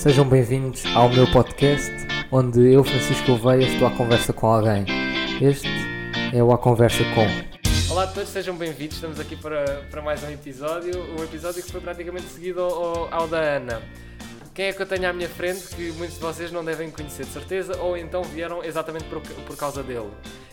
Sejam 0.00 0.26
bem-vindos 0.26 0.82
ao 0.96 1.10
meu 1.10 1.30
podcast, 1.30 1.92
onde 2.32 2.72
eu, 2.72 2.82
Francisco 2.82 3.32
Oveia, 3.32 3.66
estou 3.66 3.86
à 3.86 3.90
conversa 3.90 4.32
com 4.32 4.46
alguém. 4.46 4.86
Este 5.42 5.68
é 6.32 6.42
o 6.42 6.50
A 6.52 6.56
Conversa 6.56 7.04
Com. 7.14 7.92
Olá 7.92 8.04
a 8.04 8.06
todos, 8.06 8.30
sejam 8.30 8.56
bem-vindos. 8.56 8.94
Estamos 8.94 9.20
aqui 9.20 9.36
para, 9.36 9.82
para 9.90 10.00
mais 10.00 10.22
um 10.22 10.30
episódio. 10.30 10.98
Um 11.18 11.22
episódio 11.22 11.62
que 11.62 11.70
foi 11.70 11.82
praticamente 11.82 12.28
seguido 12.28 12.62
ao, 12.62 13.12
ao 13.12 13.28
da 13.28 13.40
Ana. 13.40 13.82
Quem 14.54 14.68
é 14.68 14.72
que 14.72 14.80
eu 14.80 14.86
tenho 14.86 15.06
à 15.06 15.12
minha 15.12 15.28
frente 15.28 15.68
que 15.76 15.92
muitos 15.92 16.16
de 16.16 16.22
vocês 16.22 16.50
não 16.50 16.64
devem 16.64 16.90
conhecer 16.90 17.26
de 17.26 17.32
certeza 17.32 17.78
ou 17.78 17.94
então 17.94 18.22
vieram 18.22 18.64
exatamente 18.64 19.04
por, 19.04 19.20
por 19.20 19.54
causa 19.54 19.82
dele? 19.82 20.08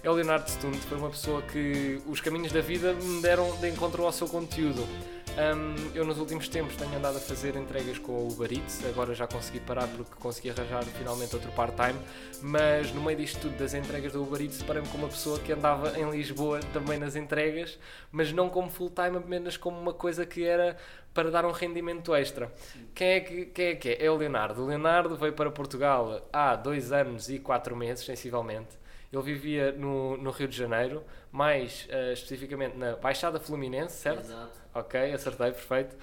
É 0.07 0.09
o 0.09 0.13
Leonardo 0.13 0.49
Stund, 0.49 0.77
foi 0.77 0.97
uma 0.97 1.09
pessoa 1.09 1.41
que 1.41 2.01
os 2.07 2.21
caminhos 2.21 2.53
da 2.53 2.61
vida 2.61 2.93
me 2.93 3.21
deram 3.21 3.53
de 3.57 3.67
encontro 3.67 4.05
ao 4.05 4.11
seu 4.13 4.25
conteúdo. 4.25 4.81
Um, 4.81 5.93
eu 5.93 6.05
nos 6.05 6.17
últimos 6.17 6.47
tempos 6.47 6.77
tenho 6.77 6.95
andado 6.95 7.17
a 7.17 7.19
fazer 7.19 7.57
entregas 7.57 7.97
com 7.97 8.13
o 8.13 8.31
Uber 8.31 8.53
Eats, 8.53 8.85
agora 8.85 9.13
já 9.13 9.27
consegui 9.27 9.59
parar 9.59 9.85
porque 9.89 10.15
consegui 10.17 10.49
arranjar 10.49 10.85
finalmente 10.85 11.35
outro 11.35 11.51
part-time, 11.51 11.99
mas 12.41 12.89
no 12.93 13.01
meio 13.01 13.17
disto 13.17 13.41
tudo 13.41 13.57
das 13.57 13.73
entregas 13.73 14.13
do 14.13 14.23
Uber 14.23 14.41
Eats 14.41 14.63
parei-me 14.63 14.87
com 14.87 14.97
uma 14.97 15.09
pessoa 15.09 15.39
que 15.39 15.51
andava 15.51 15.99
em 15.99 16.09
Lisboa 16.09 16.61
também 16.71 16.97
nas 16.97 17.17
entregas, 17.17 17.77
mas 18.09 18.31
não 18.31 18.47
como 18.47 18.69
full-time, 18.69 19.17
apenas 19.17 19.57
como 19.57 19.77
uma 19.77 19.91
coisa 19.93 20.25
que 20.25 20.41
era 20.41 20.77
para 21.13 21.29
dar 21.29 21.43
um 21.43 21.51
rendimento 21.51 22.15
extra. 22.15 22.49
Quem 22.95 23.07
é, 23.09 23.19
que, 23.19 23.45
quem 23.47 23.65
é 23.65 23.75
que 23.75 23.89
é? 23.89 24.05
É 24.05 24.09
o 24.09 24.15
Leonardo. 24.15 24.63
O 24.63 24.67
Leonardo 24.67 25.17
veio 25.17 25.33
para 25.33 25.51
Portugal 25.51 26.25
há 26.31 26.55
dois 26.55 26.93
anos 26.93 27.29
e 27.29 27.39
quatro 27.39 27.75
meses, 27.75 28.05
sensivelmente. 28.05 28.86
Ele 29.11 29.21
vivia 29.21 29.71
no, 29.71 30.17
no 30.17 30.31
Rio 30.31 30.47
de 30.47 30.57
Janeiro, 30.57 31.03
mais 31.31 31.87
uh, 31.89 32.13
especificamente 32.13 32.77
na 32.77 32.95
Baixada 32.95 33.39
Fluminense, 33.39 33.95
certo? 33.95 34.25
Exato. 34.25 34.59
Ok, 34.73 35.13
acertei, 35.13 35.51
perfeito. 35.51 35.95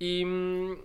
E 0.00 0.24
hum, 0.24 0.76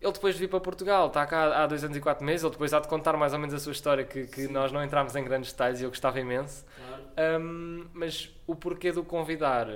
ele 0.00 0.12
depois 0.12 0.34
de 0.34 0.40
vir 0.40 0.48
para 0.48 0.58
Portugal, 0.60 1.06
está 1.06 1.24
cá 1.24 1.62
há 1.62 1.66
dois 1.66 1.84
anos 1.84 1.96
e 1.96 2.00
quatro 2.00 2.24
meses, 2.24 2.42
ele 2.42 2.50
depois 2.50 2.74
há 2.74 2.80
de 2.80 2.88
contar 2.88 3.16
mais 3.16 3.32
ou 3.32 3.38
menos 3.38 3.54
a 3.54 3.58
sua 3.60 3.72
história, 3.72 4.04
que, 4.04 4.26
que 4.26 4.48
nós 4.48 4.72
não 4.72 4.82
entramos 4.82 5.14
em 5.14 5.22
grandes 5.22 5.52
detalhes 5.52 5.80
e 5.80 5.84
eu 5.84 5.90
gostava 5.90 6.18
imenso. 6.18 6.64
Claro. 6.76 7.40
Um, 7.40 7.86
mas 7.92 8.34
o 8.44 8.56
porquê 8.56 8.90
do 8.90 9.04
convidar, 9.04 9.68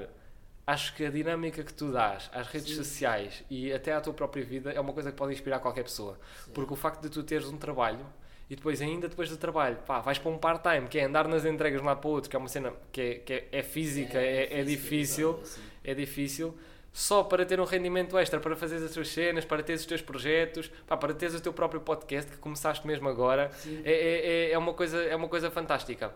acho 0.67 0.97
que 0.97 1.05
a 1.05 1.11
dinâmica 1.11 1.63
que 1.63 1.73
tu 1.73 1.93
dás 1.93 2.29
às 2.35 2.49
redes 2.49 2.71
Sim. 2.71 2.75
sociais 2.75 3.45
e 3.49 3.73
até 3.73 3.93
à 3.93 4.01
tua 4.01 4.13
própria 4.13 4.45
vida 4.45 4.73
é 4.73 4.81
uma 4.81 4.93
coisa 4.93 5.13
que 5.13 5.17
pode 5.17 5.33
inspirar 5.33 5.61
qualquer 5.61 5.85
pessoa. 5.85 6.19
Sim. 6.45 6.51
Porque 6.53 6.73
o 6.73 6.77
facto 6.77 7.03
de 7.03 7.09
tu 7.09 7.23
teres 7.23 7.47
um 7.47 7.57
trabalho 7.57 8.05
e 8.49 8.55
depois, 8.57 8.81
ainda 8.81 9.09
depois 9.09 9.29
do 9.29 9.37
trabalho, 9.37 9.77
pá, 9.87 10.01
vais 10.01 10.19
para 10.19 10.31
um 10.31 10.39
part-time, 10.39 10.87
que 10.89 10.99
é 10.99 11.05
andar 11.05 11.27
nas 11.27 11.45
entregas 11.45 11.81
de 11.81 11.85
um 11.85 11.87
lado 11.87 12.01
para 12.01 12.09
o 12.09 12.13
outro, 12.13 12.31
que 12.31 12.37
é 12.37 12.39
uma 12.39 12.49
cena 12.49 12.73
que 12.93 13.01
é, 13.01 13.15
que 13.17 13.33
é, 13.33 13.49
é 13.53 13.63
física, 13.63 14.19
é, 14.19 14.61
é 14.61 14.63
difícil, 14.65 15.31
exato, 15.31 15.43
assim. 15.43 15.61
é 15.85 15.95
difícil, 15.95 16.55
só 16.93 17.23
para 17.25 17.45
ter 17.45 17.61
um 17.61 17.65
rendimento 17.65 18.17
extra, 18.17 18.39
para 18.41 18.55
fazer 18.57 18.77
as 18.77 18.93
tuas 18.93 19.09
cenas, 19.09 19.45
para 19.45 19.63
teres 19.63 19.81
os 19.83 19.87
teus 19.87 20.01
projetos, 20.01 20.71
pá, 20.87 20.97
para 20.97 21.13
teres 21.13 21.35
o 21.35 21.41
teu 21.41 21.53
próprio 21.53 21.81
podcast, 21.81 22.31
que 22.31 22.39
começaste 22.39 22.87
mesmo 22.87 23.09
agora, 23.09 23.51
é, 23.85 23.91
é, 23.93 24.27
é- 24.49 24.51
é 24.53 24.59
uma 24.59 24.73
coisa, 24.75 25.03
é 25.03 25.15
uma 25.17 25.29
coisa 25.29 25.51
fantástica. 25.51 26.15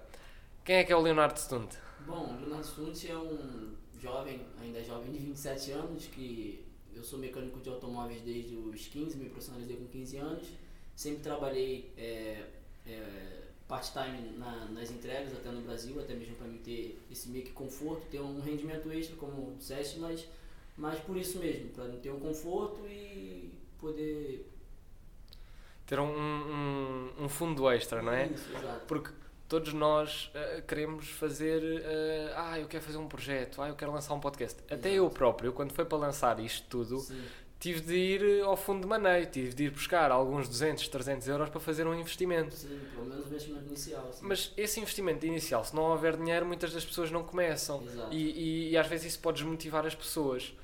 Quem 0.64 0.76
é 0.76 0.84
que 0.84 0.92
é 0.92 0.96
o 0.96 1.00
Leonardo 1.00 1.38
Stund? 1.38 1.68
Bom, 2.06 2.34
o 2.34 2.40
Leonardo 2.40 2.64
Stunt 2.66 3.04
é 3.10 3.16
um 3.16 3.74
jovem, 3.98 4.40
ainda 4.62 4.82
jovem 4.84 5.10
de 5.12 5.18
27 5.18 5.72
anos, 5.72 6.06
que 6.06 6.64
eu 6.94 7.02
sou 7.02 7.18
mecânico 7.18 7.58
de 7.60 7.68
automóveis 7.68 8.20
desde 8.22 8.54
os 8.54 8.86
15, 8.86 9.16
me 9.18 9.28
profissionalizei 9.28 9.76
com 9.76 9.86
15 9.86 10.16
anos. 10.16 10.46
Sempre 11.00 11.20
trabalhei 11.22 11.90
é, 11.96 12.44
é, 12.86 13.42
part-time 13.66 14.36
na- 14.36 14.66
nas 14.66 14.90
entregas, 14.90 15.32
até 15.32 15.50
no 15.50 15.62
Brasil, 15.62 15.98
até 15.98 16.12
mesmo 16.12 16.34
para 16.34 16.46
mim 16.46 16.58
ter 16.58 17.00
esse 17.10 17.30
meio 17.30 17.42
que 17.46 17.52
conforto, 17.52 18.02
ter 18.10 18.20
um 18.20 18.38
rendimento 18.38 18.92
extra, 18.92 19.16
como 19.16 19.56
disseste, 19.56 19.98
mas, 19.98 20.28
mas 20.76 20.98
por 21.00 21.16
isso 21.16 21.38
mesmo, 21.38 21.70
para 21.70 21.88
ter 22.02 22.10
um 22.10 22.20
conforto 22.20 22.86
e 22.86 23.50
poder. 23.78 24.46
Ter 25.86 25.98
um, 25.98 26.04
um, 26.04 27.10
um 27.24 27.28
fundo 27.30 27.70
extra, 27.70 28.02
não 28.02 28.12
é? 28.12 28.26
Isso, 28.26 28.50
exato. 28.54 28.84
Porque 28.86 29.10
todos 29.48 29.72
nós 29.72 30.30
eh, 30.34 30.62
queremos 30.68 31.08
fazer. 31.08 31.62
eh, 31.82 32.32
ah, 32.36 32.60
eu 32.60 32.68
quero 32.68 32.84
fazer 32.84 32.98
um 32.98 33.08
projeto, 33.08 33.62
ah, 33.62 33.68
eu 33.70 33.74
quero 33.74 33.90
lançar 33.90 34.12
um 34.12 34.20
podcast. 34.20 34.60
Até 34.64 34.74
Exato. 34.74 34.88
eu 34.88 35.08
próprio, 35.08 35.50
quando 35.54 35.72
foi 35.72 35.86
para 35.86 35.96
lançar 35.96 36.38
isto 36.40 36.66
tudo, 36.68 36.98
Sim, 36.98 37.22
tive 37.60 37.80
de 37.82 37.94
ir 37.94 38.42
ao 38.42 38.56
fundo 38.56 38.80
de 38.80 38.86
maneio, 38.88 39.26
tive 39.26 39.54
de 39.54 39.64
ir 39.64 39.70
buscar 39.70 40.10
alguns 40.10 40.48
200, 40.48 40.88
300 40.88 41.28
euros 41.28 41.48
para 41.50 41.60
fazer 41.60 41.86
um 41.86 41.94
investimento. 41.94 42.56
sim, 42.56 42.80
pelo 42.94 43.06
menos 43.06 43.24
o 43.26 43.28
investimento 43.28 43.66
inicial. 43.66 44.10
Sim. 44.12 44.20
Mas 44.26 44.52
esse 44.56 44.80
investimento 44.80 45.26
inicial, 45.26 45.62
se 45.64 45.76
não 45.76 45.82
houver 45.82 46.16
dinheiro, 46.16 46.46
muitas 46.46 46.72
das 46.72 46.84
pessoas 46.84 47.10
não 47.10 47.22
começam. 47.22 47.82
Exato. 47.84 48.12
E, 48.14 48.16
e, 48.16 48.70
e 48.70 48.76
às 48.78 48.86
vezes 48.86 49.06
isso 49.12 49.20
pode 49.20 49.42
desmotivar 49.42 49.84
as 49.86 49.94
pessoas. 49.94 50.54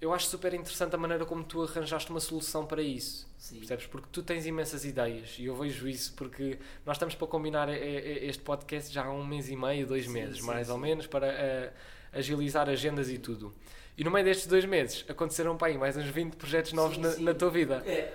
Eu 0.00 0.14
acho 0.14 0.26
super 0.26 0.54
interessante 0.54 0.94
a 0.94 0.98
maneira 0.98 1.26
como 1.26 1.44
tu 1.44 1.62
arranjaste 1.62 2.10
uma 2.10 2.20
solução 2.20 2.64
para 2.66 2.82
isso. 2.82 3.28
Sim. 3.36 3.58
Percebes? 3.58 3.86
Porque 3.86 4.08
tu 4.10 4.22
tens 4.22 4.46
imensas 4.46 4.84
ideias 4.84 5.36
e 5.38 5.44
eu 5.44 5.54
vejo 5.54 5.86
isso 5.86 6.14
porque 6.14 6.58
nós 6.86 6.96
estamos 6.96 7.14
para 7.14 7.26
combinar 7.28 7.68
e- 7.68 7.74
e- 7.78 8.26
este 8.26 8.42
podcast 8.42 8.90
já 8.92 9.04
há 9.04 9.12
um 9.12 9.24
mês 9.24 9.48
e 9.50 9.54
meio, 9.56 9.86
dois 9.86 10.06
Sim, 10.06 10.12
meses, 10.12 10.40
mais 10.40 10.70
ou 10.70 10.78
menos, 10.78 11.06
para 11.06 11.26
eh, 11.26 11.72
agilizar 12.14 12.68
agendas 12.68 13.10
e 13.10 13.18
tudo. 13.18 13.54
E 14.00 14.04
no 14.04 14.10
meio 14.10 14.24
destes 14.24 14.46
dois 14.46 14.64
meses 14.64 15.04
aconteceram 15.10 15.58
para 15.58 15.68
aí 15.68 15.76
mais 15.76 15.94
uns 15.94 16.06
20 16.06 16.36
projetos 16.36 16.72
novos 16.72 16.96
Sim, 16.96 17.02
na, 17.02 17.10
sim. 17.10 17.22
na 17.22 17.34
tua 17.34 17.50
vida. 17.50 17.82
É, 17.84 18.10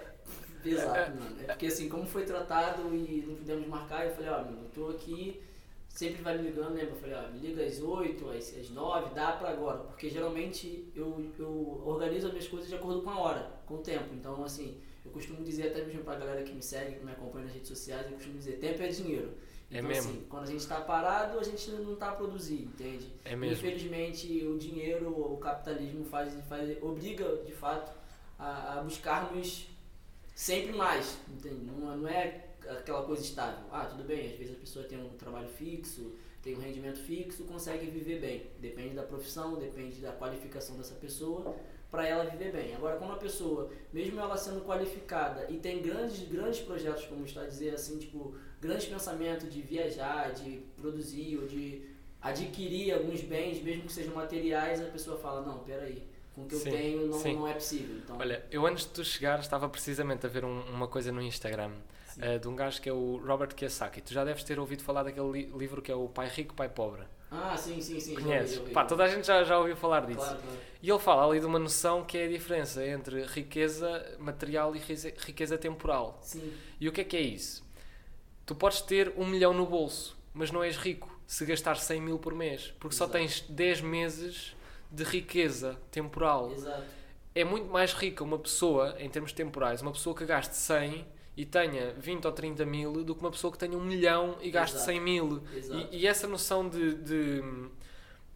exato, 0.66 1.12
mano. 1.12 1.36
É 1.44 1.44
porque 1.44 1.68
assim, 1.68 1.88
como 1.88 2.08
foi 2.08 2.24
tratado 2.26 2.92
e 2.96 3.24
não 3.28 3.36
pudemos 3.36 3.68
marcar, 3.68 4.08
eu 4.08 4.16
falei, 4.16 4.32
ó, 4.32 4.44
mano, 4.46 4.62
eu 4.64 4.70
tô 4.72 4.90
aqui, 4.90 5.44
sempre 5.88 6.24
vai 6.24 6.40
me 6.40 6.46
ligando, 6.46 6.74
lembra? 6.74 6.90
Eu 6.90 6.96
falei, 6.96 7.16
ó, 7.16 7.32
me 7.32 7.38
liga 7.38 7.64
às 7.64 7.80
8, 7.80 8.30
às, 8.32 8.58
às 8.58 8.70
9, 8.72 9.14
dá 9.14 9.34
pra 9.34 9.50
agora. 9.52 9.78
Porque 9.82 10.10
geralmente 10.10 10.92
eu, 10.96 11.24
eu 11.38 11.84
organizo 11.86 12.26
as 12.26 12.34
minhas 12.34 12.48
coisas 12.48 12.68
de 12.68 12.74
acordo 12.74 13.04
com 13.04 13.12
a 13.12 13.20
hora, 13.20 13.52
com 13.68 13.76
o 13.76 13.84
tempo. 13.84 14.12
Então, 14.12 14.44
assim, 14.44 14.82
eu 15.06 15.12
costumo 15.12 15.44
dizer 15.44 15.68
até 15.68 15.86
mesmo 15.86 16.04
pra 16.04 16.16
galera 16.16 16.42
que 16.42 16.52
me 16.52 16.64
segue, 16.64 16.96
que 16.96 17.06
me 17.06 17.12
acompanha 17.12 17.46
nas 17.46 17.54
redes 17.54 17.68
sociais, 17.70 18.08
eu 18.08 18.14
costumo 18.14 18.40
dizer, 18.40 18.54
tempo 18.54 18.82
é 18.82 18.88
dinheiro. 18.88 19.34
É 19.72 19.78
Então, 19.80 19.90
mesmo? 19.90 20.12
assim, 20.12 20.26
quando 20.30 20.44
a 20.44 20.52
gente 20.52 20.68
tá 20.68 20.82
parado, 20.82 21.40
a 21.40 21.44
gente 21.44 21.72
não 21.72 21.96
tá 21.96 22.10
a 22.10 22.16
produzir, 22.16 22.62
entende? 22.64 23.12
É 23.24 23.36
mesmo. 23.36 23.68
Infelizmente, 23.68 24.46
o 24.46 24.58
dinheiro, 24.58 25.10
o 25.10 25.38
capitalismo 25.38 26.06
faz, 26.06 26.34
faz 26.48 26.82
obriga, 26.84 27.38
de 27.46 27.52
fato, 27.52 27.92
a, 28.38 28.80
a 28.80 28.84
buscarmos 28.84 29.68
sempre 30.34 30.72
mais, 30.74 31.18
entende? 31.30 31.66
Não, 31.66 31.98
não 31.98 32.08
é 32.08 32.46
aquela 32.70 33.04
coisa 33.04 33.22
estável. 33.24 33.66
Ah, 33.72 33.86
tudo 33.86 34.04
bem, 34.04 34.28
às 34.32 34.38
vezes 34.38 34.56
a 34.56 34.60
pessoa 34.60 34.86
tem 34.86 35.00
um 35.00 35.10
trabalho 35.18 35.48
fixo, 35.50 36.14
tem 36.42 36.56
um 36.56 36.60
rendimento 36.62 37.00
fixo, 37.00 37.44
consegue 37.46 37.88
viver 37.88 38.20
bem. 38.20 38.52
Depende 38.60 38.94
da 38.96 39.04
profissão, 39.04 39.56
depende 39.58 40.00
da 40.00 40.12
qualificação 40.12 40.78
dessa 40.78 40.96
pessoa 40.96 41.56
para 41.92 42.08
ela 42.08 42.26
viver 42.26 42.52
bem. 42.52 42.76
Agora, 42.76 42.98
quando 42.98 43.14
a 43.14 43.18
pessoa, 43.18 43.70
mesmo 43.94 44.20
ela 44.20 44.36
sendo 44.38 44.62
qualificada 44.66 45.46
e 45.50 45.58
tem 45.58 45.82
grandes, 45.82 46.28
grandes 46.28 46.60
projetos, 46.60 47.06
como 47.06 47.26
está 47.26 47.42
a 47.42 47.46
dizer 47.48 47.74
assim, 47.74 47.98
tipo, 48.00 48.36
grandes 48.62 48.86
pensamentos 48.86 49.52
de 49.54 49.62
viajar, 49.62 50.34
de 50.34 50.62
produzir 50.76 51.38
ou 51.38 51.48
de 51.48 51.82
adquirir 52.22 52.94
alguns 52.94 53.22
bens, 53.22 53.62
mesmo 53.62 53.84
que 53.84 53.94
sejam 53.94 54.14
materiais, 54.16 54.82
a 54.82 54.86
pessoa 54.86 55.18
fala, 55.18 55.42
não, 55.42 55.60
peraí, 55.60 56.04
com 56.34 56.42
o 56.42 56.48
que 56.48 56.56
Sim, 56.56 56.70
eu 56.70 56.76
tenho 56.76 57.06
não, 57.08 57.14
sim. 57.20 57.34
não 57.36 57.48
é 57.48 57.54
possível. 57.54 57.96
Então, 57.98 58.18
Olha, 58.20 58.44
eu 58.52 58.66
antes 58.66 58.86
de 58.86 58.92
tu 58.92 59.04
chegar 59.06 59.40
estava 59.40 59.70
precisamente 59.70 60.26
a 60.26 60.30
ver 60.30 60.44
um- 60.44 60.62
uma 60.72 60.88
coisa 60.88 61.12
no 61.12 61.22
Instagram 61.22 61.72
eh, 62.18 62.40
de 62.40 62.48
um 62.48 62.56
gajo 62.56 62.82
que 62.82 62.90
é 62.90 62.94
o 62.94 63.18
Robert 63.18 63.54
Kiyosaki. 63.54 64.02
Tu 64.02 64.14
já 64.14 64.24
deves 64.24 64.44
ter 64.44 64.58
ouvido 64.60 64.82
falar 64.84 65.04
daquele 65.04 65.32
li- 65.32 65.46
livro 65.58 65.82
que 65.82 65.92
é 65.92 65.96
o 65.96 66.08
Pai 66.08 66.28
Rico, 66.30 66.54
Pai 66.56 66.70
Pobre. 66.70 67.04
Ah, 67.44 67.58
sim, 67.58 67.82
sim, 67.82 68.00
sim. 68.00 68.16
Conheces? 68.16 68.60
Pá, 68.72 68.86
toda 68.86 69.04
a 69.04 69.08
gente 69.08 69.26
já, 69.28 69.44
já 69.44 69.58
ouviu 69.58 69.76
falar 69.76 70.06
disso. 70.06 70.20
Claro, 70.20 70.40
claro. 70.40 70.58
E 70.82 70.90
ele 70.90 71.00
fala 71.00 71.26
ali 71.28 71.40
de 71.40 71.46
uma 71.46 71.58
noção 71.60 72.04
que 72.04 72.18
é 72.18 72.26
a 72.26 72.28
diferença 72.30 72.86
entre 72.86 73.24
riqueza 73.26 74.16
material 74.20 74.76
e 74.76 74.80
riqueza 74.80 75.58
temporal. 75.58 76.20
Sim, 76.22 76.54
E 76.80 76.88
o 76.88 76.92
que 76.92 77.02
é 77.02 77.04
que 77.04 77.18
é 77.18 77.22
isso? 77.22 77.64
Tu 78.46 78.54
podes 78.56 78.82
ter 78.82 79.12
um 79.18 79.26
milhão 79.26 79.54
no 79.54 79.66
bolso, 79.66 80.16
mas 80.34 80.52
não 80.52 80.64
és 80.64 80.78
rico 80.78 81.10
se 81.26 81.44
gastar 81.46 81.76
100 81.76 82.02
mil 82.02 82.20
por 82.20 82.36
mês, 82.36 82.74
porque 82.80 82.96
só 82.96 83.06
Exato. 83.06 83.18
tens 83.18 83.42
10 83.50 83.82
meses 83.82 84.56
de 84.92 85.04
riqueza 85.04 85.78
temporal. 85.90 86.52
exato. 86.52 86.84
É 87.34 87.44
muito 87.44 87.68
mais 87.70 87.92
rica 87.94 88.24
uma 88.24 88.38
pessoa, 88.40 88.96
em 89.00 89.10
termos 89.10 89.34
temporais, 89.34 89.82
uma 89.82 89.92
pessoa 89.92 90.16
que 90.16 90.24
gaste 90.26 90.56
100 90.56 91.06
e 91.38 91.46
tenha 91.46 91.94
20 91.94 92.26
ou 92.26 92.32
30 92.32 92.66
mil 92.66 93.04
do 93.04 93.14
que 93.14 93.22
uma 93.22 93.32
pessoa 93.32 93.52
que 93.52 93.58
tenha 93.58 93.78
um 93.78 93.84
milhão 93.84 94.38
e 94.42 94.50
gaste 94.50 94.76
Exato. 94.76 94.92
100 94.92 95.02
mil. 95.02 95.44
E, 95.92 96.00
e 96.00 96.08
essa 96.08 96.28
noção 96.28 96.68
de, 96.68 96.96
de, 96.96 97.42
hum, 97.44 97.70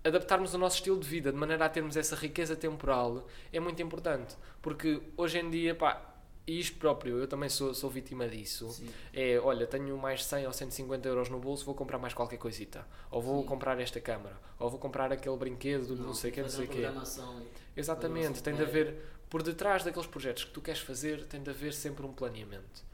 adaptarmos 0.04 0.54
o 0.54 0.57
nosso 0.57 0.78
estilo 0.78 1.00
de 1.00 1.07
vida 1.07 1.31
de 1.31 1.38
maneira 1.38 1.66
a 1.66 1.69
termos 1.69 1.96
essa 1.96 2.16
riqueza 2.16 2.56
temporal 2.56 3.28
é 3.54 3.60
muito 3.60 3.81
importante. 3.81 4.36
Porque 4.62 5.01
hoje 5.16 5.40
em 5.40 5.50
dia, 5.50 5.74
pá, 5.75 6.10
e 6.50 6.60
isto 6.60 6.78
próprio, 6.78 7.19
eu 7.19 7.28
também 7.28 7.48
sou, 7.48 7.74
sou 7.75 7.90
vítima 7.90 8.28
disso. 8.28 8.69
Sim. 8.72 8.90
É, 9.13 9.40
olha, 9.40 9.68
tenho 9.68 9.95
mais 9.98 10.25
100 10.25 10.48
ou 10.48 10.54
150 10.54 11.07
euros 11.07 11.30
no 11.30 11.40
bolso, 11.40 11.63
vou 11.63 11.75
comprar 11.75 12.00
mais 12.00 12.13
qualquer 12.13 12.38
coisita. 12.38 12.88
Ou 13.12 13.22
vou 13.22 13.42
Sim. 13.42 13.48
comprar 13.48 13.80
esta 13.80 14.02
câmara. 14.02 14.36
Ou 14.57 14.69
vou 14.69 14.80
comprar 14.80 15.12
aquele 15.12 15.38
brinquedo 15.38 15.95
do 15.95 16.04
não, 16.04 16.13
sei 16.13 16.31
o 16.31 16.34
que, 16.34 16.42
não 16.42 16.50
sei 16.50 16.66
o 16.66 16.68
programação. 16.68 17.45
Exatamente, 17.78 18.42
programação 18.42 18.44
tem 18.44 18.54
de 18.56 18.63
prévia. 18.63 18.81
haver, 18.81 19.06
por 19.30 19.44
detrás 19.44 19.84
daqueles 19.84 20.07
projetos 20.07 20.44
que 20.44 20.52
tu 20.52 20.60
queres 20.60 20.81
fazer, 20.81 21.24
tem 21.25 21.42
de 21.42 21.52
haver 21.52 21.72
sempre 21.72 22.04
um 22.06 22.12
planeamento. 22.12 22.89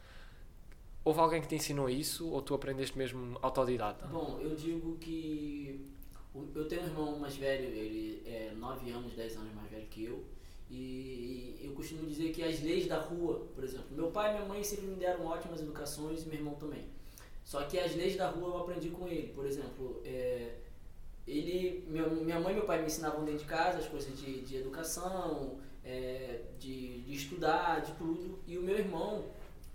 Houve 1.05 1.19
alguém 1.19 1.39
que 1.39 1.47
te 1.47 1.53
ensinou 1.53 1.87
isso 1.87 2.27
ou 2.31 2.41
tu 2.41 2.55
aprendeste 2.55 2.97
mesmo 2.97 3.37
autodidata? 3.39 4.07
Bom, 4.07 4.39
eu 4.41 4.55
digo 4.55 4.97
que 4.97 5.79
eu 6.55 6.67
tenho 6.67 6.81
um 6.81 6.85
irmão 6.85 7.19
mais 7.19 7.37
velho, 7.37 7.65
ele 7.65 8.23
é 8.25 8.51
9 8.57 8.89
anos, 8.89 9.13
10 9.13 9.37
anos 9.37 9.53
mais 9.53 9.69
velho 9.69 9.85
que 9.85 10.03
eu, 10.03 10.23
E 10.67 11.59
eu 11.61 11.73
costumo 11.73 12.07
dizer 12.07 12.33
que 12.33 12.43
as 12.43 12.59
leis 12.59 12.87
da 12.87 12.99
rua, 12.99 13.45
por 13.53 13.63
exemplo, 13.63 13.85
meu 13.91 14.09
pai 14.09 14.31
e 14.31 14.33
minha 14.33 14.45
mãe 14.47 14.63
sempre 14.63 14.87
me 14.87 14.95
deram 14.95 15.27
ótimas 15.27 15.61
educações 15.61 16.23
e 16.23 16.25
meu 16.25 16.39
irmão 16.39 16.55
também. 16.55 16.85
Só 17.43 17.61
que 17.65 17.77
as 17.77 17.95
leis 17.95 18.15
da 18.15 18.31
rua 18.31 18.47
eu 18.49 18.57
aprendi 18.61 18.89
com 18.89 19.07
ele. 19.07 19.31
Por 19.31 19.45
exemplo, 19.45 20.01
é, 20.03 20.55
ele, 21.27 21.85
minha 21.87 22.39
mãe 22.39 22.53
e 22.53 22.55
meu 22.55 22.65
pai 22.65 22.79
me 22.79 22.87
ensinavam 22.87 23.23
dentro 23.23 23.41
de 23.41 23.45
casa 23.45 23.77
as 23.77 23.87
coisas 23.87 24.17
de, 24.17 24.41
de 24.41 24.55
educação, 24.55 25.59
é, 25.83 26.41
de, 26.59 27.01
de 27.01 27.13
estudar, 27.13 27.81
de 27.81 27.91
tudo. 27.93 28.39
E 28.47 28.57
o 28.57 28.63
meu 28.63 28.75
irmão, 28.75 29.23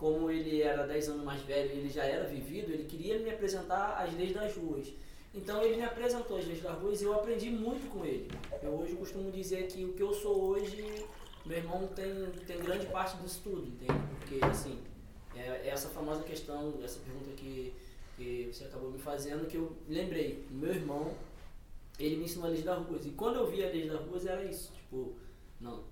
como 0.01 0.31
ele 0.31 0.63
era 0.63 0.87
10 0.87 1.11
anos 1.11 1.25
mais 1.25 1.43
velho 1.43 1.69
e 1.75 1.79
ele 1.79 1.91
já 1.91 2.03
era 2.03 2.27
vivido, 2.27 2.73
ele 2.73 2.85
queria 2.85 3.19
me 3.19 3.29
apresentar 3.29 4.03
as 4.03 4.13
leis 4.15 4.33
das 4.33 4.57
ruas. 4.57 4.91
Então 5.35 5.63
ele 5.63 5.77
me 5.77 5.83
apresentou 5.83 6.39
as 6.39 6.47
leis 6.47 6.63
das 6.63 6.77
ruas 6.81 7.03
e 7.03 7.05
eu 7.05 7.13
aprendi 7.13 7.51
muito 7.51 7.89
com 7.91 8.03
ele. 8.05 8.31
Eu 8.63 8.71
hoje 8.71 8.97
costumo 8.97 9.31
dizer 9.31 9.69
que 9.69 9.85
o 9.85 9.93
que 9.93 10.03
eu 10.03 10.15
sou 10.15 10.43
hoje, 10.43 11.05
meu 11.45 11.59
irmão 11.59 11.87
tem, 11.89 12.31
tem 12.47 12.59
grande 12.59 12.87
parte 12.87 13.19
disso 13.19 13.43
tudo, 13.45 13.69
entende? 13.69 14.01
Porque 14.19 14.43
assim, 14.43 14.79
é, 15.37 15.41
é 15.41 15.69
essa 15.69 15.91
famosa 15.91 16.23
questão, 16.23 16.75
essa 16.83 16.99
pergunta 17.01 17.31
que, 17.37 17.75
que 18.17 18.51
você 18.51 18.65
acabou 18.65 18.91
me 18.91 18.99
fazendo, 18.99 19.47
que 19.47 19.59
eu 19.59 19.77
lembrei. 19.87 20.47
Meu 20.51 20.73
irmão, 20.73 21.13
ele 21.99 22.17
me 22.17 22.25
ensinou 22.25 22.47
a 22.47 22.51
lei 22.51 22.63
das 22.63 22.79
ruas. 22.87 23.05
E 23.05 23.11
quando 23.11 23.37
eu 23.37 23.51
vi 23.51 23.63
a 23.63 23.69
lei 23.69 23.87
das 23.87 24.01
ruas 24.01 24.25
era 24.25 24.43
isso, 24.45 24.73
tipo, 24.73 25.15
não, 25.61 25.85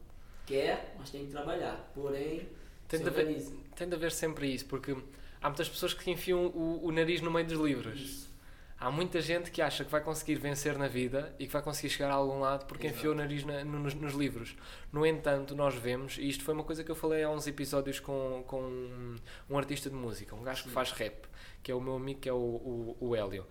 quer, 0.47 0.95
mas 0.99 1.11
tem 1.11 1.27
que 1.27 1.31
trabalhar. 1.31 1.93
Porém, 1.95 2.49
haver, 3.07 3.47
tem 3.79 3.89
de 3.89 3.95
haver 3.95 4.11
sempre 4.11 4.53
isso, 4.53 4.67
porque 4.67 4.97
há 5.41 5.49
muitas 5.49 5.69
pessoas 5.69 5.95
que 5.95 6.11
enfiam 6.11 6.47
o, 6.47 6.85
o 6.85 6.91
nariz 6.91 7.21
no 7.21 7.31
meio 7.31 7.47
dos 7.47 7.59
livros. 7.59 8.01
Isso. 8.01 8.29
Há 8.81 8.93
muita 8.93 9.21
gente 9.21 9.51
que 9.51 9.61
acha 9.61 9.85
que 9.85 9.91
vai 9.91 10.01
conseguir 10.01 10.37
vencer 10.37 10.79
na 10.79 10.87
vida 10.87 11.35
e 11.39 11.47
que 11.47 11.53
vai 11.53 11.61
conseguir 11.61 11.91
chegar 11.91 12.11
a 12.11 12.15
algum 12.15 12.39
lado 12.39 12.65
porque 12.67 12.87
Exato. 12.87 12.99
enfiou 12.99 13.15
o 13.15 13.17
nariz 13.17 13.45
na, 13.45 13.65
no, 13.65 13.81
nos, 13.81 13.95
nos, 13.95 14.15
livros. 14.15 14.57
No 14.93 15.05
entanto, 15.05 15.55
nós 15.57 15.75
vemos, 15.75 16.17
e 16.17 16.29
isto 16.29 16.45
foi 16.45 16.55
uma 16.55 16.63
coisa 16.63 16.85
que 16.85 16.91
eu 16.91 16.95
falei 16.95 17.25
há 17.25 17.31
uns 17.31 17.47
episódios 17.49 17.99
com, 17.99 18.45
com 18.47 18.63
um, 18.63 19.17
um 19.51 19.59
artista 19.59 19.91
de 19.91 19.97
música, 19.97 20.35
um 20.37 20.45
gajo 20.45 20.63
Sim. 20.63 20.69
que 20.69 20.75
faz 20.75 20.93
rap, 20.93 21.27
que 21.61 21.73
é 21.73 21.75
o 21.75 21.81
meu 21.81 21.97
amigo, 21.97 22.21
que 22.21 22.29
é 22.29 22.33
o, 22.33 22.37
o, 22.37 22.97
o 23.01 23.17
Hélio. 23.17 23.47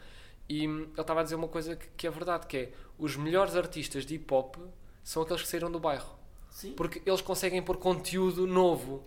E 0.47 0.63
ele 0.63 0.87
estava 0.97 1.19
a 1.19 1.23
dizer 1.23 1.35
uma 1.35 1.49
coisa 1.49 1.75
que, 1.75 1.87
que, 1.97 2.07
é 2.07 2.09
verdade, 2.09 2.47
que 2.47 2.57
é 2.57 2.71
os 2.97 3.17
melhores 3.17 3.55
artistas 3.57 4.05
de 4.05 4.15
hip 4.15 4.33
hop 4.33 4.55
são 5.03 5.23
aqueles 5.23 5.41
que 5.41 5.47
saíram 5.49 5.69
do 5.69 5.79
bairro. 5.79 6.17
Sim. 6.49 6.71
Porque 6.71 7.01
eles 7.05 7.19
conseguem 7.19 7.61
pôr 7.61 7.75
conteúdo 7.77 8.47
novo 8.47 9.03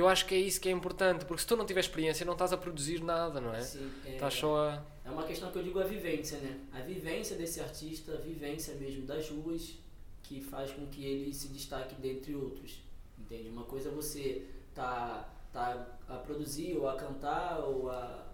eu 0.00 0.08
acho 0.08 0.26
que 0.26 0.34
é 0.34 0.38
isso 0.38 0.60
que 0.60 0.68
é 0.68 0.72
importante, 0.72 1.24
porque 1.24 1.40
se 1.40 1.46
tu 1.46 1.56
não 1.56 1.64
tiver 1.64 1.80
experiência, 1.80 2.26
não 2.26 2.32
estás 2.32 2.52
a 2.52 2.56
produzir 2.56 3.02
nada, 3.02 3.40
não 3.40 3.54
é? 3.54 3.60
Sim, 3.60 3.90
é, 4.04 4.14
estás 4.14 4.34
só 4.34 4.68
a. 4.68 4.82
É 5.04 5.10
uma 5.10 5.22
questão 5.24 5.52
que 5.52 5.58
eu 5.58 5.62
digo 5.62 5.78
a 5.78 5.84
vivência, 5.84 6.38
né? 6.38 6.58
A 6.72 6.80
vivência 6.80 7.36
desse 7.36 7.60
artista, 7.60 8.12
a 8.14 8.16
vivência 8.16 8.74
mesmo 8.74 9.06
das 9.06 9.28
ruas, 9.30 9.78
que 10.22 10.40
faz 10.40 10.72
com 10.72 10.86
que 10.86 11.04
ele 11.04 11.32
se 11.32 11.48
destaque 11.48 11.94
dentre 11.96 12.34
outros. 12.34 12.82
Entende? 13.18 13.48
Uma 13.48 13.64
coisa 13.64 13.88
é 13.88 13.92
você 13.92 14.46
tá, 14.74 15.28
tá 15.52 15.86
a 16.08 16.16
produzir, 16.16 16.76
ou 16.76 16.88
a 16.88 16.96
cantar, 16.96 17.60
ou 17.60 17.90
a 17.90 18.26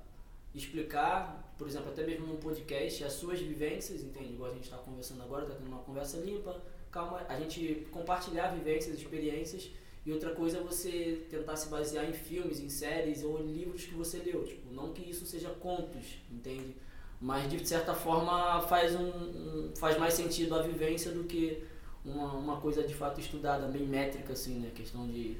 explicar, 0.54 1.54
por 1.58 1.68
exemplo, 1.68 1.90
até 1.90 2.04
mesmo 2.04 2.26
num 2.26 2.36
podcast, 2.36 3.04
as 3.04 3.12
suas 3.12 3.38
vivências, 3.38 4.02
entende? 4.02 4.32
Igual 4.32 4.50
a 4.50 4.54
gente 4.54 4.64
está 4.64 4.78
conversando 4.78 5.22
agora, 5.22 5.44
está 5.44 5.54
tendo 5.54 5.68
uma 5.68 5.82
conversa 5.82 6.16
limpa, 6.18 6.60
calma, 6.90 7.24
a 7.28 7.38
gente 7.38 7.86
compartilhar 7.92 8.48
vivências, 8.48 8.96
experiências 8.96 9.70
e 10.10 10.12
outra 10.12 10.30
coisa 10.30 10.58
é 10.58 10.60
você 10.60 11.24
tentar 11.30 11.54
se 11.54 11.68
basear 11.68 12.04
em 12.04 12.12
filmes, 12.12 12.58
em 12.58 12.68
séries 12.68 13.22
ou 13.22 13.38
em 13.38 13.46
livros 13.46 13.84
que 13.84 13.94
você 13.94 14.18
leu. 14.18 14.42
Tipo, 14.44 14.74
não 14.74 14.92
que 14.92 15.08
isso 15.08 15.24
seja 15.24 15.50
contos, 15.50 16.18
entende? 16.28 16.74
Mas 17.20 17.48
de 17.48 17.64
certa 17.64 17.94
forma 17.94 18.60
faz, 18.62 18.92
um, 18.96 19.06
um 19.06 19.72
faz 19.76 19.96
mais 19.96 20.14
sentido 20.14 20.56
a 20.56 20.62
vivência 20.62 21.12
do 21.12 21.22
que 21.22 21.62
uma, 22.04 22.32
uma 22.32 22.60
coisa 22.60 22.82
de 22.82 22.92
fato 22.92 23.20
estudada, 23.20 23.68
bem 23.68 23.86
métrica, 23.86 24.32
assim, 24.32 24.58
né? 24.58 24.72
Questão 24.74 25.06
de. 25.06 25.36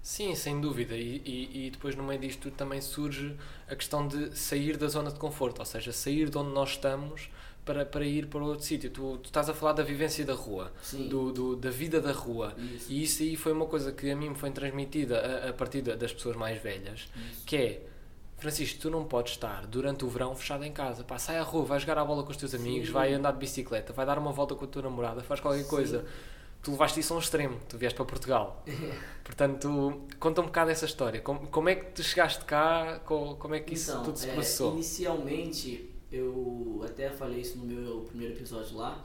Sim, 0.00 0.34
sem 0.34 0.58
dúvida. 0.58 0.96
E, 0.96 1.20
e, 1.26 1.66
e 1.66 1.70
depois 1.70 1.94
no 1.94 2.02
meio 2.02 2.18
disto 2.18 2.50
também 2.50 2.80
surge 2.80 3.36
a 3.68 3.76
questão 3.76 4.08
de 4.08 4.34
sair 4.34 4.78
da 4.78 4.88
zona 4.88 5.10
de 5.10 5.18
conforto, 5.18 5.58
ou 5.58 5.66
seja, 5.66 5.92
sair 5.92 6.30
de 6.30 6.38
onde 6.38 6.54
nós 6.54 6.70
estamos 6.70 7.28
para, 7.68 7.84
para 7.84 8.04
ir 8.06 8.26
para 8.28 8.42
outro 8.42 8.64
sítio. 8.64 8.88
Tu, 8.88 9.18
tu, 9.18 9.26
estás 9.26 9.50
a 9.50 9.52
falar 9.52 9.74
da 9.74 9.82
vivência 9.82 10.24
da 10.24 10.32
rua, 10.32 10.72
do, 11.10 11.30
do, 11.30 11.56
da 11.56 11.68
vida 11.68 12.00
da 12.00 12.12
rua. 12.12 12.54
Isso. 12.56 12.90
E 12.90 13.02
isso 13.02 13.22
aí 13.22 13.36
foi 13.36 13.52
uma 13.52 13.66
coisa 13.66 13.92
que 13.92 14.10
a 14.10 14.16
mim 14.16 14.30
me 14.30 14.34
foi 14.34 14.50
transmitida 14.50 15.20
a, 15.20 15.50
a 15.50 15.52
partir 15.52 15.82
das 15.82 16.12
pessoas 16.12 16.34
mais 16.34 16.60
velhas, 16.62 17.08
isso. 17.30 17.44
que 17.44 17.56
é 17.56 17.82
Francisco, 18.38 18.80
tu 18.80 18.88
não 18.88 19.04
podes 19.04 19.32
estar 19.32 19.66
durante 19.66 20.04
o 20.04 20.08
verão 20.08 20.34
fechado 20.34 20.64
em 20.64 20.72
casa. 20.72 21.04
Pá, 21.04 21.18
sai 21.18 21.36
à 21.36 21.42
rua, 21.42 21.64
vai 21.64 21.78
jogar 21.78 21.98
a 21.98 22.04
bola 22.04 22.22
com 22.22 22.30
os 22.30 22.36
teus 22.38 22.54
amigos, 22.54 22.86
Sim. 22.86 22.92
vai 22.94 23.12
andar 23.12 23.32
de 23.32 23.38
bicicleta, 23.38 23.92
vai 23.92 24.06
dar 24.06 24.16
uma 24.16 24.32
volta 24.32 24.54
com 24.54 24.64
a 24.64 24.68
tua 24.68 24.82
namorada, 24.82 25.22
faz 25.22 25.40
qualquer 25.40 25.64
Sim. 25.64 25.68
coisa. 25.68 26.06
Tu 26.62 26.70
levaste 26.70 26.98
isso 27.00 27.12
a 27.12 27.16
um 27.16 27.20
extremo, 27.20 27.58
tu 27.68 27.76
vieste 27.76 27.96
para 27.96 28.04
Portugal. 28.06 28.64
Portanto, 29.22 30.02
conta 30.18 30.40
um 30.40 30.46
bocado 30.46 30.70
essa 30.70 30.86
história. 30.86 31.20
Como, 31.20 31.46
como 31.48 31.68
é 31.68 31.74
que 31.74 31.92
tu 31.92 32.02
chegaste 32.02 32.44
cá? 32.44 33.00
Como, 33.04 33.54
é 33.54 33.60
que 33.60 33.74
isso 33.74 33.90
então, 33.90 34.04
tudo 34.04 34.18
se 34.18 34.28
é, 34.28 34.32
processou? 34.32 34.72
inicialmente, 34.72 35.90
eu 36.10 36.80
até 36.84 37.10
falei 37.10 37.40
isso 37.40 37.58
no 37.58 37.64
meu 37.64 38.00
primeiro 38.02 38.34
episódio 38.34 38.76
lá. 38.76 39.04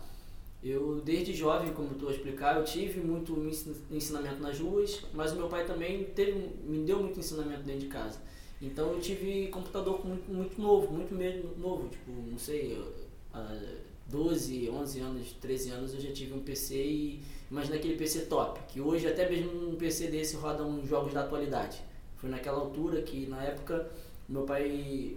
Eu, 0.64 1.02
desde 1.04 1.34
jovem, 1.34 1.74
como 1.74 1.94
tu 1.96 2.10
explicar, 2.10 2.58
eu 2.58 2.64
tive 2.64 3.02
muito 3.02 3.36
ensinamento 3.92 4.42
nas 4.42 4.58
ruas, 4.60 5.02
mas 5.14 5.34
o 5.34 5.36
meu 5.36 5.50
pai 5.50 5.66
também 5.66 6.06
teve, 6.06 6.32
me 6.64 6.86
deu 6.86 7.00
muito 7.00 7.20
ensinamento 7.20 7.64
dentro 7.64 7.82
de 7.82 7.88
casa. 7.88 8.20
Então 8.62 8.94
eu 8.94 9.02
tive 9.02 9.48
computador 9.48 10.06
muito, 10.06 10.32
muito 10.32 10.62
novo, 10.62 10.90
muito 10.94 11.14
mesmo 11.14 11.52
novo, 11.58 11.90
tipo, 11.90 12.12
não 12.12 12.40
sei, 12.40 12.82
há 13.34 13.60
12, 14.08 14.70
11 14.70 15.00
anos, 15.02 15.32
13 15.42 15.70
anos 15.72 15.94
eu 15.94 16.00
já 16.00 16.14
tive 16.14 16.34
um 16.34 16.40
PC 16.40 16.76
e 16.76 17.24
imagina 17.52 17.76
aquele 17.76 17.98
PC 17.98 18.22
top, 18.28 18.62
que 18.70 18.80
hoje 18.80 19.06
até 19.06 19.30
mesmo 19.30 19.70
um 19.70 19.76
PC 19.76 20.08
desse 20.08 20.38
roda 20.38 20.64
uns 20.64 20.88
jogos 20.88 21.12
da 21.14 21.22
atualidade. 21.22 21.82
Foi 22.16 22.30
naquela 22.30 22.60
altura 22.60 23.02
que 23.02 23.28
na 23.28 23.44
época 23.44 23.92
meu 24.34 24.44
pai 24.44 25.16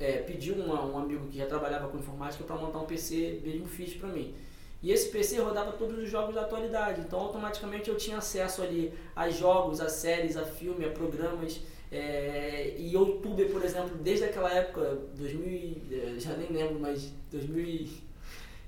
é, 0.00 0.18
pediu 0.18 0.56
uma, 0.56 0.84
um 0.84 0.98
amigo 0.98 1.28
que 1.28 1.38
já 1.38 1.46
trabalhava 1.46 1.86
com 1.86 1.98
informática 1.98 2.42
para 2.42 2.56
montar 2.56 2.80
um 2.80 2.84
PC 2.84 3.40
mesmo 3.44 3.66
fixe 3.68 3.94
para 3.94 4.08
mim. 4.08 4.34
E 4.82 4.90
esse 4.90 5.08
PC 5.08 5.38
rodava 5.38 5.72
todos 5.72 5.96
os 5.96 6.10
jogos 6.10 6.34
da 6.34 6.42
atualidade, 6.42 7.00
então 7.00 7.20
automaticamente 7.20 7.88
eu 7.88 7.96
tinha 7.96 8.18
acesso 8.18 8.62
ali 8.62 8.92
a 9.14 9.30
jogos, 9.30 9.80
a 9.80 9.88
séries, 9.88 10.36
a 10.36 10.44
filme, 10.44 10.84
a 10.84 10.90
programas. 10.90 11.60
É, 11.92 12.74
e 12.76 12.92
YouTube, 12.92 13.44
por 13.46 13.64
exemplo, 13.64 13.96
desde 13.98 14.24
aquela 14.24 14.52
época, 14.52 14.98
2000, 15.16 15.76
é, 15.92 16.18
já 16.18 16.36
nem 16.36 16.50
lembro, 16.50 16.80
mas 16.80 17.12
2000. 17.30 17.88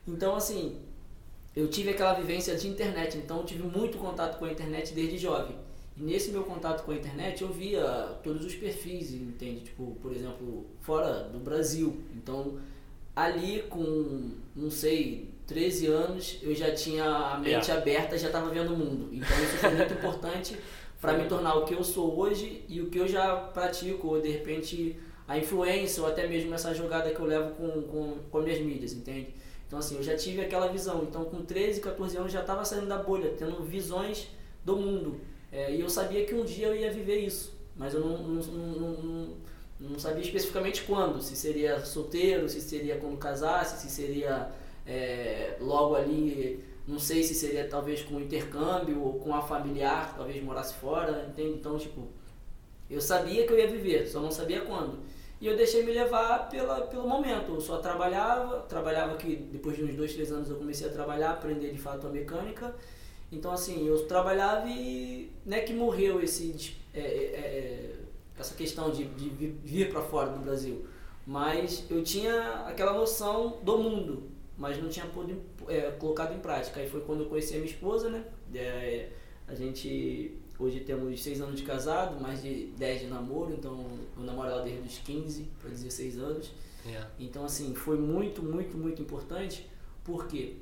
Então, 0.06 0.36
assim, 0.36 0.80
eu 1.56 1.66
tive 1.66 1.90
aquela 1.90 2.14
vivência 2.14 2.54
de 2.54 2.68
internet, 2.68 3.18
então 3.18 3.38
eu 3.38 3.44
tive 3.44 3.64
muito 3.64 3.98
contato 3.98 4.38
com 4.38 4.44
a 4.44 4.52
internet 4.52 4.94
desde 4.94 5.18
jovem. 5.18 5.56
E 5.98 6.02
nesse 6.02 6.30
meu 6.30 6.44
contato 6.44 6.84
com 6.84 6.92
a 6.92 6.94
internet 6.94 7.42
eu 7.42 7.48
via 7.48 7.82
todos 8.22 8.44
os 8.44 8.54
perfis, 8.54 9.12
entende? 9.12 9.62
Tipo, 9.62 9.96
por 10.00 10.12
exemplo, 10.12 10.64
fora 10.80 11.24
do 11.24 11.38
Brasil. 11.38 11.96
Então, 12.14 12.58
ali 13.16 13.62
com, 13.68 14.30
não 14.54 14.70
sei, 14.70 15.28
13 15.48 15.86
anos, 15.86 16.38
eu 16.40 16.54
já 16.54 16.72
tinha 16.72 17.04
a 17.04 17.38
mente 17.38 17.68
yeah. 17.68 17.74
aberta, 17.74 18.16
já 18.16 18.28
estava 18.28 18.48
vendo 18.50 18.74
o 18.74 18.76
mundo. 18.76 19.08
Então, 19.12 19.42
isso 19.42 19.56
foi 19.56 19.74
muito 19.74 19.92
importante 19.94 20.56
para 21.00 21.14
me 21.14 21.26
tornar 21.26 21.54
o 21.54 21.64
que 21.64 21.74
eu 21.74 21.82
sou 21.82 22.16
hoje 22.16 22.62
e 22.68 22.80
o 22.80 22.90
que 22.90 22.98
eu 22.98 23.08
já 23.08 23.34
pratico, 23.34 24.06
ou 24.06 24.20
de 24.20 24.28
repente 24.28 24.96
a 25.26 25.36
influência, 25.36 26.02
ou 26.02 26.08
até 26.08 26.28
mesmo 26.28 26.54
essa 26.54 26.72
jogada 26.72 27.10
que 27.10 27.18
eu 27.18 27.26
levo 27.26 27.54
com, 27.56 27.82
com, 27.82 28.18
com 28.30 28.40
minhas 28.40 28.60
mídias, 28.60 28.92
entende? 28.92 29.34
Então, 29.66 29.78
assim, 29.78 29.96
eu 29.96 30.02
já 30.02 30.16
tive 30.16 30.40
aquela 30.40 30.68
visão. 30.68 31.02
Então, 31.02 31.24
com 31.24 31.44
13, 31.44 31.80
14 31.80 32.16
anos, 32.16 32.32
já 32.32 32.40
estava 32.40 32.64
saindo 32.64 32.86
da 32.86 32.98
bolha, 32.98 33.34
tendo 33.36 33.62
visões 33.64 34.28
do 34.64 34.76
mundo. 34.76 35.20
É, 35.50 35.74
e 35.74 35.80
eu 35.80 35.88
sabia 35.88 36.24
que 36.24 36.34
um 36.34 36.44
dia 36.44 36.68
eu 36.68 36.76
ia 36.76 36.90
viver 36.90 37.18
isso, 37.20 37.58
mas 37.74 37.94
eu 37.94 38.00
não, 38.00 38.18
não, 38.18 38.42
não, 38.42 39.36
não, 39.80 39.98
sabia 39.98 40.22
especificamente 40.22 40.82
quando, 40.82 41.22
se 41.22 41.34
seria 41.34 41.80
solteiro, 41.84 42.48
se 42.48 42.60
seria 42.60 42.96
quando 42.96 43.16
casasse, 43.16 43.80
se 43.80 43.90
seria 43.90 44.50
é, 44.86 45.56
logo 45.60 45.94
ali, 45.94 46.62
não 46.86 46.98
sei 46.98 47.22
se 47.22 47.34
seria 47.34 47.66
talvez 47.66 48.02
com 48.02 48.20
intercâmbio 48.20 49.02
ou 49.02 49.14
com 49.14 49.34
a 49.34 49.40
familiar, 49.40 50.14
talvez 50.16 50.42
morasse 50.42 50.74
fora, 50.74 51.26
entende? 51.30 51.58
Então, 51.58 51.78
tipo, 51.78 52.08
eu 52.90 53.00
sabia 53.00 53.46
que 53.46 53.52
eu 53.52 53.58
ia 53.58 53.68
viver, 53.68 54.06
só 54.06 54.20
não 54.20 54.30
sabia 54.30 54.62
quando. 54.62 54.98
E 55.40 55.46
eu 55.46 55.56
deixei 55.56 55.84
me 55.84 55.92
levar 55.92 56.48
pela, 56.48 56.80
pelo 56.82 57.06
momento. 57.06 57.54
Eu 57.54 57.60
só 57.60 57.78
trabalhava, 57.78 58.60
trabalhava 58.62 59.16
que 59.16 59.36
depois 59.36 59.76
de 59.76 59.84
uns 59.84 59.94
dois, 59.94 60.12
três 60.12 60.32
anos 60.32 60.50
eu 60.50 60.56
comecei 60.56 60.88
a 60.88 60.90
trabalhar, 60.90 61.30
aprender 61.30 61.70
de 61.70 61.78
fato 61.78 62.06
a 62.06 62.10
mecânica. 62.10 62.74
Então, 63.30 63.52
assim, 63.52 63.86
eu 63.86 64.06
trabalhava 64.06 64.68
e 64.68 65.30
não 65.44 65.56
é 65.56 65.60
que 65.60 65.72
morreu 65.72 66.20
esse, 66.20 66.74
é, 66.94 67.00
é, 67.00 67.04
é 67.04 67.98
essa 68.38 68.54
questão 68.54 68.90
de, 68.90 69.04
de 69.04 69.46
vir 69.64 69.90
para 69.90 70.00
fora 70.02 70.30
do 70.30 70.38
Brasil, 70.38 70.86
mas 71.26 71.84
eu 71.90 72.02
tinha 72.02 72.64
aquela 72.66 72.92
noção 72.92 73.58
do 73.62 73.78
mundo, 73.78 74.30
mas 74.56 74.80
não 74.82 74.88
tinha 74.88 75.06
podido, 75.06 75.40
é, 75.68 75.90
colocado 75.92 76.34
em 76.34 76.38
prática. 76.38 76.80
Aí 76.80 76.88
foi 76.88 77.00
quando 77.02 77.24
eu 77.24 77.28
conheci 77.28 77.54
a 77.54 77.58
minha 77.58 77.70
esposa, 77.70 78.08
né? 78.08 78.24
É, 78.54 79.10
a 79.46 79.54
gente, 79.54 80.38
hoje 80.58 80.80
temos 80.80 81.22
seis 81.22 81.40
anos 81.40 81.56
de 81.56 81.64
casado, 81.64 82.20
mais 82.20 82.42
de 82.42 82.66
dez 82.78 83.00
de 83.00 83.08
namoro, 83.08 83.52
então 83.52 83.84
eu 84.16 84.22
namoro 84.22 84.48
ela 84.48 84.62
desde 84.62 84.88
os 84.88 84.98
15 84.98 85.42
para 85.60 85.70
16 85.70 86.18
anos. 86.18 86.52
Yeah. 86.86 87.10
Então, 87.18 87.44
assim, 87.44 87.74
foi 87.74 87.98
muito, 87.98 88.42
muito, 88.42 88.78
muito 88.78 89.02
importante. 89.02 89.68
Por 90.04 90.26
quê? 90.26 90.56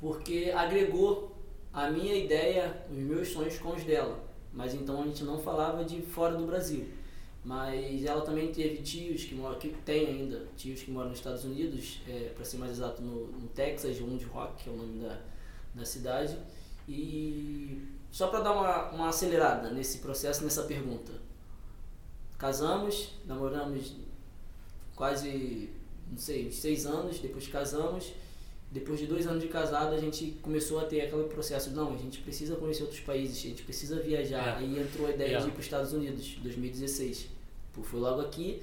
Porque 0.00 0.52
agregou 0.54 1.33
a 1.74 1.90
minha 1.90 2.14
ideia, 2.14 2.84
os 2.88 2.96
meus 2.96 3.28
sonhos 3.28 3.58
com 3.58 3.70
os 3.70 3.82
dela. 3.82 4.22
Mas 4.52 4.72
então 4.72 5.02
a 5.02 5.06
gente 5.06 5.24
não 5.24 5.38
falava 5.40 5.84
de 5.84 6.00
fora 6.00 6.36
do 6.36 6.46
Brasil. 6.46 6.86
Mas 7.44 8.04
ela 8.04 8.22
também 8.22 8.52
teve 8.52 8.80
tios 8.80 9.24
que 9.24 9.34
moram, 9.34 9.58
que 9.58 9.68
tem 9.84 10.06
ainda 10.06 10.46
tios 10.56 10.82
que 10.82 10.90
moram 10.90 11.10
nos 11.10 11.18
Estados 11.18 11.44
Unidos, 11.44 12.00
é, 12.08 12.30
para 12.34 12.44
ser 12.44 12.56
mais 12.56 12.70
exato 12.72 13.02
no, 13.02 13.26
no 13.26 13.48
Texas, 13.48 14.00
Wound 14.00 14.24
Rock, 14.26 14.62
que 14.62 14.70
é 14.70 14.72
o 14.72 14.76
nome 14.76 15.02
da, 15.02 15.18
da 15.74 15.84
cidade. 15.84 16.38
E 16.88 17.82
só 18.10 18.28
para 18.28 18.40
dar 18.40 18.52
uma, 18.52 18.90
uma 18.92 19.08
acelerada 19.08 19.70
nesse 19.70 19.98
processo, 19.98 20.44
nessa 20.44 20.62
pergunta. 20.62 21.12
Casamos, 22.38 23.10
namoramos 23.26 23.96
quase, 24.94 25.70
não 26.10 26.16
sei, 26.16 26.50
seis 26.52 26.86
anos, 26.86 27.18
depois 27.18 27.48
casamos. 27.48 28.12
Depois 28.74 28.98
de 28.98 29.06
dois 29.06 29.24
anos 29.24 29.40
de 29.40 29.48
casado, 29.48 29.94
a 29.94 29.98
gente 29.98 30.32
começou 30.42 30.80
a 30.80 30.84
ter 30.84 31.02
aquele 31.02 31.24
processo, 31.28 31.70
não, 31.70 31.94
a 31.94 31.96
gente 31.96 32.18
precisa 32.18 32.56
conhecer 32.56 32.82
outros 32.82 32.98
países, 33.00 33.38
a 33.38 33.48
gente 33.50 33.62
precisa 33.62 34.00
viajar. 34.00 34.48
É. 34.48 34.64
Aí 34.64 34.80
entrou 34.80 35.06
a 35.06 35.10
ideia 35.10 35.36
É. 35.36 35.40
de 35.40 35.46
ir 35.46 35.50
para 35.52 35.60
os 35.60 35.64
Estados 35.66 35.92
Unidos, 35.92 36.36
2016. 36.42 37.28
Pô, 37.72 37.82
Foi 37.84 38.00
logo 38.00 38.20
aqui. 38.20 38.60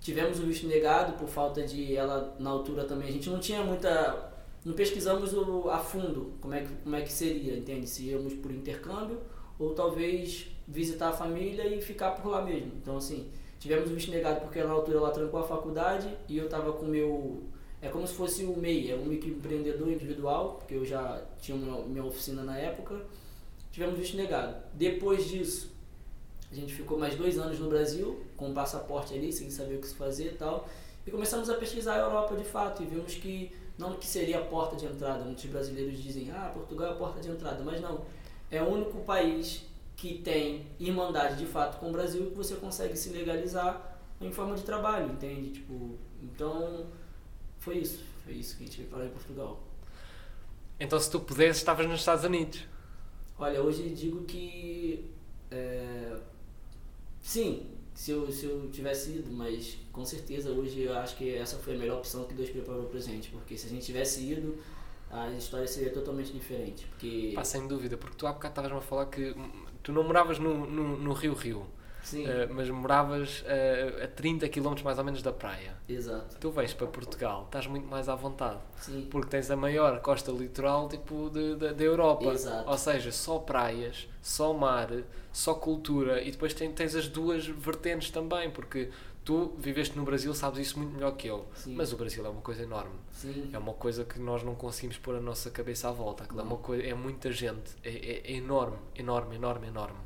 Tivemos 0.00 0.38
o 0.38 0.42
visto 0.42 0.68
negado 0.68 1.14
por 1.18 1.28
falta 1.28 1.60
de 1.66 1.96
ela 1.96 2.36
na 2.38 2.50
altura 2.50 2.84
também. 2.84 3.08
A 3.08 3.10
gente 3.10 3.28
não 3.28 3.40
tinha 3.40 3.62
muita. 3.64 4.32
Não 4.64 4.74
pesquisamos 4.74 5.32
o, 5.34 5.68
a 5.70 5.78
fundo 5.80 6.34
como 6.40 6.54
é, 6.54 6.60
que, 6.62 6.72
como 6.84 6.94
é 6.94 7.00
que 7.00 7.12
seria, 7.12 7.56
entende? 7.56 7.88
Se 7.88 8.04
íamos 8.04 8.32
por 8.34 8.52
intercâmbio 8.52 9.18
ou 9.58 9.74
talvez 9.74 10.46
visitar 10.68 11.08
a 11.08 11.12
família 11.12 11.66
e 11.66 11.80
ficar 11.82 12.12
por 12.12 12.28
lá 12.30 12.44
mesmo. 12.44 12.72
Então, 12.80 12.96
assim, 12.96 13.28
tivemos 13.58 13.90
o 13.90 13.94
visto 13.94 14.10
negado 14.12 14.40
porque 14.42 14.62
na 14.62 14.70
altura 14.70 14.98
ela 14.98 15.10
trancou 15.10 15.40
a 15.40 15.44
faculdade 15.44 16.08
e 16.28 16.36
eu 16.38 16.48
tava 16.48 16.72
com 16.74 16.86
o 16.86 16.88
meu. 16.88 17.42
É 17.80 17.88
como 17.88 18.06
se 18.06 18.14
fosse 18.14 18.44
o 18.44 18.56
MEI, 18.56 18.90
é 18.90 18.96
um 18.96 19.04
microempreendedor 19.04 19.88
individual, 19.88 20.54
porque 20.58 20.74
eu 20.74 20.84
já 20.84 21.22
tinha 21.40 21.56
uma, 21.56 21.82
minha 21.82 22.04
oficina 22.04 22.42
na 22.42 22.56
época. 22.58 23.00
Tivemos 23.70 23.98
visto 23.98 24.16
negado. 24.16 24.56
Depois 24.72 25.28
disso, 25.28 25.70
a 26.50 26.54
gente 26.54 26.72
ficou 26.72 26.98
mais 26.98 27.14
dois 27.16 27.38
anos 27.38 27.58
no 27.58 27.68
Brasil, 27.68 28.24
com 28.36 28.50
o 28.50 28.54
passaporte 28.54 29.14
ali, 29.14 29.32
sem 29.32 29.50
saber 29.50 29.76
o 29.76 29.80
que 29.80 29.88
se 29.88 29.94
fazer 29.94 30.32
e 30.32 30.36
tal. 30.36 30.68
E 31.06 31.10
começamos 31.10 31.50
a 31.50 31.54
pesquisar 31.54 31.94
a 31.94 31.98
Europa 31.98 32.34
de 32.34 32.44
fato 32.44 32.82
e 32.82 32.86
vimos 32.86 33.14
que 33.14 33.52
não 33.78 33.94
que 33.94 34.06
seria 34.06 34.38
a 34.38 34.42
porta 34.42 34.74
de 34.76 34.86
entrada. 34.86 35.24
Muitos 35.24 35.44
brasileiros 35.44 36.02
dizem, 36.02 36.30
ah, 36.30 36.50
Portugal 36.54 36.88
é 36.88 36.90
a 36.92 36.96
porta 36.96 37.20
de 37.20 37.30
entrada, 37.30 37.62
mas 37.62 37.80
não. 37.80 38.00
É 38.50 38.62
o 38.62 38.66
único 38.66 39.00
país 39.00 39.62
que 39.96 40.18
tem 40.18 40.66
irmandade 40.78 41.36
de 41.36 41.46
fato 41.46 41.78
com 41.78 41.88
o 41.88 41.92
Brasil 41.92 42.30
que 42.30 42.36
você 42.36 42.54
consegue 42.56 42.96
se 42.96 43.10
legalizar 43.10 43.98
em 44.20 44.30
forma 44.30 44.54
de 44.54 44.62
trabalho, 44.62 45.12
entende? 45.12 45.50
Tipo, 45.50 45.96
então 46.22 46.86
foi 47.66 47.78
isso. 47.78 48.04
Foi 48.24 48.34
isso 48.34 48.56
que 48.56 48.62
a 48.62 48.66
gente 48.66 48.78
veio 48.78 48.90
parar 48.90 49.06
em 49.06 49.10
Portugal. 49.10 49.60
Então, 50.78 51.00
se 51.00 51.10
tu 51.10 51.18
pudesses, 51.18 51.56
estavas 51.56 51.86
nos 51.86 51.98
Estados 51.98 52.24
Unidos. 52.24 52.60
Olha, 53.36 53.60
hoje 53.60 53.90
digo 53.90 54.24
que. 54.24 55.10
é, 55.50 56.16
sim, 57.20 57.66
se 57.92 58.12
eu, 58.12 58.30
se 58.30 58.46
eu 58.46 58.70
tivesse 58.70 59.10
ido, 59.18 59.32
mas 59.32 59.78
com 59.90 60.04
certeza 60.04 60.50
hoje 60.50 60.82
eu 60.82 60.96
acho 60.96 61.16
que 61.16 61.34
essa 61.34 61.56
foi 61.56 61.74
a 61.74 61.78
melhor 61.78 61.98
opção 61.98 62.24
que 62.24 62.34
Deus 62.34 62.50
preparou 62.50 62.84
pra 62.84 63.00
gente. 63.00 63.30
Porque 63.30 63.58
se 63.58 63.66
a 63.66 63.70
gente 63.70 63.84
tivesse 63.84 64.20
ido, 64.20 64.56
a 65.10 65.30
história 65.32 65.66
seria 65.66 65.90
totalmente 65.90 66.32
diferente. 66.32 66.86
Porque. 66.86 67.32
Pá, 67.34 67.42
sem 67.42 67.66
dúvida, 67.66 67.96
porque 67.96 68.16
tu 68.16 68.28
há 68.28 68.32
bocado 68.32 68.52
estavas-me 68.52 68.78
a 68.78 68.80
falar 68.80 69.06
que 69.06 69.34
tu 69.82 69.92
não 69.92 70.04
moravas 70.04 70.38
no, 70.38 70.66
no, 70.66 70.96
no 70.96 71.12
Rio 71.12 71.34
Rio, 71.34 71.66
Eh, 72.14 72.46
mas 72.50 72.70
moravas 72.70 73.42
eh, 73.46 74.02
a 74.04 74.08
30 74.08 74.48
km 74.48 74.74
mais 74.84 74.98
ou 74.98 75.04
menos 75.04 75.22
da 75.22 75.32
praia. 75.32 75.74
exato. 75.88 76.36
Tu 76.38 76.50
vens 76.50 76.72
para 76.72 76.86
Portugal, 76.86 77.44
estás 77.46 77.66
muito 77.66 77.86
mais 77.88 78.08
à 78.08 78.14
vontade, 78.14 78.60
Sim, 78.78 79.08
porque 79.10 79.28
tens 79.30 79.50
a 79.50 79.56
maior 79.56 80.00
costa 80.00 80.30
litoral 80.30 80.88
tipo 80.88 81.30
da 81.30 81.82
Europa. 81.84 82.26
Exato. 82.32 82.68
Ou 82.70 82.78
seja, 82.78 83.10
só 83.10 83.38
praias, 83.38 84.08
só 84.22 84.52
mar, 84.52 84.88
só 85.32 85.54
cultura 85.54 86.22
e 86.22 86.30
depois 86.30 86.54
tem- 86.54 86.72
tens 86.72 86.94
as 86.94 87.08
duas 87.08 87.46
vertentes 87.46 88.10
também, 88.10 88.50
porque 88.50 88.90
tu 89.24 89.52
viveste 89.58 89.96
no 89.96 90.04
Brasil, 90.04 90.32
sabes 90.32 90.60
isso 90.60 90.78
muito 90.78 90.92
melhor 90.94 91.12
que 91.16 91.26
eu. 91.26 91.46
Sim. 91.54 91.74
Mas 91.74 91.92
o 91.92 91.96
Brasil 91.96 92.24
é 92.24 92.28
uma 92.28 92.40
coisa 92.42 92.62
enorme. 92.62 92.94
sim. 93.10 93.50
É 93.52 93.58
uma 93.58 93.72
coisa 93.72 94.04
que 94.04 94.18
nós 94.20 94.42
não 94.44 94.54
conseguimos 94.54 94.96
pôr 94.98 95.16
a 95.16 95.20
nossa 95.20 95.50
cabeça 95.50 95.88
à 95.88 95.92
volta. 95.92 96.24
É, 96.24 96.42
uma 96.42 96.56
coisa, 96.58 96.82
é 96.84 96.94
muita 96.94 97.32
gente. 97.32 97.74
É, 97.82 97.90
é- 97.90 98.22
é 98.24 98.32
enorme, 98.36 98.76
enorme, 98.94 99.34
enorme, 99.36 99.66
enorme. 99.66 99.98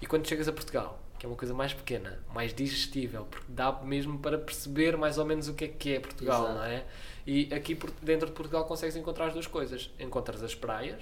E 0.00 0.06
quando 0.06 0.26
chegas 0.28 0.48
a 0.48 0.52
Portugal, 0.52 0.98
que 1.22 1.26
é 1.26 1.28
uma 1.28 1.36
coisa 1.36 1.54
mais 1.54 1.72
pequena, 1.72 2.18
mais 2.34 2.52
digestível, 2.52 3.24
porque 3.30 3.46
dá 3.48 3.70
mesmo 3.80 4.18
para 4.18 4.36
perceber 4.36 4.96
mais 4.96 5.18
ou 5.18 5.24
menos 5.24 5.46
o 5.46 5.54
que 5.54 5.66
é 5.66 5.68
que 5.68 5.94
é 5.94 6.00
Portugal, 6.00 6.42
Exato. 6.42 6.58
não 6.58 6.64
é? 6.64 6.84
E 7.24 7.48
aqui 7.54 7.76
por- 7.76 7.92
dentro 8.02 8.26
de 8.26 8.32
Portugal 8.32 8.64
consegues 8.64 8.96
encontrar 8.96 9.26
as 9.26 9.32
duas 9.32 9.46
coisas. 9.46 9.88
Encontras 10.00 10.42
as 10.42 10.52
praias 10.52 11.00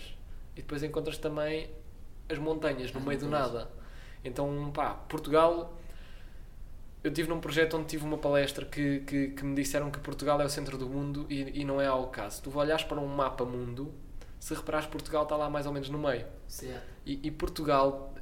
e 0.54 0.60
depois 0.60 0.82
encontras 0.82 1.16
também 1.16 1.70
as 2.28 2.36
montanhas 2.36 2.92
no 2.92 2.98
As 3.00 3.06
meio 3.06 3.18
do 3.18 3.24
montanhas. 3.24 3.50
nada. 3.54 3.70
Então, 4.22 4.70
pá, 4.74 4.90
Portugal 4.92 5.74
eu 7.02 7.10
tive 7.10 7.30
num 7.30 7.40
projeto 7.40 7.78
onde 7.78 7.86
tive 7.86 8.04
uma 8.04 8.18
palestra 8.18 8.66
que, 8.66 9.00
que, 9.00 9.28
que 9.28 9.42
me 9.42 9.54
disseram 9.54 9.90
que 9.90 10.00
Portugal 10.00 10.38
é 10.42 10.44
o 10.44 10.50
centro 10.50 10.76
do 10.76 10.86
mundo 10.86 11.24
e, 11.30 11.62
e 11.62 11.64
não 11.64 11.80
é 11.80 11.86
ao 11.86 12.08
caso. 12.08 12.42
Tu 12.42 12.54
olhas 12.58 12.84
para 12.84 13.00
um 13.00 13.06
mapa 13.06 13.46
mundo, 13.46 13.90
se 14.38 14.52
reparares, 14.52 14.86
Portugal 14.86 15.22
está 15.22 15.34
lá 15.34 15.48
mais 15.48 15.64
ou 15.64 15.72
menos 15.72 15.88
no 15.88 15.98
meio. 15.98 16.26
Certo. 16.46 16.82
E, 17.06 17.26
e 17.26 17.30
Portugal 17.30 18.12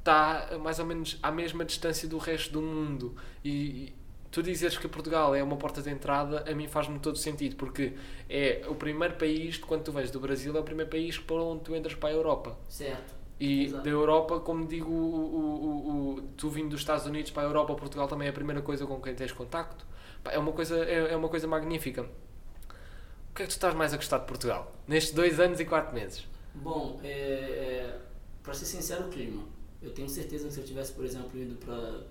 está 0.00 0.58
mais 0.60 0.78
ou 0.78 0.84
menos 0.84 1.18
à 1.22 1.30
mesma 1.30 1.64
distância 1.64 2.08
do 2.08 2.18
resto 2.18 2.52
do 2.52 2.60
mundo. 2.60 3.14
E, 3.44 3.94
tu 4.30 4.42
dizeres 4.42 4.78
que 4.78 4.86
Portugal 4.88 5.34
é 5.34 5.42
uma 5.42 5.56
porta 5.56 5.82
de 5.82 5.90
entrada, 5.90 6.44
a 6.50 6.54
mim 6.54 6.68
faz-me 6.68 6.98
todo 6.98 7.18
sentido, 7.18 7.56
porque 7.56 7.94
é 8.28 8.64
o 8.68 8.74
primeiro 8.74 9.14
país, 9.16 9.58
quando 9.58 9.82
tu 9.82 9.92
vens 9.92 10.10
do 10.10 10.20
Brasil, 10.20 10.56
é 10.56 10.60
o 10.60 10.62
primeiro 10.62 10.90
país 10.90 11.18
para 11.18 11.36
onde 11.36 11.64
tu 11.64 11.74
entras 11.74 11.94
para 11.94 12.10
a 12.10 12.12
Europa. 12.12 12.56
Certo. 12.68 13.14
E 13.38 13.64
Exato. 13.64 13.82
da 13.82 13.90
Europa, 13.90 14.40
como 14.40 14.66
digo, 14.66 14.90
o, 14.90 14.94
o, 14.94 16.16
o, 16.18 16.22
tu 16.36 16.50
vindo 16.50 16.68
dos 16.70 16.80
Estados 16.80 17.06
Unidos 17.06 17.30
para 17.30 17.42
a 17.42 17.46
Europa, 17.46 17.74
Portugal 17.74 18.06
também 18.06 18.26
é 18.26 18.30
a 18.30 18.34
primeira 18.34 18.60
coisa 18.60 18.86
com 18.86 19.00
quem 19.00 19.14
tens 19.14 19.32
contacto. 19.32 19.86
É, 20.26 20.38
uma 20.38 20.52
coisa, 20.52 20.76
é, 20.84 21.12
é 21.12 21.16
uma 21.16 21.28
coisa 21.28 21.48
magnífica. 21.48 22.02
O 22.02 23.34
que 23.34 23.42
é 23.42 23.46
que 23.46 23.50
tu 23.50 23.52
estás 23.52 23.74
mais 23.74 23.94
a 23.94 23.96
gostar 23.96 24.18
de 24.18 24.26
Portugal? 24.26 24.74
Nestes 24.86 25.14
dois 25.14 25.40
anos 25.40 25.58
e 25.58 25.64
quatro 25.64 25.94
meses? 25.94 26.26
Bom, 26.54 27.00
é, 27.02 27.08
é, 27.08 27.98
para 28.42 28.52
ser 28.52 28.66
sincero, 28.66 29.06
o 29.06 29.08
clima. 29.08 29.42
Eu 29.82 29.90
tenho 29.90 30.08
certeza 30.08 30.48
que 30.48 30.54
se 30.54 30.60
eu 30.60 30.64
tivesse, 30.64 30.92
por 30.92 31.04
exemplo, 31.04 31.38
ido 31.40 31.54
para 31.56 32.02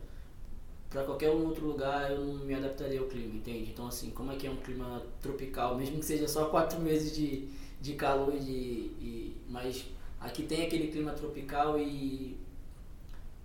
para 0.90 1.04
qualquer 1.04 1.30
outro 1.30 1.68
lugar, 1.68 2.12
eu 2.12 2.26
não 2.26 2.46
me 2.46 2.54
adaptaria 2.54 3.00
ao 3.00 3.06
clima, 3.06 3.36
entende? 3.36 3.70
Então, 3.72 3.88
assim, 3.88 4.10
como 4.10 4.32
é 4.32 4.36
que 4.36 4.48
é 4.48 4.50
um 4.50 4.56
clima 4.58 5.04
tropical, 5.22 5.78
mesmo 5.78 6.00
que 6.00 6.06
seja 6.06 6.28
só 6.28 6.46
quatro 6.46 6.80
meses 6.82 7.16
de, 7.16 7.48
de 7.80 7.94
calor, 7.94 8.32
de, 8.32 8.50
e, 8.50 9.38
mas 9.48 9.86
aqui 10.20 10.44
tem 10.44 10.66
aquele 10.66 10.88
clima 10.88 11.12
tropical 11.12 11.78
e 11.80 12.38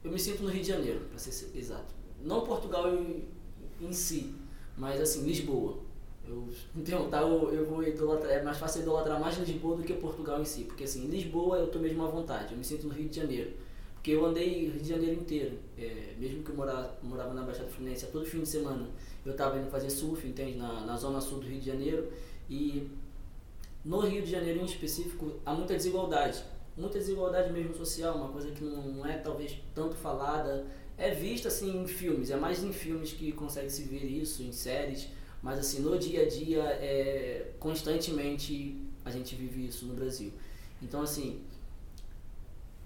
eu 0.02 0.11
me 0.11 0.19
sinto 0.19 0.43
no 0.43 0.49
Rio 0.49 0.62
de 0.62 0.69
Janeiro, 0.69 1.00
para 1.00 1.19
ser 1.19 1.57
exato. 1.57 1.95
Não 2.23 2.40
Portugal 2.47 2.88
em, 2.95 3.25
em 3.81 3.93
si, 3.93 4.35
mas 4.76 4.99
assim, 5.00 5.26
Lisboa. 5.26 5.78
Eu 6.26 6.49
me 6.75 6.81
perguntar, 6.83 7.21
eu, 7.21 7.52
eu 7.52 7.66
vou 7.66 7.83
idolatrar, 7.83 8.33
é 8.33 8.43
mais 8.43 8.57
fácil 8.57 8.81
idolatrar 8.81 9.21
mais 9.21 9.37
Lisboa 9.37 9.76
do 9.76 9.83
que 9.83 9.93
Portugal 9.93 10.40
em 10.40 10.47
si, 10.47 10.64
porque 10.64 10.85
assim, 10.85 11.07
Lisboa 11.09 11.59
eu 11.59 11.66
tô 11.66 11.78
mesmo 11.78 12.02
à 12.02 12.09
vontade, 12.09 12.52
eu 12.52 12.59
me 12.59 12.64
sinto 12.64 12.87
no 12.87 12.95
Rio 12.95 13.11
de 13.11 13.16
Janeiro. 13.16 13.52
Porque 14.04 14.14
eu 14.14 14.26
andei 14.26 14.68
Rio 14.68 14.82
de 14.82 14.87
Janeiro 14.90 15.18
inteiro, 15.18 15.58
é, 15.78 16.12
mesmo 16.18 16.42
que 16.42 16.50
eu 16.50 16.54
morava, 16.54 16.94
morava 17.02 17.32
na 17.32 17.40
Baixada 17.40 17.70
Fluminense, 17.70 18.06
todo 18.08 18.26
fim 18.26 18.40
de 18.40 18.49
semana 18.50 18.87
eu 19.25 19.32
estava 19.32 19.58
indo 19.58 19.70
fazer 19.70 19.88
surf, 19.88 20.28
entende, 20.28 20.58
na, 20.58 20.82
na 20.82 20.94
zona 20.94 21.23
sul 21.23 21.38
do 21.38 21.46
Rio 21.46 21.58
de 21.58 21.64
Janeiro, 21.64 22.12
e 22.50 22.87
no 23.82 24.00
Rio 24.00 24.20
de 24.20 24.30
Janeiro 24.30 24.61
em 24.61 24.66
específico 24.66 25.32
há 25.46 25.54
muita 25.54 25.73
desigualdade, 25.75 26.44
muita 26.76 26.99
desigualdade 26.99 27.50
mesmo 27.50 27.75
social, 27.75 28.16
uma 28.16 28.28
coisa 28.28 28.50
que 28.50 28.62
não, 28.62 29.06
é 29.06 29.16
talvez 29.16 29.56
tanto 29.75 29.96
falada, 29.96 30.66
é 30.99 31.14
vista 31.14 31.49
assim 31.49 31.75
em 31.75 31.87
filmes, 31.87 32.30
é 32.30 32.37
mais 32.37 32.62
em 32.62 32.75
filmes 32.75 33.11
que 33.11 33.32
consegue 33.32 33.70
se 33.70 33.84
ver 33.84 34.04
isso, 34.04 34.42
em 34.42 34.52
séries, 34.52 35.08
mas 35.42 35.58
assim 35.58 35.80
no 35.80 35.99
dia 35.99 36.25
a 36.25 36.28
dia 36.28 36.62
é 36.62 37.52
constantemente 37.58 38.76
a 39.02 39.11
gente 39.11 39.34
vive 39.34 39.66
isso 39.66 39.87
no 39.87 39.94
Brasil. 39.94 40.30
Então 40.82 41.00
assim, 41.00 41.40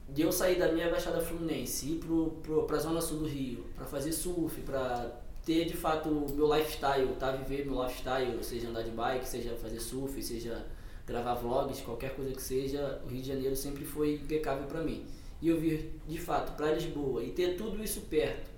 de 0.08 0.22
eu 0.22 0.32
sair 0.32 0.58
da 0.58 0.72
minha 0.72 0.90
Baixada 0.90 1.20
Fluminense, 1.20 1.92
ir 1.92 1.96
pro, 1.96 2.30
pro, 2.42 2.62
pra 2.64 2.78
Zona 2.78 3.00
Sul 3.00 3.18
do 3.20 3.26
Rio, 3.26 3.64
para 3.76 3.84
fazer 3.84 4.12
surf, 4.12 4.60
para 4.62 5.20
ter 5.44 5.64
de 5.66 5.76
fato 5.76 6.08
o 6.08 6.34
meu 6.34 6.54
lifestyle, 6.54 7.14
tá? 7.18 7.32
Viver 7.32 7.66
meu 7.66 7.82
lifestyle, 7.82 8.42
seja 8.42 8.68
andar 8.68 8.82
de 8.82 8.90
bike, 8.90 9.26
seja 9.26 9.54
fazer 9.56 9.80
surf, 9.80 10.22
seja 10.22 10.66
gravar 11.06 11.34
vlogs, 11.34 11.80
qualquer 11.80 12.14
coisa 12.14 12.32
que 12.32 12.42
seja, 12.42 13.00
o 13.04 13.08
Rio 13.08 13.22
de 13.22 13.28
Janeiro 13.28 13.56
sempre 13.56 13.84
foi 13.84 14.14
impecável 14.14 14.66
para 14.66 14.82
mim. 14.82 15.04
E 15.40 15.48
eu 15.48 15.58
vir 15.58 15.98
de 16.06 16.18
fato 16.18 16.56
para 16.56 16.72
Lisboa 16.72 17.22
e 17.22 17.30
ter 17.30 17.56
tudo 17.56 17.82
isso 17.82 18.02
perto 18.02 18.50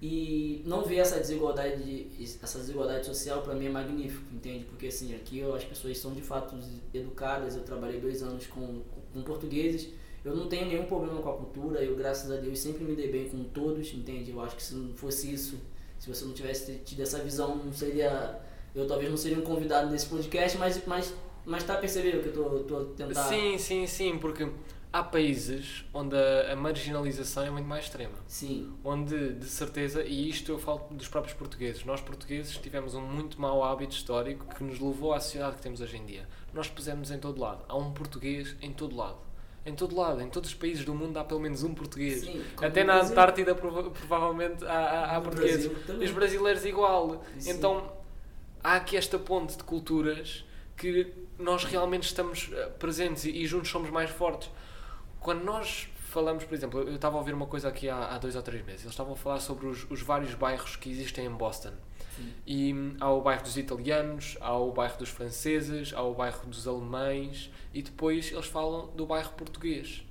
e 0.00 0.62
não 0.66 0.82
ver 0.82 0.96
essa 0.96 1.18
desigualdade, 1.18 2.08
essa 2.42 2.58
desigualdade 2.58 3.06
social 3.06 3.42
para 3.42 3.54
mim 3.54 3.66
é 3.66 3.70
magnífico, 3.70 4.24
entende? 4.34 4.64
Porque 4.64 4.88
assim, 4.88 5.14
aqui 5.14 5.42
as 5.42 5.64
pessoas 5.64 5.96
são 5.98 6.12
de 6.12 6.20
fato 6.20 6.56
educadas, 6.92 7.56
eu 7.56 7.62
trabalhei 7.62 8.00
dois 8.00 8.22
anos 8.22 8.46
com, 8.46 8.82
com 9.12 9.22
portugueses, 9.22 9.88
eu 10.24 10.34
não 10.34 10.48
tenho 10.48 10.66
nenhum 10.66 10.86
problema 10.86 11.20
com 11.20 11.30
a 11.30 11.36
cultura, 11.36 11.82
eu 11.82 11.94
graças 11.96 12.30
a 12.30 12.36
Deus 12.36 12.58
sempre 12.58 12.84
me 12.84 12.94
dei 12.94 13.10
bem 13.10 13.28
com 13.28 13.44
todos, 13.44 13.92
entende? 13.92 14.30
Eu 14.30 14.40
acho 14.40 14.56
que 14.56 14.62
se 14.62 14.74
não 14.74 14.94
fosse 14.94 15.32
isso, 15.32 15.60
se 15.98 16.08
você 16.08 16.24
não 16.24 16.32
tivesse 16.32 16.80
tido 16.84 17.02
essa 17.02 17.18
visão, 17.18 17.56
não 17.56 17.72
seria, 17.72 18.40
eu 18.74 18.86
talvez 18.86 19.10
não 19.10 19.16
seria 19.16 19.38
um 19.38 19.42
convidado 19.42 19.90
nesse 19.90 20.06
podcast, 20.06 20.56
mas, 20.58 20.84
mas 20.86 21.14
Mas 21.46 21.62
tá 21.62 21.76
percebendo 21.76 22.22
que 22.22 22.28
eu 22.28 22.32
tô, 22.32 22.60
tô 22.60 22.84
tentando. 22.94 23.28
Sim, 23.28 23.58
sim, 23.58 23.86
sim, 23.86 24.18
porque 24.18 24.48
há 24.90 25.02
países 25.02 25.84
onde 25.92 26.16
a, 26.16 26.52
a 26.52 26.56
marginalização 26.56 27.44
é 27.44 27.50
muito 27.50 27.66
mais 27.66 27.84
extrema. 27.84 28.14
Sim. 28.26 28.72
Onde, 28.82 29.34
de 29.34 29.44
certeza, 29.44 30.02
e 30.02 30.28
isto 30.30 30.50
eu 30.52 30.58
falo 30.58 30.86
dos 30.90 31.06
próprios 31.06 31.36
portugueses, 31.36 31.84
nós 31.84 32.00
portugueses 32.00 32.56
tivemos 32.56 32.94
um 32.94 33.02
muito 33.02 33.38
mau 33.38 33.62
hábito 33.62 33.94
histórico 33.94 34.46
que 34.54 34.64
nos 34.64 34.80
levou 34.80 35.12
à 35.12 35.20
sociedade 35.20 35.56
que 35.56 35.62
temos 35.62 35.82
hoje 35.82 35.98
em 35.98 36.06
dia. 36.06 36.26
Nós 36.52 36.68
pusemos 36.68 37.10
em 37.10 37.18
todo 37.18 37.38
lado. 37.38 37.62
Há 37.68 37.76
um 37.76 37.92
português 37.92 38.56
em 38.62 38.72
todo 38.72 38.96
lado. 38.96 39.18
Em 39.66 39.74
todo 39.74 39.96
lado, 39.96 40.20
em 40.20 40.28
todos 40.28 40.50
os 40.50 40.54
países 40.54 40.84
do 40.84 40.94
mundo 40.94 41.16
há 41.18 41.24
pelo 41.24 41.40
menos 41.40 41.62
um 41.62 41.74
português. 41.74 42.20
Sim, 42.20 42.44
Até 42.60 42.84
na. 42.84 43.00
Antártida 43.00 43.54
prova- 43.54 43.90
provavelmente 43.90 44.62
há, 44.64 45.16
há, 45.16 45.20
portugueses. 45.20 45.66
Brasil 45.66 46.02
os 46.04 46.10
brasileiros 46.10 46.64
igual. 46.66 47.24
Sim. 47.38 47.50
Então 47.52 47.92
há 48.62 48.74
aqui 48.76 48.96
esta 48.96 49.18
ponte 49.18 49.56
de 49.56 49.64
culturas 49.64 50.44
que 50.76 51.12
nós 51.38 51.64
realmente 51.64 52.02
estamos 52.02 52.50
eh, 52.52 52.66
presentes 52.78 53.24
e, 53.24 53.30
e 53.30 53.46
juntos 53.46 53.70
somos 53.70 53.90
mais 53.90 54.10
fortes. 54.10 54.50
Quando 55.20 55.42
nós 55.44 55.88
falamos, 56.10 56.44
por 56.44 56.54
exemplo, 56.54 56.80
eu 56.80 56.94
estava 56.96 57.16
a 57.16 57.18
ouvir 57.18 57.32
uma 57.32 57.46
coisa 57.46 57.68
aqui 57.68 57.88
há, 57.88 58.14
há 58.14 58.18
dois 58.18 58.36
ou 58.36 58.42
três 58.42 58.64
meses, 58.64 58.82
eles 58.82 58.92
estavam 58.92 59.14
a 59.14 59.16
falar 59.16 59.40
sobre 59.40 59.66
os, 59.66 59.90
os 59.90 60.02
vários 60.02 60.34
bairros 60.34 60.76
que 60.76 60.90
existem 60.90 61.24
em 61.26 61.30
Boston. 61.30 61.72
Sim. 62.16 62.32
E 62.46 62.74
hum, 62.74 62.96
há 63.00 63.10
o 63.10 63.20
bairro 63.22 63.42
dos 63.42 63.56
italianos, 63.56 64.36
há 64.40 64.56
o 64.56 64.70
bairro 64.72 64.98
dos 64.98 65.08
franceses, 65.08 65.92
há 65.94 66.02
o 66.02 66.14
bairro 66.14 66.46
dos 66.46 66.68
alemães 66.68 67.50
e 67.74 67.82
depois 67.82 68.30
eles 68.32 68.46
falam 68.46 68.86
do 68.94 69.04
bairro 69.04 69.32
português. 69.32 70.04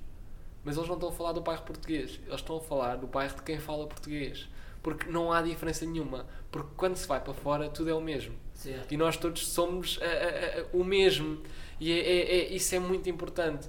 Mas 0.62 0.76
eles 0.76 0.88
não 0.88 0.94
estão 0.96 1.08
a 1.10 1.12
falar 1.12 1.32
do 1.32 1.40
bairro 1.40 1.62
português, 1.62 2.20
eles 2.26 2.40
estão 2.40 2.56
a 2.56 2.60
falar 2.60 2.96
do 2.96 3.06
bairro 3.06 3.34
de 3.36 3.42
quem 3.42 3.58
fala 3.58 3.86
português. 3.86 4.48
Porque 4.82 5.10
não 5.10 5.32
há 5.32 5.40
diferença 5.42 5.84
nenhuma. 5.86 6.26
Porque 6.52 6.70
quando 6.76 6.96
se 6.96 7.08
vai 7.08 7.18
para 7.18 7.32
fora, 7.32 7.68
tudo 7.70 7.88
é 7.90 7.94
o 7.94 8.00
mesmo. 8.02 8.34
Certo. 8.52 8.92
E 8.92 8.96
nós 8.98 9.16
todos 9.16 9.46
somos 9.48 9.98
ah, 10.02 10.04
ah, 10.04 10.60
ah, 10.60 10.66
o 10.76 10.84
mesmo. 10.84 11.42
E 11.80 11.90
é, 11.90 11.98
é- 11.98 12.36
é- 12.40 12.52
isso 12.52 12.74
é 12.74 12.78
muito 12.78 13.08
importante. 13.08 13.68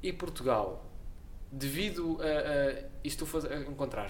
E 0.00 0.12
Portugal, 0.12 0.86
devido 1.50 2.18
a, 2.22 2.24
a 2.86 2.92
isto 3.04 3.26
faz, 3.26 3.44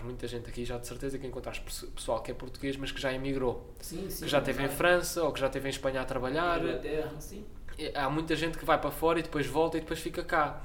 muita 0.02 0.28
gente 0.28 0.48
aqui, 0.48 0.64
já 0.66 0.76
de 0.78 0.86
certeza 0.86 1.18
que 1.18 1.26
encontrares 1.26 1.58
perso- 1.60 1.86
pessoal 1.88 2.22
que 2.22 2.30
é 2.30 2.34
português, 2.34 2.76
mas 2.76 2.92
que 2.92 3.00
já 3.00 3.12
emigrou. 3.12 3.72
Sim, 3.80 4.08
sim. 4.10 4.24
que 4.24 4.30
já 4.30 4.38
esteve 4.38 4.62
em. 4.62 4.68
França 4.68 5.24
ou 5.24 5.32
que 5.32 5.40
já 5.40 5.46
esteve 5.46 5.68
em 5.68 5.70
Espanha 5.70 6.02
a 6.02 6.04
trabalhar. 6.04 6.62
Inglaterra, 6.62 7.18
sim. 7.18 7.44
E 7.78 7.90
Há 7.96 8.08
muita 8.10 8.34
gente 8.36 8.58
que 8.58 8.64
vai 8.64 8.78
para 8.80 8.90
fora 8.90 9.18
e 9.18 9.22
depois 9.22 9.46
volta 9.46 9.76
e 9.76 9.80
depois 9.80 10.00
fica 10.00 10.22
cá. 10.22 10.62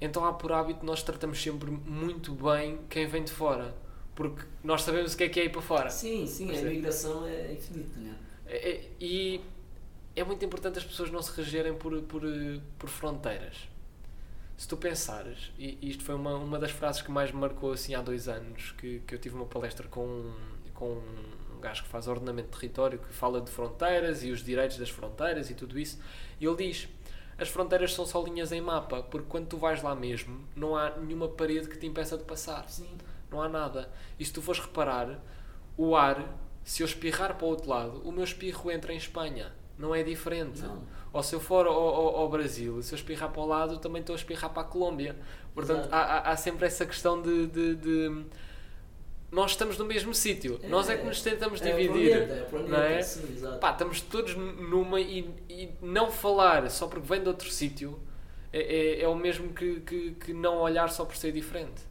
Então 0.00 0.24
há 0.24 0.32
por 0.32 0.52
hábito 0.52 0.84
nós 0.84 1.02
tratamos 1.02 1.42
sempre 1.42 1.70
muito 1.70 2.32
bem 2.32 2.80
quem 2.90 3.06
vem 3.06 3.24
de 3.24 3.32
fora. 3.32 3.74
Porque 4.14 4.44
nós 4.64 4.82
sabemos 4.82 5.14
o 5.14 5.16
que 5.16 5.24
é 5.24 5.28
que 5.28 5.40
é 5.40 5.44
ir 5.44 5.50
para 5.50 5.60
fora. 5.62 5.90
Sim, 5.90 6.26
sim, 6.26 6.50
a 6.50 6.54
imigração 6.60 7.26
é 7.26 7.52
infinita, 7.52 7.98
né? 8.00 8.14
É- 8.46 8.70
é- 8.70 8.90
E 9.00 9.40
é 10.14 10.24
muito 10.24 10.42
importante 10.44 10.78
as 10.78 10.84
pessoas 10.84 11.10
não 11.10 11.20
se 11.22 11.36
regerem 11.36 11.74
por, 11.74 12.00
por, 12.02 12.22
por 12.78 12.88
fronteiras. 12.88 13.68
Se 14.56 14.66
tu 14.66 14.74
pensares, 14.78 15.52
e 15.58 15.76
isto 15.82 16.02
foi 16.02 16.14
uma, 16.14 16.34
uma 16.36 16.58
das 16.58 16.70
frases 16.70 17.02
que 17.02 17.10
mais 17.10 17.30
me 17.30 17.38
marcou 17.38 17.72
assim 17.72 17.94
há 17.94 18.00
dois 18.00 18.26
anos, 18.26 18.72
que, 18.78 19.00
que 19.06 19.14
eu 19.14 19.18
tive 19.18 19.34
uma 19.34 19.44
palestra 19.44 19.86
com, 19.86 20.06
um- 20.06 20.34
com 20.72 21.02
um 21.56 21.60
gajo 21.60 21.82
que 21.82 21.88
faz 21.88 22.06
ordenamento 22.08 22.48
de 22.50 22.58
território, 22.58 22.98
que 22.98 23.12
fala 23.12 23.40
de 23.40 23.50
fronteiras 23.50 24.22
e 24.22 24.30
os 24.30 24.42
direitos 24.42 24.76
das 24.78 24.90
fronteiras 24.90 25.50
e 25.50 25.54
tudo 25.54 25.78
isso, 25.78 25.98
e 26.40 26.46
ele 26.46 26.56
diz, 26.68 26.88
as 27.38 27.48
fronteiras 27.48 27.92
são 27.92 28.06
só 28.06 28.22
linhas 28.22 28.52
em 28.52 28.60
mapa, 28.60 29.02
porque 29.02 29.26
quando 29.28 29.46
tu 29.48 29.56
vais 29.56 29.82
lá 29.82 29.94
mesmo, 29.94 30.46
não 30.54 30.76
há 30.76 30.90
nenhuma 30.96 31.28
parede 31.28 31.68
que 31.68 31.76
te 31.78 31.86
impeça 31.86 32.16
de 32.16 32.24
passar. 32.24 32.68
Sim. 32.68 32.96
Não 33.30 33.42
há 33.42 33.48
nada. 33.48 33.90
E 34.18 34.24
se 34.24 34.32
tu 34.32 34.40
fores 34.40 34.60
reparar, 34.60 35.18
o 35.76 35.94
ar, 35.96 36.24
se 36.64 36.82
eu 36.82 36.86
espirrar 36.86 37.34
para 37.36 37.44
o 37.44 37.48
outro 37.50 37.68
lado, 37.68 38.00
o 38.08 38.12
meu 38.12 38.24
espirro 38.24 38.70
entra 38.70 38.92
em 38.92 38.96
Espanha. 38.96 39.52
Não 39.78 39.94
é 39.94 40.02
diferente. 40.02 40.62
Não. 40.62 40.82
Ou 41.12 41.22
se 41.22 41.34
eu 41.34 41.40
for 41.40 41.66
ao, 41.66 41.74
ao- 41.74 42.16
ao 42.16 42.28
Brasil, 42.30 42.80
se 42.82 42.94
eu 42.94 42.96
espirrar 42.96 43.30
para 43.30 43.42
o 43.42 43.46
lado, 43.46 43.78
também 43.78 44.00
estou 44.00 44.14
a 44.14 44.16
espirrar 44.16 44.50
para 44.52 44.62
a 44.62 44.64
Colômbia. 44.64 45.16
Portanto, 45.54 45.88
há, 45.92 45.98
há- 46.00 46.30
há 46.32 46.36
sempre 46.36 46.66
essa 46.66 46.86
questão 46.86 47.20
de. 47.20 47.46
de- 47.48 47.74
de- 47.74 48.26
Nós 49.36 49.50
estamos 49.50 49.76
no 49.76 49.84
mesmo 49.84 50.14
sítio. 50.14 50.58
Nós 50.66 50.88
é 50.88 50.96
que 50.96 51.04
nos 51.04 51.20
tentamos 51.20 51.60
é 51.60 51.70
dividir. 51.70 52.10
planeta, 52.10 52.32
é 52.32 52.42
planeta, 52.44 52.70
não 52.70 52.82
é? 52.82 53.02
sim. 53.02 53.22
Pá, 53.60 53.72
estamos 53.72 54.00
todos 54.00 54.34
numa 54.34 54.98
e, 54.98 55.28
e 55.46 55.68
não 55.82 56.10
falar 56.10 56.70
só 56.70 56.86
porque 56.86 57.06
vem 57.06 57.20
de 57.20 57.28
outro 57.28 57.50
sítio 57.50 58.00
é, 58.50 58.60
é, 58.60 59.02
é 59.02 59.08
o 59.08 59.14
mesmo 59.14 59.52
que, 59.52 59.80
que, 59.80 60.12
que 60.12 60.32
não 60.32 60.56
olhar 60.56 60.88
só 60.88 61.04
por 61.04 61.14
ser 61.16 61.32
diferente. 61.32 61.82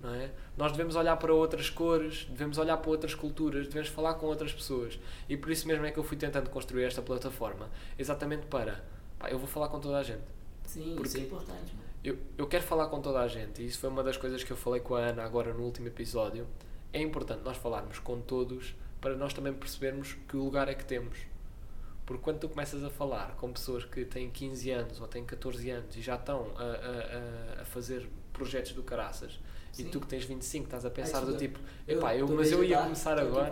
Não 0.00 0.14
é? 0.14 0.30
Nós 0.56 0.70
devemos 0.70 0.94
olhar 0.94 1.16
para 1.16 1.34
outras 1.34 1.68
cores, 1.68 2.24
devemos 2.30 2.56
olhar 2.56 2.76
para 2.76 2.90
outras 2.90 3.16
culturas, 3.16 3.66
devemos 3.66 3.88
falar 3.88 4.14
com 4.14 4.26
outras 4.26 4.52
pessoas. 4.52 4.96
E 5.28 5.36
por 5.36 5.50
isso 5.50 5.66
mesmo 5.66 5.84
é 5.84 5.90
que 5.90 5.98
eu 5.98 6.04
fui 6.04 6.16
tentando 6.16 6.50
construir 6.50 6.84
esta 6.84 7.02
plataforma. 7.02 7.68
Exatamente 7.98 8.46
para. 8.46 8.84
Pá, 9.18 9.28
eu 9.28 9.40
vou 9.40 9.48
falar 9.48 9.66
com 9.70 9.80
toda 9.80 9.98
a 9.98 10.04
gente. 10.04 10.22
Sim, 10.66 10.92
Porque- 10.94 11.08
isso 11.08 11.18
é 11.18 11.20
importante, 11.22 11.74
mano. 11.74 11.82
Eu, 12.04 12.16
eu 12.38 12.46
quero 12.46 12.62
falar 12.62 12.86
com 12.86 13.00
toda 13.00 13.18
a 13.20 13.26
gente, 13.26 13.60
e 13.60 13.66
isso 13.66 13.80
foi 13.80 13.90
uma 13.90 14.04
das 14.04 14.16
coisas 14.16 14.44
que 14.44 14.52
eu 14.52 14.56
falei 14.56 14.80
com 14.80 14.94
a 14.94 15.00
Ana 15.00 15.24
agora 15.24 15.52
no 15.52 15.64
último 15.64 15.88
episódio. 15.88 16.46
É 16.92 17.00
importante 17.00 17.42
nós 17.44 17.56
falarmos 17.56 17.98
com 17.98 18.20
todos 18.20 18.74
para 19.00 19.16
nós 19.16 19.32
também 19.32 19.52
percebermos 19.52 20.14
que 20.28 20.36
lugar 20.36 20.68
é 20.68 20.74
que 20.74 20.84
temos. 20.84 21.18
Porque 22.06 22.22
quando 22.22 22.40
tu 22.40 22.48
começas 22.48 22.82
a 22.84 22.90
falar 22.90 23.34
com 23.36 23.52
pessoas 23.52 23.84
que 23.84 24.04
têm 24.04 24.28
15 24.30 24.70
anos 24.70 25.00
ou 25.00 25.06
têm 25.08 25.24
14 25.24 25.70
anos 25.70 25.96
e 25.96 26.02
já 26.02 26.16
estão 26.16 26.46
a, 26.56 26.62
a, 26.62 27.62
a- 27.62 27.64
fazer 27.64 28.08
projetos 28.32 28.72
do 28.72 28.82
caraças, 28.82 29.38
Sim. 29.72 29.84
e 29.84 29.86
tu 29.86 30.00
que 30.00 30.06
tens 30.06 30.24
25 30.24 30.64
estás 30.64 30.84
a 30.84 30.90
pensar 30.90 31.18
Ai, 31.20 31.26
do 31.26 31.36
tipo, 31.36 31.58
epá, 31.86 32.14
eu, 32.16 32.26
tô 32.26 32.34
mas 32.34 32.50
eu 32.50 32.58
ia 32.64 32.80
vegetariano, 32.80 32.82
começar 32.84 33.18
agora. 33.18 33.44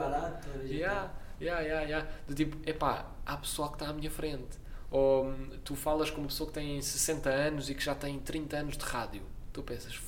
vegetariano. 0.52 0.70
Yeah, 0.72 1.10
yeah, 1.40 1.60
yeah, 1.62 1.82
yeah. 1.86 2.10
Do 2.26 2.34
tipo, 2.34 2.56
epá, 2.68 3.10
há 3.24 3.36
pessoal 3.36 3.68
que 3.70 3.76
está 3.76 3.88
à 3.88 3.92
minha 3.92 4.10
frente. 4.10 4.58
Ou 4.90 5.32
tu 5.64 5.74
falas 5.76 6.10
com 6.10 6.18
uma 6.20 6.26
pessoa 6.26 6.48
que 6.48 6.54
tem 6.54 6.82
60 6.82 7.30
anos 7.30 7.70
e 7.70 7.74
que 7.74 7.82
já 7.84 7.94
tem 7.94 8.18
30 8.18 8.56
anos 8.56 8.76
de 8.76 8.84
rádio. 8.84 9.22
Tu 9.52 9.62
pensas. 9.62 9.98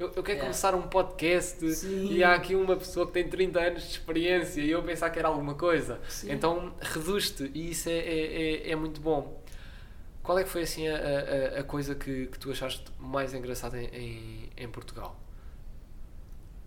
Eu, 0.00 0.10
eu 0.16 0.22
quero 0.22 0.38
É. 0.38 0.40
começar 0.40 0.74
um 0.74 0.88
podcast 0.88 1.74
Sim. 1.74 2.06
e 2.10 2.24
há 2.24 2.34
aqui 2.34 2.54
uma 2.54 2.74
pessoa 2.74 3.06
que 3.06 3.12
tem 3.12 3.28
30 3.28 3.60
anos 3.60 3.82
de 3.82 3.90
experiência 3.90 4.62
e 4.62 4.70
eu 4.70 4.82
pensar 4.82 5.10
que 5.10 5.18
era 5.18 5.28
alguma 5.28 5.54
coisa. 5.54 6.00
Sim. 6.08 6.32
Então 6.32 6.74
reduz-te 6.80 7.50
e 7.54 7.70
isso 7.70 7.90
é, 7.90 7.98
é, 7.98 8.68
é, 8.68 8.70
é 8.70 8.76
muito 8.76 8.98
bom. 8.98 9.38
Qual 10.22 10.38
é 10.38 10.42
que 10.44 10.48
foi 10.48 10.62
assim 10.62 10.88
a, 10.88 10.96
a, 10.96 11.60
a 11.60 11.64
coisa 11.64 11.94
que, 11.94 12.28
que 12.28 12.38
tu 12.38 12.50
achaste 12.50 12.82
mais 12.98 13.34
engraçada 13.34 13.78
em, 13.78 13.88
em, 13.88 14.50
em 14.56 14.68
Portugal? 14.70 15.20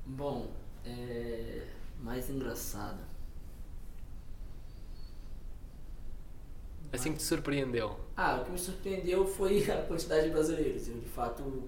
Bom, 0.06 0.52
é... 0.86 1.64
mais 2.02 2.30
engraçado. 2.30 3.00
Assim 6.92 7.14
que 7.14 7.18
te 7.18 7.24
surpreendeu. 7.24 8.00
Ah, 8.16 8.36
o 8.42 8.46
que 8.46 8.52
me 8.52 8.60
surpreendeu 8.60 9.26
foi 9.26 9.64
a 9.72 9.82
quantidade 9.82 10.26
de 10.26 10.30
brasileiros. 10.30 10.88
Eu, 10.88 11.00
de 11.00 11.10
fato, 11.10 11.68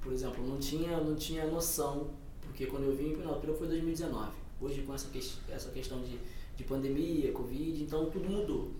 por 0.00 0.12
exemplo, 0.12 0.46
não 0.46 0.58
tinha, 0.58 0.98
não 0.98 1.14
tinha 1.14 1.46
noção, 1.46 2.08
porque 2.42 2.66
quando 2.66 2.84
eu 2.84 2.94
vim, 2.94 3.16
não, 3.16 3.34
aquilo 3.36 3.54
foi 3.54 3.66
2019. 3.68 4.30
Hoje, 4.60 4.82
com 4.82 4.94
essa, 4.94 5.08
ques- 5.08 5.38
essa 5.48 5.70
questão 5.70 6.00
de, 6.02 6.18
de 6.56 6.64
pandemia, 6.64 7.32
Covid, 7.32 7.82
então 7.82 8.06
tudo 8.10 8.28
mudou. 8.28 8.70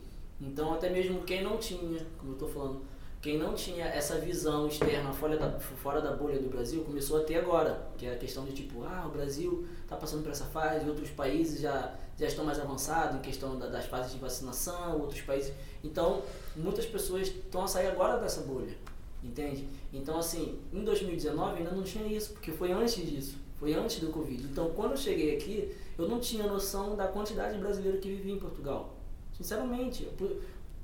Então, 0.41 0.73
até 0.75 0.89
mesmo 0.91 1.23
quem 1.23 1.43
não 1.43 1.57
tinha, 1.59 2.05
como 2.19 2.31
eu 2.31 2.35
estou 2.35 2.49
falando, 2.49 2.81
quem 3.21 3.37
não 3.37 3.53
tinha 3.55 3.85
essa 3.85 4.19
visão 4.21 4.69
externa 4.69 5.13
fora 5.13 5.37
da, 5.37 5.59
fora 5.59 6.01
da 6.01 6.13
bolha 6.13 6.39
do 6.41 6.49
Brasil, 6.49 6.85
começou 6.85 7.21
a 7.21 7.25
ter 7.25 7.37
agora. 7.37 7.89
Que 7.99 8.07
é 8.07 8.13
a 8.13 8.17
questão 8.17 8.45
de 8.45 8.53
tipo, 8.53 8.85
ah, 8.85 9.05
o 9.07 9.11
Brasil 9.11 9.67
está 9.83 9.97
passando 9.97 10.23
por 10.23 10.31
essa 10.31 10.45
fase, 10.47 10.89
outros 10.89 11.11
países 11.11 11.61
já, 11.61 11.95
já 12.17 12.27
estão 12.27 12.45
mais 12.45 12.61
avançados 12.61 13.17
em 13.17 13.21
questão 13.21 13.59
da- 13.59 13.67
das 13.67 13.87
fases 13.87 14.13
de 14.13 14.19
vacinação, 14.19 15.01
outros 15.01 15.21
países. 15.23 15.53
Então, 15.83 16.23
muitas 16.57 16.87
pessoas 16.87 17.27
estão 17.29 17.63
a 17.65 17.67
sair 17.69 17.89
agora 17.89 18.19
dessa 18.21 18.41
bolha, 18.43 18.77
entende? 19.23 19.67
Então, 19.93 20.19
assim, 20.19 20.59
em 20.73 20.85
2019 20.85 21.59
ainda 21.59 21.71
não 21.71 21.83
tinha 21.83 22.07
isso, 22.07 22.33
porque 22.33 22.51
foi 22.53 22.73
antes 22.73 22.95
disso, 22.97 23.37
foi 23.59 23.75
antes 23.75 24.01
do 24.01 24.09
Covid. 24.09 24.45
Então, 24.45 24.71
quando 24.71 24.93
eu 24.93 24.97
cheguei 24.97 25.37
aqui, 25.37 25.75
eu 25.99 26.09
não 26.09 26.21
tinha 26.21 26.47
noção 26.47 26.97
da 26.97 27.09
quantidade 27.09 27.55
de 27.55 27.61
brasileiros 27.61 28.01
que 28.01 28.09
vivia 28.09 28.35
em 28.35 28.39
Portugal. 28.39 28.95
Sinceramente, 29.37 30.05
eu 30.05 30.13
po- 30.13 30.37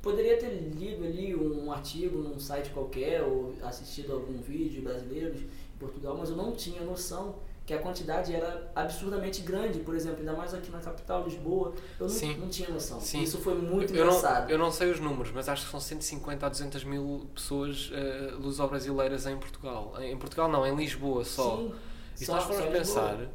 poderia 0.03 0.37
ter 0.39 0.51
lido 0.51 1.05
ali 1.05 1.35
um 1.35 1.71
artigo 1.73 2.19
num 2.19 2.39
site 2.39 2.71
qualquer 2.71 3.23
ou 3.23 3.55
assistido 3.63 4.13
algum 4.13 4.39
vídeo 4.39 4.71
de 4.71 4.81
brasileiros 4.81 5.41
em 5.41 5.79
Portugal, 5.79 6.17
mas 6.19 6.31
eu 6.31 6.37
não 6.37 6.53
tinha 6.53 6.83
noção 6.83 7.37
que 7.67 7.73
a 7.73 7.79
quantidade 7.79 8.35
era 8.35 8.71
absurdamente 8.75 9.41
grande, 9.41 9.79
por 9.81 9.95
exemplo, 9.95 10.19
ainda 10.19 10.35
mais 10.35 10.53
aqui 10.53 10.71
na 10.71 10.81
capital, 10.81 11.25
Lisboa, 11.25 11.73
eu 11.99 12.07
não, 12.07 12.37
não 12.39 12.49
tinha 12.49 12.69
noção. 12.69 13.01
Sim. 13.01 13.23
Isso 13.23 13.39
foi 13.39 13.55
muito 13.55 13.95
eu 13.95 14.05
engraçado. 14.05 14.45
Não, 14.45 14.51
eu 14.51 14.59
não 14.59 14.71
sei 14.71 14.91
os 14.91 15.01
números, 15.01 15.33
mas 15.33 15.49
acho 15.49 15.65
que 15.65 15.71
são 15.71 15.81
150 15.81 16.45
a 16.45 16.49
200 16.51 16.85
mil 16.85 17.27
pessoas 17.35 17.91
uh, 17.91 18.37
luso-brasileiras 18.39 19.27
em 19.27 19.39
Portugal. 19.39 19.95
Em 19.99 20.17
Portugal 20.19 20.49
não, 20.51 20.67
em 20.67 20.77
Lisboa 20.77 21.25
só. 21.25 21.57
Sim, 21.57 21.73
E 22.21 22.25
se 22.27 22.31
nós 22.31 22.45
formos 22.45 22.67
pensar, 22.67 23.17
Lisboa. 23.19 23.31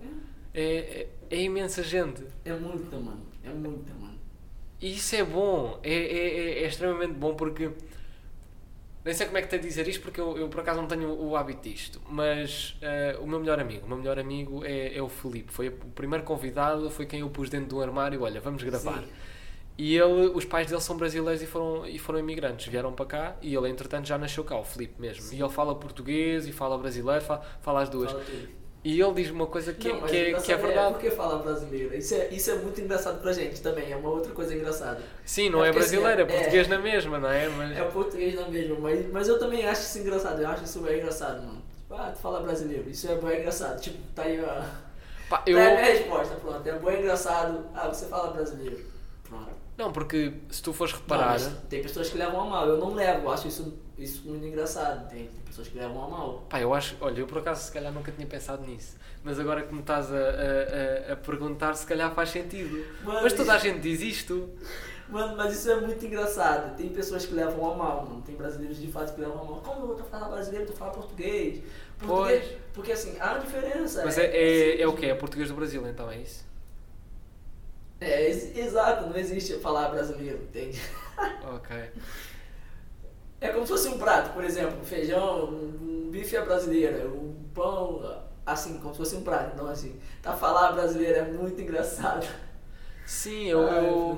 É, 0.53 0.63
é, 0.63 1.09
é 1.31 1.41
imensa 1.41 1.81
gente. 1.81 2.23
É, 2.45 2.51
é 2.51 2.53
muita, 2.53 2.97
mano. 2.97 3.21
É 3.43 3.49
muita, 3.49 3.93
mano. 3.95 4.19
E 4.81 4.93
isso 4.93 5.15
é 5.15 5.23
bom, 5.23 5.79
é, 5.83 5.91
é, 5.91 6.27
é- 6.59 6.63
é 6.63 6.67
extremamente 6.67 7.13
bom 7.13 7.33
porque. 7.35 7.71
Nem 9.03 9.13
sei 9.13 9.25
como 9.25 9.37
é 9.37 9.41
que 9.41 9.47
tenho 9.47 9.61
de 9.61 9.67
dizer 9.67 9.87
isto 9.87 10.01
porque 10.01 10.19
eu, 10.19 10.37
eu 10.37 10.49
por 10.49 10.59
acaso 10.59 10.81
não 10.81 10.87
tenho 10.87 11.09
o 11.09 11.35
hábito 11.35 11.67
disto, 11.67 12.01
mas 12.09 12.77
eh, 12.81 13.17
o 13.21 13.25
meu 13.25 13.39
melhor 13.39 13.59
amigo, 13.59 13.85
o 13.85 13.89
meu 13.89 13.97
melhor 13.97 14.19
amigo 14.19 14.63
é, 14.65 14.95
é 14.97 15.01
o 15.01 15.07
Felipe. 15.07 15.51
Foi 15.53 15.69
o 15.69 15.71
primeiro 15.71 16.25
convidado, 16.25 16.89
foi 16.89 17.05
quem 17.05 17.21
eu 17.21 17.29
pus 17.29 17.49
dentro 17.49 17.69
do 17.69 17.81
armário, 17.81 18.21
olha, 18.23 18.41
vamos 18.41 18.61
gravar. 18.61 18.99
Sim. 18.99 19.09
E 19.77 19.95
ele, 19.95 20.31
os 20.35 20.43
pais 20.43 20.67
dele 20.67 20.81
são 20.81 20.97
brasileiros 20.97 21.41
e 21.41 21.45
foram, 21.45 21.87
e 21.87 21.97
foram 21.97 22.19
imigrantes, 22.19 22.67
vieram 22.67 22.91
para 22.91 23.05
cá 23.05 23.35
e 23.41 23.55
ele, 23.55 23.69
entretanto, 23.69 24.05
já 24.05 24.17
nasceu 24.17 24.43
cá, 24.43 24.57
o 24.57 24.63
Filipe 24.65 24.99
mesmo. 24.99 25.33
E 25.33 25.41
ele 25.41 25.49
fala 25.49 25.73
português 25.73 26.45
e 26.45 26.51
fala 26.51 26.77
brasileiro, 26.77 27.23
fala, 27.23 27.41
fala 27.61 27.81
as 27.81 27.87
duas. 27.87 28.11
Fala. 28.11 28.25
E 28.89 28.99
ele 28.99 29.13
diz 29.13 29.29
uma 29.29 29.45
coisa 29.45 29.71
que, 29.71 29.87
Não, 29.87 30.01
que, 30.01 30.17
é, 30.17 30.33
que 30.33 30.51
é 30.51 30.57
verdade. 30.57 30.93
Por 30.93 31.01
que 31.01 31.11
fala 31.11 31.43
brasileiro? 31.43 31.95
Isso 31.95 32.15
é, 32.15 32.27
isso 32.29 32.49
é 32.49 32.55
muito 32.55 32.81
engraçado 32.81 33.21
pra 33.21 33.31
gente 33.33 33.61
também, 33.61 33.91
é 33.91 33.95
uma 33.95 34.09
outra 34.09 34.31
coisa 34.33 34.55
engraçada. 34.55 34.99
Sim, 35.23 35.49
não 35.51 35.63
É 35.63 35.69
é, 35.69 35.71
porque, 35.71 35.85
assim, 35.85 35.99
brasileiro, 35.99 36.21
é 36.31 36.33
é- 36.33 36.37
português 36.37 36.67
na 36.67 36.79
mesma, 36.79 37.19
não 37.19 37.29
é? 37.29 37.47
Mas, 37.49 37.77
É 37.77 37.83
português 37.83 38.33
na 38.33 38.47
mesma, 38.47 38.77
mas, 38.79 39.11
mas 39.11 39.27
eu 39.27 39.37
também 39.37 39.63
acho 39.67 39.81
isso 39.81 39.99
engraçado, 39.99 40.41
eu 40.41 40.47
acho 40.47 40.63
isso 40.63 40.79
bem 40.79 40.97
engraçado, 40.97 41.37
mano. 41.45 41.61
Tipo, 41.77 41.93
ah, 41.93 42.11
tu 42.15 42.19
fala 42.19 42.39
brasileiro, 42.41 42.89
isso 42.89 43.07
é 43.07 43.15
bem 43.15 43.39
engraçado. 43.41 43.79
Tipo, 43.79 43.97
tá 44.15 44.23
aí 44.23 44.39
a. 44.39 44.65
pá, 45.29 45.37
Tá 45.37 45.43
eu, 45.45 45.57
aí 45.59 45.67
a 45.67 45.69
minha 45.69 45.85
resposta, 45.93 46.35
pronto. 46.35 46.67
É 46.67 46.79
bem 46.79 46.99
engraçado. 46.99 47.65
Ah, 47.75 47.87
você 47.89 48.07
fala 48.07 48.31
brasileiro. 48.33 48.79
Pronto. 49.23 49.49
não, 49.77 49.91
porque 49.93 50.33
se 50.49 50.63
tu 50.63 50.73
fores 50.73 50.93
Não, 50.93 50.99
reparar, 51.01 51.33
mas 51.33 51.51
tem 51.69 51.83
pessoas 51.83 52.09
que 52.09 52.17
levam 52.17 52.41
a 52.41 52.45
mal, 52.45 52.67
eu 52.67 52.77
não 52.77 52.95
levo, 52.95 53.25
eu 53.25 53.31
acho 53.31 53.47
isso, 53.47 53.71
isso 53.99 54.27
muito 54.27 54.43
engraçado. 54.45 55.07
Tem 55.09 55.29
pessoas 55.49 55.67
que 55.67 55.77
levam 55.77 56.03
a 56.03 56.07
mal. 56.07 56.45
pá, 56.49 56.59
eu 56.61 56.73
acho, 56.73 56.95
olha, 57.01 57.19
eu 57.19 57.27
por 57.27 57.39
acaso 57.39 57.65
se 57.65 57.71
calhar 57.71 57.91
nunca 57.91 58.11
tinha 58.11 58.25
pensado 58.27 58.65
nisso. 58.65 58.97
Mas 59.23 59.39
agora 59.39 59.63
que 59.63 59.73
me 59.73 59.81
estás 59.81 60.11
a, 60.11 60.15
a, 60.15 61.09
a- 61.09 61.13
a 61.13 61.15
perguntar, 61.17 61.73
se 61.73 61.85
calhar 61.85 62.13
faz 62.15 62.29
sentido. 62.29 62.85
Mano, 63.03 63.19
Mas 63.21 63.33
toda 63.33 63.53
a 63.53 63.57
gente 63.57 63.79
diz 63.81 64.01
isto. 64.01 64.49
Mano, 65.09 65.35
mas 65.35 65.53
isso 65.57 65.69
é 65.71 65.75
muito 65.81 66.05
engraçado. 66.05 66.77
Tem 66.77 66.87
pessoas 66.89 67.25
que 67.25 67.33
levam 67.33 67.71
a 67.71 67.75
mal, 67.75 68.05
mano. 68.05 68.21
Tem 68.21 68.35
brasileiros 68.35 68.79
de 68.79 68.87
fato 68.91 69.13
que 69.15 69.19
levam 69.21 69.41
a 69.41 69.43
mal. 69.43 69.61
Como 69.61 69.81
eu 69.91 69.97
vou 69.97 70.05
falar 70.05 70.29
brasileiro, 70.29 70.67
tu 70.67 70.73
fala 70.73 70.91
português? 70.91 71.61
Português. 71.97 72.45
Porque 72.73 72.91
assim, 72.91 73.19
há 73.19 73.31
uma 73.33 73.39
diferença. 73.39 74.03
Mas 74.05 74.17
é, 74.17 74.25
é, 74.25 74.71
assim, 74.73 74.81
é 74.83 74.87
o 74.87 74.93
quê? 74.95 75.07
É 75.07 75.15
português 75.15 75.49
do 75.49 75.55
Brasil, 75.55 75.85
então, 75.87 76.09
é 76.11 76.17
isso? 76.19 76.47
É, 77.99 78.27
ex- 78.29 78.55
exato, 78.55 79.07
não 79.09 79.17
existe 79.17 79.55
falar 79.55 79.89
brasileiro, 79.89 80.37
entende? 80.43 80.79
Ok. 81.53 81.75
É 83.41 83.49
como 83.49 83.65
se 83.65 83.71
fosse 83.71 83.87
um 83.87 83.97
prato, 83.97 84.33
por 84.33 84.43
exemplo, 84.43 84.79
um 84.81 84.83
feijão, 84.83 85.45
um, 85.45 86.05
um 86.07 86.09
bife 86.11 86.35
é 86.35 86.41
brasileira, 86.43 87.07
um 87.07 87.33
pão, 87.53 88.01
assim, 88.45 88.77
como 88.79 88.93
se 88.93 88.97
fosse 88.97 89.15
um 89.15 89.23
prato. 89.23 89.51
Então, 89.53 89.67
assim, 89.67 89.97
tá 90.21 90.33
falar 90.33 90.73
brasileiro 90.73 91.19
é 91.19 91.23
muito 91.31 91.59
engraçado. 91.61 92.27
Sim, 93.05 93.45
eu. 93.47 93.67
Ai, 93.67 93.85
eu 93.87 94.17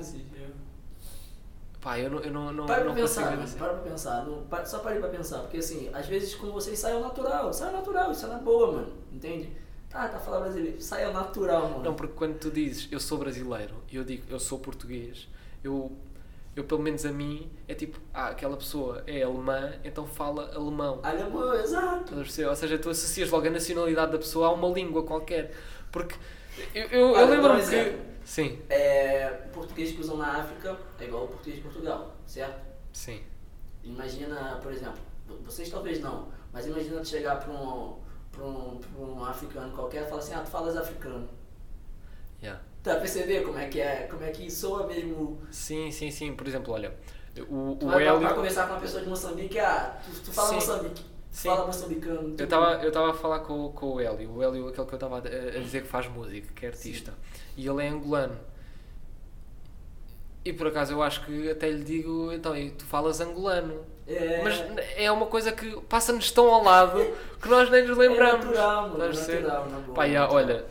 pá, 1.80 1.98
eu 1.98 2.10
não, 2.10 2.20
eu 2.20 2.32
não, 2.32 2.52
não, 2.52 2.66
Para 2.66 2.84
não 2.84 2.94
consigo 2.94 3.26
pensar, 3.28 3.42
assim. 3.42 3.58
para 3.58 3.74
pra 3.74 3.90
pensar. 3.90 4.24
Não, 4.26 4.42
para- 4.44 4.64
só 4.64 4.78
parei 4.80 4.98
pra 5.00 5.08
pensar, 5.08 5.38
porque 5.40 5.58
assim, 5.58 5.88
às 5.92 6.06
vezes 6.06 6.34
com 6.34 6.50
vocês 6.52 6.78
sai 6.78 6.92
ao 6.92 7.00
natural, 7.00 7.52
sai 7.52 7.68
ao 7.68 7.74
natural, 7.74 8.10
isso 8.12 8.24
é 8.26 8.28
na 8.28 8.38
boa, 8.38 8.72
mano, 8.72 8.92
entende? 9.12 9.50
Tá, 9.88 10.08
tá 10.08 10.18
falando 10.18 10.42
brasileiro, 10.44 10.80
sai 10.80 11.04
ao 11.04 11.12
natural, 11.12 11.68
mano. 11.68 11.82
Não, 11.84 11.94
porque 11.94 12.14
quando 12.14 12.38
tu 12.38 12.50
dizes 12.50 12.88
eu 12.90 12.98
sou 13.00 13.18
brasileiro 13.18 13.74
e 13.90 13.96
eu 13.96 14.04
digo 14.04 14.24
eu 14.30 14.38
sou 14.40 14.58
português, 14.58 15.28
eu, 15.62 15.90
eu 16.54 16.64
pelo 16.64 16.82
menos 16.82 17.04
a 17.06 17.12
mim, 17.12 17.50
é 17.66 17.74
tipo, 17.74 17.98
ah, 18.12 18.28
aquela 18.28 18.56
pessoa 18.56 19.02
é 19.06 19.22
alemã, 19.22 19.72
então 19.84 20.06
fala 20.06 20.54
alemão. 20.54 21.00
Alemão, 21.02 21.54
exato. 21.54 22.14
Ou 22.14 22.56
seja, 22.56 22.78
tu 22.78 22.90
associas 22.90 23.30
logo 23.30 23.46
a 23.46 23.50
nacionalidade 23.50 24.12
da 24.12 24.18
pessoa 24.18 24.48
a 24.48 24.52
uma 24.52 24.68
língua 24.68 25.02
qualquer. 25.04 25.52
Porque 25.90 26.14
eu, 26.74 26.86
eu, 26.88 27.16
eu 27.16 27.26
lembro-me 27.26 27.62
que. 27.62 28.12
Sim, 28.24 28.58
É, 28.68 29.42
o 29.46 29.48
português 29.48 29.92
que 29.92 30.00
usam 30.00 30.16
na 30.16 30.40
África 30.40 30.78
é 31.00 31.04
igual 31.04 31.22
ao 31.22 31.28
português 31.28 31.56
de 31.56 31.62
Portugal, 31.62 32.14
certo? 32.26 32.60
sim. 32.92 33.20
Imagina, 33.82 34.60
por 34.62 34.70
exemplo, 34.72 35.00
vocês 35.44 35.68
talvez 35.68 36.00
não, 36.00 36.28
mas 36.52 36.66
imagina 36.66 37.00
tu 37.00 37.08
chegar 37.08 37.40
pra 37.40 37.52
um, 37.52 37.96
pra 38.30 38.44
um, 38.44 38.78
pra 38.78 39.04
um 39.04 39.24
africano 39.24 39.74
qualquer 39.74 40.04
e 40.04 40.06
falar 40.06 40.20
assim, 40.20 40.34
ah, 40.34 40.40
tu 40.40 40.50
falas 40.50 40.76
africano. 40.76 41.28
Tá, 42.82 42.96
perceber 42.96 43.42
como 43.44 43.58
é 43.58 43.68
que 43.68 43.80
é, 43.80 44.08
como 44.10 44.24
é 44.24 44.30
que 44.30 44.50
soa 44.50 44.86
mesmo. 44.86 45.40
Sim, 45.50 45.90
sim, 45.90 46.10
sim. 46.10 46.34
Por 46.34 46.46
exemplo, 46.48 46.74
olha, 46.74 46.92
o, 47.48 47.76
Tu 47.78 47.86
o 47.86 47.90
vai, 47.90 48.06
Hélio. 48.06 48.34
conversar 48.34 48.66
com 48.66 48.74
uma 48.74 48.80
pessoa 48.80 49.02
de 49.02 49.08
Moçambique, 49.08 49.58
ah, 49.60 49.96
tu, 50.04 50.20
tu 50.24 50.32
fala 50.32 50.48
Sim. 50.48 50.54
Moçambique, 50.56 51.04
Sim. 51.30 51.48
fala 51.48 51.66
moçambicano. 51.66 52.34
Eu 52.36 52.44
estava 52.44 52.84
eu 52.84 52.90
tava 52.92 53.10
a 53.10 53.14
falar 53.14 53.38
com, 53.40 53.70
com 53.72 53.94
o 53.94 54.00
Hélio, 54.00 54.30
o 54.32 54.42
Hélio, 54.42 54.68
aquele 54.68 54.86
que 54.86 54.92
eu 54.94 54.96
estava 54.96 55.16
a, 55.16 55.18
a 55.20 55.60
dizer 55.60 55.82
que 55.82 55.88
faz 55.88 56.08
música, 56.08 56.48
que 56.54 56.66
é 56.66 56.68
artista, 56.70 57.14
e 57.56 57.66
ele 57.66 57.84
é 57.84 57.88
angolano. 57.88 58.36
E 60.44 60.52
por 60.52 60.66
acaso 60.66 60.92
eu 60.92 61.02
acho 61.02 61.24
que 61.24 61.50
até 61.50 61.70
lhe 61.70 61.84
digo, 61.84 62.32
então, 62.32 62.52
tu 62.76 62.84
falas 62.84 63.20
angolano. 63.20 63.84
É, 64.08 64.42
Mas 64.42 64.60
é 64.96 65.10
uma 65.12 65.26
coisa 65.26 65.52
que 65.52 65.80
passa-nos 65.82 66.32
tão 66.32 66.52
ao 66.52 66.64
lado 66.64 66.98
que 67.40 67.48
nós 67.48 67.70
nem 67.70 67.86
nos 67.86 67.96
lembramos. 67.96 68.44
É 68.46 68.48
natural, 68.48 68.88
mano, 68.90 69.04
a 69.04 69.14
ser? 69.14 69.42
natural, 69.42 69.68
na 69.70 69.78
boa, 69.78 69.94
Pá, 69.94 70.06
natural. 70.08 70.32
olha, 70.34 70.64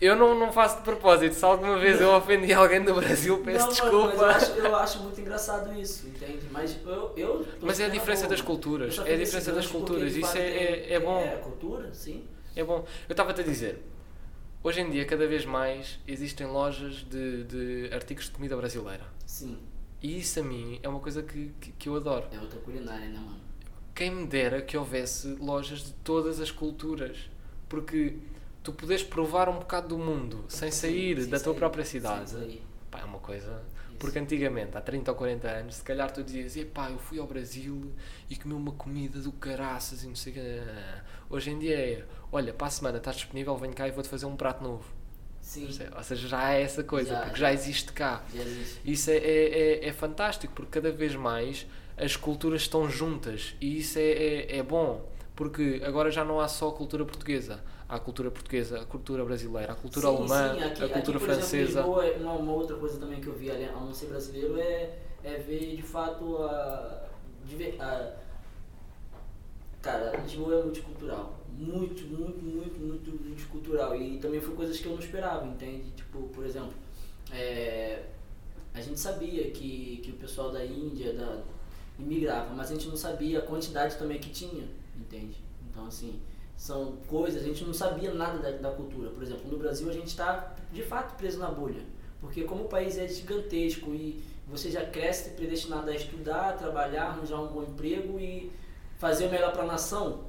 eu 0.00 0.14
não, 0.14 0.38
não 0.38 0.52
faço 0.52 0.76
de 0.78 0.82
propósito. 0.82 1.34
Se 1.34 1.44
alguma 1.44 1.78
vez 1.78 2.00
eu 2.00 2.14
ofendi 2.14 2.52
alguém 2.52 2.82
do 2.84 2.94
Brasil, 2.94 3.38
peço 3.44 3.64
não, 3.66 3.72
desculpa. 3.72 4.06
Mas 4.08 4.20
eu 4.20 4.26
acho, 4.26 4.52
eu 4.52 4.76
acho 4.76 4.98
muito 5.02 5.20
engraçado 5.20 5.78
isso, 5.80 6.06
entende? 6.06 6.46
Mas 6.50 6.76
eu. 6.86 7.12
eu 7.16 7.46
Mas 7.60 7.80
é 7.80 7.84
a 7.84 7.86
super 7.86 7.98
diferença 7.98 8.26
das 8.28 8.40
culturas, 8.40 8.98
é 8.98 9.14
a 9.14 9.16
diferença 9.16 9.52
das 9.52 9.66
culturas, 9.66 10.16
isso 10.16 10.36
é- 10.36 10.40
é- 10.48 10.92
é 10.94 11.00
bom. 11.00 11.18
É, 11.20 11.36
cultura, 11.36 11.92
sim. 11.92 12.24
É 12.54 12.62
bom. 12.64 12.84
Eu 13.08 13.12
estava-te 13.12 13.40
a 13.40 13.44
dizer, 13.44 13.82
hoje 14.62 14.80
em 14.80 14.90
dia, 14.90 15.04
cada 15.04 15.26
vez 15.26 15.44
mais, 15.44 15.98
existem 16.06 16.46
lojas 16.46 17.04
de, 17.08 17.44
de 17.44 17.90
artigos 17.92 18.26
de 18.26 18.30
comida 18.32 18.56
brasileira. 18.56 19.04
Sim. 19.26 19.58
E 20.00 20.18
isso 20.18 20.38
a 20.38 20.42
mim 20.44 20.78
é 20.82 20.88
uma 20.88 21.00
coisa 21.00 21.22
que, 21.22 21.52
que, 21.60 21.72
que 21.72 21.88
eu 21.88 21.96
adoro. 21.96 22.26
É 22.32 22.38
outra 22.38 22.58
culinária, 22.60 23.08
né, 23.08 23.18
mano? 23.18 23.38
Quem 23.94 24.12
me 24.12 24.26
dera 24.28 24.62
que 24.62 24.76
houvesse 24.76 25.34
lojas 25.40 25.80
de 25.80 25.92
todas 26.04 26.40
as 26.40 26.52
culturas. 26.52 27.16
Porque 27.68 28.16
tu 28.62 28.72
podes 28.72 29.02
provar 29.02 29.48
um 29.48 29.58
bocado 29.58 29.88
do 29.88 29.98
mundo 29.98 30.44
sem 30.48 30.70
sair 30.70 31.20
Sem 31.20 31.30
da 31.30 31.38
tua 31.38 31.52
sair, 31.52 31.58
própria 31.58 31.84
cidade. 31.84 32.60
Pá, 32.90 33.00
é 33.00 33.04
uma 33.04 33.18
coisa. 33.18 33.62
Porque 33.98 34.18
antigamente, 34.18 34.76
há 34.76 34.80
30 34.80 35.10
ou 35.10 35.16
40 35.16 35.48
anos, 35.48 35.74
se 35.76 35.82
calhar 35.82 36.10
tu 36.12 36.22
dizias, 36.22 36.56
epá, 36.56 36.88
eu 36.88 36.98
fui 36.98 37.18
ao 37.18 37.26
Brasil 37.26 37.92
e 38.30 38.36
comi 38.36 38.54
uma 38.54 38.72
comida 38.72 39.18
do 39.18 39.32
caraças 39.32 40.04
e 40.04 40.06
não 40.06 40.14
sei 40.14 40.32
o 40.32 40.34
que. 40.36 40.62
Hoje 41.30 41.50
em 41.50 41.58
dia 41.58 41.76
é, 41.76 42.04
olha, 42.30 42.52
para 42.52 42.68
a 42.68 42.70
semana 42.70 42.98
estás 42.98 43.16
disponível, 43.16 43.56
vem 43.56 43.72
cá 43.72 43.88
e 43.88 43.90
vou-te 43.90 44.08
fazer 44.08 44.26
um 44.26 44.36
prato 44.36 44.62
novo. 44.62 44.84
Sim. 45.40 45.66
Ou 45.96 46.02
seja, 46.02 46.28
já 46.28 46.52
é 46.52 46.62
essa 46.62 46.84
coisa, 46.84 47.10
Já, 47.10 47.20
porque 47.22 47.40
já. 47.40 47.46
já 47.46 47.52
existe 47.52 47.92
cá. 47.92 48.22
Já 48.34 48.42
existe. 48.42 48.80
Isso 48.84 49.10
é, 49.10 49.16
é, 49.16 49.58
é, 49.84 49.88
é 49.88 49.92
fantástico, 49.92 50.52
porque 50.54 50.70
cada 50.70 50.92
vez 50.92 51.14
mais 51.16 51.66
as 51.96 52.14
culturas 52.16 52.62
estão 52.62 52.88
juntas 52.88 53.56
e 53.60 53.78
isso 53.78 53.98
é, 53.98 54.02
é, 54.02 54.56
é 54.58 54.62
bom, 54.62 55.10
porque 55.34 55.80
agora 55.84 56.10
já 56.10 56.24
não 56.24 56.38
há 56.38 56.46
só 56.46 56.68
a 56.68 56.72
cultura 56.72 57.04
portuguesa. 57.04 57.64
A 57.88 57.98
cultura 57.98 58.30
portuguesa, 58.30 58.80
a 58.82 58.84
cultura 58.84 59.24
brasileira, 59.24 59.72
a 59.72 59.74
cultura 59.74 60.08
Sim, 60.08 60.16
alemã, 60.16 60.54
sim, 60.54 60.62
aqui- 60.62 60.82
a 60.84 60.88
cultura 60.88 61.16
aqui, 61.16 61.24
exemplo, 61.30 61.40
francesa. 61.40 61.80
Lisboa, 61.80 62.06
é 62.06 62.16
uma, 62.18 62.32
uma 62.34 62.52
outra 62.52 62.76
coisa 62.76 62.98
também 63.00 63.20
que 63.20 63.26
eu 63.28 63.32
vi 63.34 63.50
ali, 63.50 63.64
ao 63.66 63.80
não 63.80 63.94
ser 63.94 64.06
brasileiro, 64.06 64.58
é, 64.58 64.98
é 65.24 65.38
ver 65.38 65.74
de 65.74 65.82
fato 65.82 66.36
a, 66.44 67.08
a. 67.80 68.12
Cara, 69.80 70.16
Lisboa 70.20 70.60
é 70.60 70.62
multicultural. 70.64 71.38
Muito, 71.56 72.02
muito, 72.06 72.44
muito, 72.44 72.78
muito 72.78 73.10
multicultural. 73.24 73.96
E 73.96 74.18
também 74.18 74.40
foi 74.40 74.54
coisas 74.54 74.78
que 74.78 74.86
eu 74.86 74.92
não 74.92 74.98
esperava, 74.98 75.46
entende? 75.46 75.90
Tipo, 75.96 76.22
por 76.28 76.44
exemplo, 76.44 76.72
é, 77.32 78.02
a 78.74 78.80
gente 78.80 78.98
sabia 79.00 79.50
que, 79.50 80.00
que 80.04 80.10
o 80.10 80.14
pessoal 80.16 80.50
da 80.50 80.64
Índia 80.64 81.14
da, 81.14 81.42
imigrava, 81.98 82.54
mas 82.54 82.70
a 82.70 82.74
gente 82.74 82.88
não 82.88 82.96
sabia 82.96 83.38
a 83.38 83.42
quantidade 83.42 83.96
também 83.96 84.18
que 84.20 84.30
tinha, 84.30 84.68
entende? 84.96 85.36
Então, 85.70 85.86
assim, 85.86 86.20
são 86.58 86.96
coisas, 87.06 87.40
a 87.40 87.44
gente 87.46 87.64
não 87.64 87.72
sabia 87.72 88.12
nada 88.12 88.38
da, 88.38 88.50
da 88.50 88.70
cultura. 88.74 89.10
Por 89.10 89.22
exemplo, 89.22 89.48
no 89.48 89.56
Brasil 89.56 89.88
a 89.88 89.92
gente 89.92 90.08
está 90.08 90.56
de 90.72 90.82
fato 90.82 91.16
preso 91.16 91.38
na 91.38 91.48
bolha, 91.48 91.82
porque 92.20 92.42
como 92.42 92.64
o 92.64 92.68
país 92.68 92.98
é 92.98 93.06
gigantesco 93.06 93.94
e 93.94 94.20
você 94.46 94.68
já 94.68 94.84
cresce 94.84 95.30
predestinado 95.30 95.88
a 95.88 95.94
estudar, 95.94 96.58
trabalhar, 96.58 97.06
arranjar 97.06 97.40
um 97.40 97.46
bom 97.46 97.62
emprego 97.62 98.18
e 98.18 98.50
fazer 98.98 99.28
o 99.28 99.30
melhor 99.30 99.52
para 99.52 99.62
a 99.62 99.66
nação, 99.66 100.24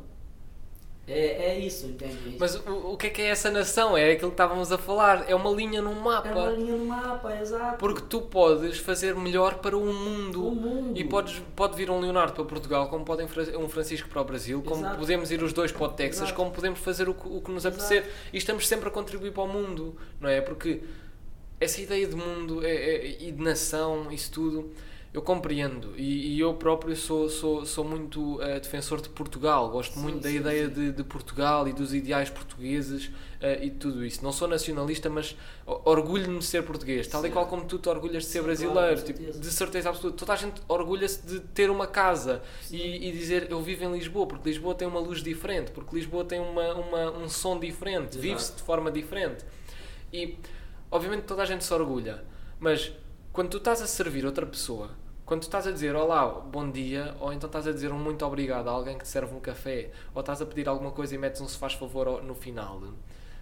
é, 1.10 1.52
é 1.52 1.60
isso, 1.60 1.88
entende? 1.88 2.38
Mas 2.40 2.56
o, 2.56 2.94
o 2.94 2.98
que 2.98 3.08
é 3.08 3.10
que 3.10 3.22
é 3.22 3.30
essa 3.30 3.50
nação? 3.50 3.98
É 3.98 4.12
aquilo 4.12 4.30
que 4.30 4.34
estávamos 4.36 4.72
a 4.72 4.78
falar, 4.78 5.30
é 5.30 5.34
uma 5.36 5.50
linha 5.50 5.82
num 5.82 5.96
mapa. 5.96 6.28
é 6.30 6.34
uma 6.34 6.52
linha 6.52 6.76
no 6.76 6.86
mapa, 6.86 7.36
exato. 7.42 7.78
Porque 7.78 8.02
tu 8.08 8.22
podes 8.22 8.78
fazer 8.78 9.16
melhor 9.16 9.56
para 9.56 9.76
o 9.78 9.86
mundo. 9.94 10.48
O 10.48 10.52
mundo. 10.56 10.98
E 11.00 11.04
podes, 11.04 11.42
pode 11.56 11.76
vir 11.76 11.90
um 11.90 12.00
Leonardo 12.00 12.34
para 12.34 12.46
Portugal, 12.46 12.88
como 12.90 13.04
podem 13.04 13.28
um 13.58 13.68
Francisco 13.70 14.08
para 14.10 14.22
o 14.22 14.26
Brasil, 14.26 14.62
como 14.62 14.82
Exato. 14.82 14.98
podemos 15.00 15.32
ir 15.32 15.42
os 15.42 15.52
dois 15.54 15.72
para 15.72 15.84
o 15.86 15.90
Texas, 15.90 16.24
Exato. 16.24 16.36
como 16.36 16.52
podemos 16.52 16.80
fazer 16.80 17.10
o 17.10 17.14
que, 17.14 17.28
o 17.28 17.42
que 17.42 17.52
nos 17.52 17.66
Exato. 17.66 17.76
apetecer. 17.84 18.12
E 18.32 18.38
estamos 18.38 18.68
sempre 18.68 18.88
a 18.88 18.92
contribuir 18.92 19.32
para 19.32 19.44
o 19.44 19.48
mundo, 19.48 19.96
não 20.22 20.30
é? 20.30 20.42
Porque 20.42 20.82
essa 21.60 21.82
ideia 21.82 22.08
de 22.08 22.16
mundo 22.16 22.64
é- 22.66 22.70
é- 22.74 23.24
e 23.24 23.32
de 23.32 23.42
nação, 23.44 24.12
isso 24.12 24.32
tudo, 24.32 24.72
eu 25.12 25.22
compreendo. 25.22 25.94
E, 25.98 26.36
e 26.36 26.40
eu 26.40 26.54
próprio 26.54 26.96
sou, 26.96 27.30
sou, 27.30 27.66
sou 27.66 27.84
muito 27.84 28.40
eh, 28.42 28.60
defensor 28.60 29.02
de 29.02 29.10
Portugal. 29.10 29.70
Gosto 29.70 29.96
Sim, 29.96 30.02
muito 30.02 30.20
da 30.22 30.30
sim, 30.30 30.36
ideia 30.36 30.68
sim. 30.68 30.74
de, 30.74 30.92
de 30.92 31.04
Portugal 31.04 31.68
e 31.68 31.74
dos 31.74 31.94
ideais 31.94 32.30
portugueses 32.30 33.10
eh, 33.42 33.66
e 33.66 33.72
tudo 33.72 34.06
isso. 34.06 34.24
Não 34.24 34.32
sou 34.32 34.48
nacionalista, 34.48 35.10
mas 35.10 35.36
orgulho-me 35.66 36.38
de 36.38 36.46
ser 36.46 36.64
português, 36.64 37.08
tal 37.08 37.26
e 37.26 37.32
qual 37.32 37.48
como 37.48 37.66
tu 37.66 37.80
te 37.80 37.90
orgulhas 37.90 38.24
de 38.24 38.30
ser 38.30 38.44
brasileiro. 38.44 38.74
claro, 38.74 39.02
tipo, 39.02 39.20
de 39.20 39.52
certeza 39.52 39.90
absoluta. 39.90 40.18
Toda 40.18 40.34
a 40.34 40.36
gente 40.36 40.62
orgulha-se 40.68 41.26
de 41.26 41.40
ter 41.40 41.72
uma 41.72 41.88
casa 41.88 42.44
e, 42.70 43.10
e 43.10 43.12
dizer 43.12 43.48
eu 43.50 43.62
vivo 43.62 43.86
em 43.86 43.92
Lisboa, 43.94 44.28
porque 44.28 44.50
Lisboa 44.50 44.76
tem 44.76 44.88
uma 44.88 45.00
luz 45.00 45.24
diferente, 45.24 45.72
porque 45.72 45.96
Lisboa 45.96 46.24
tem 46.24 46.40
uma, 46.40 46.74
uma, 46.76 47.12
um 47.18 47.28
som 47.28 47.60
diferente, 47.60 48.18
vive-se 48.18 48.54
de 48.56 48.62
forma 48.62 48.92
diferente. 48.92 49.44
E 50.14 50.38
obviamente 50.92 51.24
toda 51.24 51.42
a 51.42 51.46
gente 51.46 51.64
se 51.64 51.74
orgulha, 51.74 52.24
mas 52.60 52.92
quando 53.32 53.50
tu 53.50 53.58
estás 53.58 53.82
a 53.82 53.88
servir 53.88 54.26
outra 54.26 54.46
pessoa, 54.46 54.92
quando 55.30 55.42
tu 55.42 55.44
estás 55.44 55.68
a 55.68 55.72
dizer 55.72 55.96
olá, 55.96 56.28
bom 56.28 56.72
dia, 56.72 57.16
ou 57.20 57.32
então 57.32 57.46
estás 57.46 57.68
a 57.68 57.72
dizer 57.72 57.92
um 57.92 58.00
muito 58.00 58.26
obrigado 58.26 58.68
a 58.68 58.72
alguém 58.72 58.98
que 58.98 59.04
te 59.04 59.10
serve 59.10 59.36
um 59.36 59.40
café, 59.40 59.92
ou 60.16 60.22
estás 60.22 60.42
a 60.42 60.46
pedir 60.48 60.68
alguma 60.68 60.90
coisa 60.90 61.14
e 61.14 61.20
metes 61.20 61.40
um 61.40 61.48
se 61.48 61.56
faz 61.56 61.74
favor 61.74 62.24
no 62.24 62.34
final, 62.34 62.82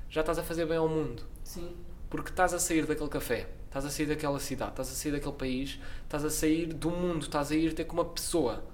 já 0.10 0.20
estás 0.20 0.38
a 0.38 0.44
fazer 0.44 0.66
bem 0.66 0.76
ao 0.76 0.90
mundo. 0.90 1.24
Sim. 1.46 1.78
Porque 2.10 2.30
estás 2.30 2.54
a 2.54 2.60
sair 2.60 2.86
daquele 2.86 3.08
café, 3.08 3.48
estás 3.68 3.86
a 3.86 3.90
sair 3.90 4.06
daquela 4.06 4.38
cidade, 4.38 4.72
estás 4.72 4.92
a 4.92 4.96
sair 4.96 5.14
daquele 5.14 5.36
país, 5.36 5.80
estás 6.04 6.26
a 6.26 6.30
sair 6.30 6.74
do 6.74 6.92
mundo, 6.92 7.22
estás 7.22 7.54
a 7.54 7.56
ir 7.56 7.72
ter 7.72 7.86
com 7.86 7.94
uma 7.94 8.04
pessoa, 8.04 8.66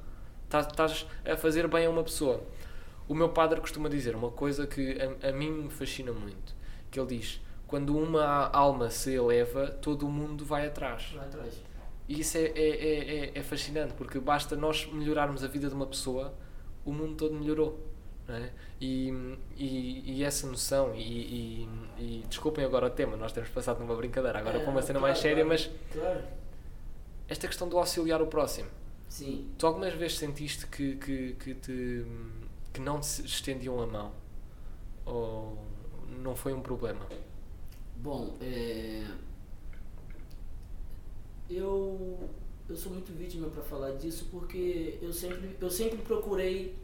estás, 0.45 0.65
estás 0.65 1.05
a 1.23 1.37
fazer 1.37 1.67
bem 1.67 1.85
a 1.85 1.91
uma 1.91 2.03
pessoa. 2.03 2.41
O 3.07 3.13
meu 3.13 3.29
padre 3.29 3.61
costuma 3.61 3.89
dizer 3.89 4.15
uma 4.15 4.31
coisa 4.31 4.65
que 4.65 4.97
a, 4.99 5.29
a 5.29 5.31
mim 5.31 5.51
me 5.51 5.69
fascina 5.69 6.11
muito, 6.11 6.55
que 6.89 6.99
ele 6.99 7.19
diz, 7.19 7.39
quando 7.67 7.95
uma 7.95 8.49
alma 8.49 8.89
se 8.89 9.13
eleva, 9.13 9.67
todo 9.67 10.07
o 10.07 10.09
mundo 10.09 10.43
vai 10.43 10.65
atrás. 10.65 11.13
Lá 11.13 11.21
atrás. 11.21 11.72
E 12.13 12.19
isso 12.21 12.37
é, 12.37 12.41
é, 12.41 12.47
é, 12.55 13.25
é- 13.25 13.31
é 13.39 13.43
fascinante, 13.43 13.93
porque 13.93 14.19
basta 14.19 14.55
nós 14.55 14.85
melhorarmos 14.91 15.43
a 15.43 15.47
vida 15.47 15.67
de 15.67 15.73
uma 15.73 15.87
pessoa, 15.87 16.33
o 16.85 16.91
mundo 16.93 17.15
todo 17.15 17.33
melhorou. 17.35 17.79
É? 18.25 18.49
e, 18.79 19.09
e, 19.57 20.13
e 20.19 20.23
essa 20.23 20.47
noção, 20.47 20.95
e, 20.95 21.01
e, 21.01 21.69
e 21.99 22.23
desculpem 22.29 22.63
agora 22.63 22.85
o 22.87 22.89
tema, 22.89 23.17
nós 23.17 23.33
temos 23.33 23.49
passado 23.49 23.79
numa 23.81 23.95
brincadeira, 23.95 24.39
agora 24.39 24.59
É, 24.59 24.61
para 24.61 24.71
uma 24.71 24.81
cena 24.81 24.99
claro, 24.99 25.11
mais 25.13 25.19
séria, 25.19 25.43
mas 25.43 25.69
Claro. 25.91 26.23
esta 27.27 27.47
questão 27.47 27.67
do 27.67 27.77
auxiliar 27.77 28.21
o 28.21 28.27
próximo. 28.27 28.69
Sim. 29.09 29.49
Tu 29.57 29.67
algumas 29.67 29.93
vezes 29.93 30.17
sentiste 30.19 30.65
que, 30.67 30.95
que, 30.95 31.33
que, 31.33 31.53
te, 31.55 32.05
que 32.71 32.79
não 32.79 32.99
te 33.01 33.25
estendiam 33.25 33.81
a 33.81 33.87
mão? 33.87 34.11
Ou 35.05 35.57
não 36.21 36.33
foi 36.35 36.53
um 36.53 36.61
problema? 36.61 37.05
Bom, 37.97 38.37
é... 38.41 39.03
eu 41.55 42.19
eu 42.69 42.75
sou 42.77 42.91
muito 42.93 43.11
vítima 43.11 43.47
para 43.49 43.61
falar 43.61 43.91
disso 43.91 44.27
porque 44.31 44.97
eu 45.01 45.11
sempre 45.11 45.55
eu 45.59 45.69
sempre 45.69 45.97
procurei 45.99 46.75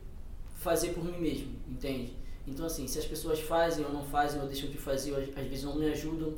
fazer 0.58 0.90
por 0.90 1.04
mim 1.04 1.18
mesmo, 1.20 1.52
entende? 1.68 2.14
Então 2.48 2.66
assim, 2.66 2.88
se 2.88 3.00
as 3.00 3.06
pessoas 3.06 3.40
fazem 3.40 3.86
ou 3.86 3.94
não 3.94 4.04
fazem 4.04 4.42
ou 4.42 4.48
deixam 4.48 4.70
de 4.70 4.78
fazer, 4.78 5.12
ou 5.14 5.18
às 5.20 5.48
vezes 5.48 5.64
não 5.64 5.76
me 5.76 5.86
ajudam, 5.88 6.34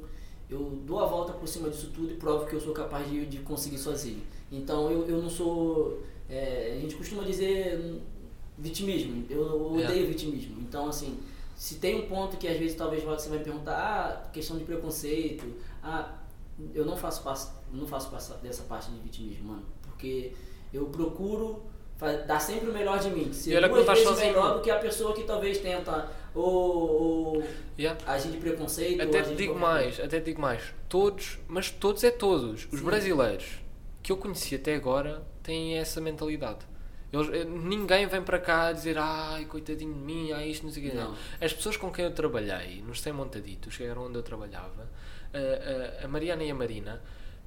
eu 0.50 0.60
dou 0.86 1.00
a 1.00 1.06
volta 1.06 1.34
por 1.34 1.48
cima 1.48 1.70
disso 1.70 1.92
tudo 1.94 2.12
e 2.12 2.18
provo 2.18 2.46
que 2.46 2.54
eu 2.54 2.60
sou 2.62 2.74
capaz 2.74 3.10
de, 3.10 3.26
de 3.26 3.38
conseguir 3.40 3.78
sozinho. 3.78 4.22
Então 4.52 4.92
eu, 4.92 5.08
eu 5.08 5.22
não 5.22 5.30
sou. 5.30 6.02
é, 6.30 6.74
a 6.78 6.80
gente 6.82 6.96
costuma 6.96 7.24
dizer 7.24 8.00
vitimismo, 8.58 9.26
eu 9.30 9.74
odeio 9.74 10.04
É. 10.04 10.08
vitimismo. 10.08 10.60
Então 10.62 10.88
assim, 10.88 11.18
se 11.56 11.76
tem 11.76 11.96
um 12.04 12.08
ponto 12.08 12.38
que 12.38 12.48
às 12.48 12.58
vezes 12.58 12.76
talvez 12.76 13.04
você 13.04 13.30
vai 13.30 13.38
me 13.40 13.44
perguntar, 13.44 13.74
ah, 14.26 14.30
questão 14.32 14.58
de 14.58 14.64
preconceito, 14.66 15.46
ah, 15.82 16.18
eu 16.74 16.86
não 16.86 16.96
faço 16.98 17.24
parte, 17.24 17.48
não 17.74 17.88
faço 17.88 18.12
dessa 18.42 18.64
parte 18.64 18.92
de 18.92 19.00
vitimismo, 19.00 19.50
mano, 19.50 19.66
porque 19.82 20.34
eu 20.74 20.86
procuro 20.86 21.64
dar 22.28 22.40
sempre 22.40 22.70
o 22.70 22.74
melhor 22.74 22.98
de 23.00 23.10
mim, 23.12 23.32
ser 23.32 23.52
E 23.52 23.56
olha 23.58 23.68
que 23.68 23.74
duas 23.76 23.82
estás 23.82 24.00
vezes 24.00 24.14
sozinho. 24.14 24.34
melhor 24.34 24.56
do 24.56 24.62
que 24.62 24.72
a 24.72 24.80
pessoa 24.80 25.14
que 25.14 25.24
talvez 25.24 25.60
tenta 25.60 26.10
ou, 26.34 26.44
ou 27.38 27.44
Yeah. 27.78 28.00
agir 28.08 28.32
de 28.32 28.38
preconceito, 28.38 29.02
Até 29.02 29.22
te 29.24 29.36
digo 29.36 29.54
mais, 29.58 30.00
até 30.00 30.20
te 30.20 30.26
digo 30.26 30.42
mais. 30.42 30.62
Todos, 30.90 31.38
mas 31.48 31.70
todos 31.70 32.04
é 32.04 32.12
todos. 32.12 32.68
Os 32.72 32.80
Sim. 32.80 32.86
brasileiros 32.86 33.60
que 34.04 34.12
eu 34.12 34.18
conheci 34.18 34.56
até 34.56 34.76
agora 34.76 35.24
têm 35.44 35.78
essa 35.78 36.02
mentalidade. 36.02 36.60
Eles, 37.14 37.28
eh, 37.34 37.44
ninguém 37.44 38.08
vem 38.08 38.22
para 38.24 38.40
cá 38.40 38.72
dizer 38.72 38.98
ai, 38.98 39.46
coitadinho 39.46 39.94
de 39.94 40.00
mim, 40.00 40.32
ai, 40.32 40.50
isto 40.50 40.66
não 40.66 40.72
sei 40.72 40.88
o 40.88 40.92
quê. 40.92 40.98
Não. 40.98 41.14
As 41.42 41.54
pessoas 41.54 41.76
com 41.78 41.92
quem 41.92 42.06
eu 42.06 42.12
trabalhei, 42.12 42.82
nos 42.82 43.02
100 43.02 43.14
montaditos, 43.14 43.76
que 43.78 43.84
era 43.84 44.00
onde 44.00 44.18
eu 44.18 44.24
trabalhava, 44.24 44.90
a, 45.34 46.02
a, 46.02 46.06
a 46.06 46.08
Mariana 46.08 46.44
e 46.44 46.50
a 46.52 46.56
Marina, 46.56 47.02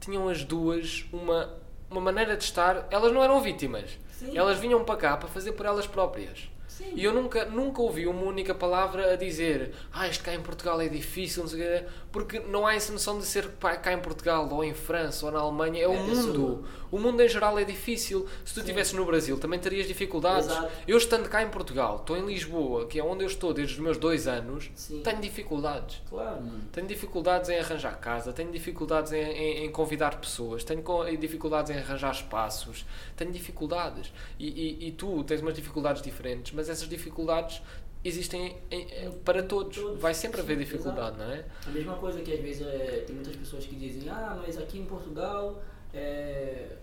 tinham 0.05 0.29
as 0.29 0.45
duas 0.45 1.05
uma, 1.13 1.55
uma 1.91 2.01
maneira 2.01 2.37
de 2.37 2.45
estar. 2.45 2.87
Elas 2.91 3.13
não 3.13 3.23
eram 3.23 3.41
vítimas. 3.41 3.99
Sim. 4.13 4.37
Elas 4.37 4.59
vinham 4.59 4.85
para 4.85 4.97
cá 4.97 5.17
para 5.17 5.29
fazer 5.29 5.53
por 5.53 5.67
elas 5.67 5.87
próprias. 5.87 6.49
Sim. 6.69 6.93
E 6.95 7.05
eu 7.05 7.13
nunca, 7.13 7.45
nunca 7.45 7.81
ouvi 7.81 8.07
uma 8.07 8.23
única 8.23 8.55
palavra 8.55 9.13
a 9.13 9.17
dizer 9.17 9.75
ah, 9.93 10.09
isto 10.09 10.25
cá 10.25 10.35
em 10.35 10.41
Portugal 10.41 10.81
é 10.81 10.89
difícil, 10.89 11.45
não 11.45 11.49
sei 11.49 11.61
o 11.61 11.63
quê", 11.63 11.87
porque 12.15 12.39
não 12.39 12.65
há 12.65 12.77
essa 12.77 12.93
noção 12.93 13.19
de 13.19 13.27
ser 13.27 13.49
cá 13.83 13.93
em 13.93 13.99
Portugal, 13.99 14.49
ou 14.53 14.63
em 14.63 14.73
França, 14.73 15.27
ou 15.27 15.33
na 15.33 15.41
Alemanha, 15.41 15.81
é, 15.81 15.83
É 15.83 15.89
o 15.89 15.93
a 16.01 16.05
pessoa. 16.05 16.27
mundo. 16.29 16.65
O 16.93 16.99
mundo 17.01 17.21
em 17.21 17.29
geral 17.29 17.59
é 17.59 17.65
difícil. 17.65 18.25
Se 18.45 18.53
tu 18.53 18.55
Sim. 18.55 18.61
estivesses 18.61 18.93
no 18.93 19.05
Brasil, 19.05 19.37
também 19.37 19.59
terias 19.59 19.89
dificuldades. 19.89 20.47
Exato. 20.49 20.71
Eu 20.87 20.97
estando 20.97 21.29
cá 21.29 21.43
em 21.43 21.49
Portugal, 21.49 21.97
estou 21.97 22.17
em 22.17 22.25
Lisboa, 22.25 22.87
que 22.87 23.01
é 23.01 23.03
onde 23.05 23.25
eu 23.25 23.27
estou 23.27 23.53
desde 23.53 23.75
os 23.75 23.81
meus 23.81 23.99
dois 23.99 24.29
anos, 24.29 24.71
Sim. 24.77 25.01
tenho 25.03 25.21
dificuldades. 25.21 26.01
Claro. 26.09 26.41
Tenho 26.71 26.87
dificuldades 26.87 27.51
em 27.51 27.59
arranjar 27.59 27.99
casa, 27.99 28.33
tenho 28.33 28.53
dificuldades 28.53 29.11
em, 29.11 29.19
em- 29.21 29.65
em 29.65 29.71
convidar 29.73 30.21
pessoas, 30.21 30.63
tenho 30.63 30.85
dificuldades 31.19 31.73
em 31.73 31.79
arranjar 31.79 32.13
espaços, 32.13 32.87
tenho 33.17 33.33
dificuldades. 33.33 34.13
E, 34.39 34.47
e- 34.49 34.87
e 34.87 34.93
tu 34.93 35.25
tens 35.25 35.41
umas 35.41 35.55
dificuldades 35.55 36.01
diferentes, 36.01 36.53
mas 36.53 36.69
essas 36.69 36.89
dificuldades 36.89 37.61
existem 38.05 38.57
em- 38.71 39.07
em- 39.07 39.11
para 39.25 39.43
todos. 39.43 39.77
Todos, 39.77 40.01
Vai 40.01 40.13
sempre 40.15 40.41
haver 40.41 40.57
dificuldade, 40.59 41.17
não 41.19 41.31
é? 41.31 41.45
A 41.67 41.71
mesma 41.71 41.95
coisa 41.97 42.21
que 42.21 42.33
às 42.33 42.41
vezes 42.41 42.67
é, 42.67 43.03
tem 43.07 43.15
muitas 43.15 43.35
pessoas 43.37 43.65
que 43.67 43.75
dizem, 43.75 44.09
ah, 44.09 44.39
mas 44.45 44.59
aqui 44.59 44.79
em 44.79 44.85
Portugal 44.85 45.63
é, 45.93 46.77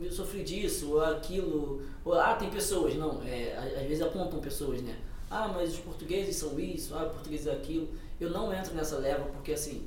eu 0.00 0.10
sofri 0.10 0.42
disso, 0.42 0.92
ou 0.92 1.04
aquilo, 1.04 1.82
ou 2.04 2.14
ah, 2.14 2.34
tem 2.34 2.50
pessoas, 2.50 2.94
não, 2.94 3.22
é, 3.22 3.56
às 3.56 3.86
vezes 3.86 4.02
apontam 4.02 4.40
pessoas, 4.40 4.80
né? 4.82 4.96
Ah, 5.30 5.48
mas 5.48 5.72
os 5.74 5.78
portugueses 5.80 6.36
são 6.36 6.58
isso, 6.58 6.94
ah, 6.94 7.04
os 7.06 7.12
portugueses 7.12 7.46
é 7.46 7.52
aquilo. 7.52 7.88
Eu 8.20 8.30
não 8.30 8.52
entro 8.52 8.74
nessa 8.74 8.96
leva 8.98 9.24
porque 9.26 9.52
assim, 9.52 9.86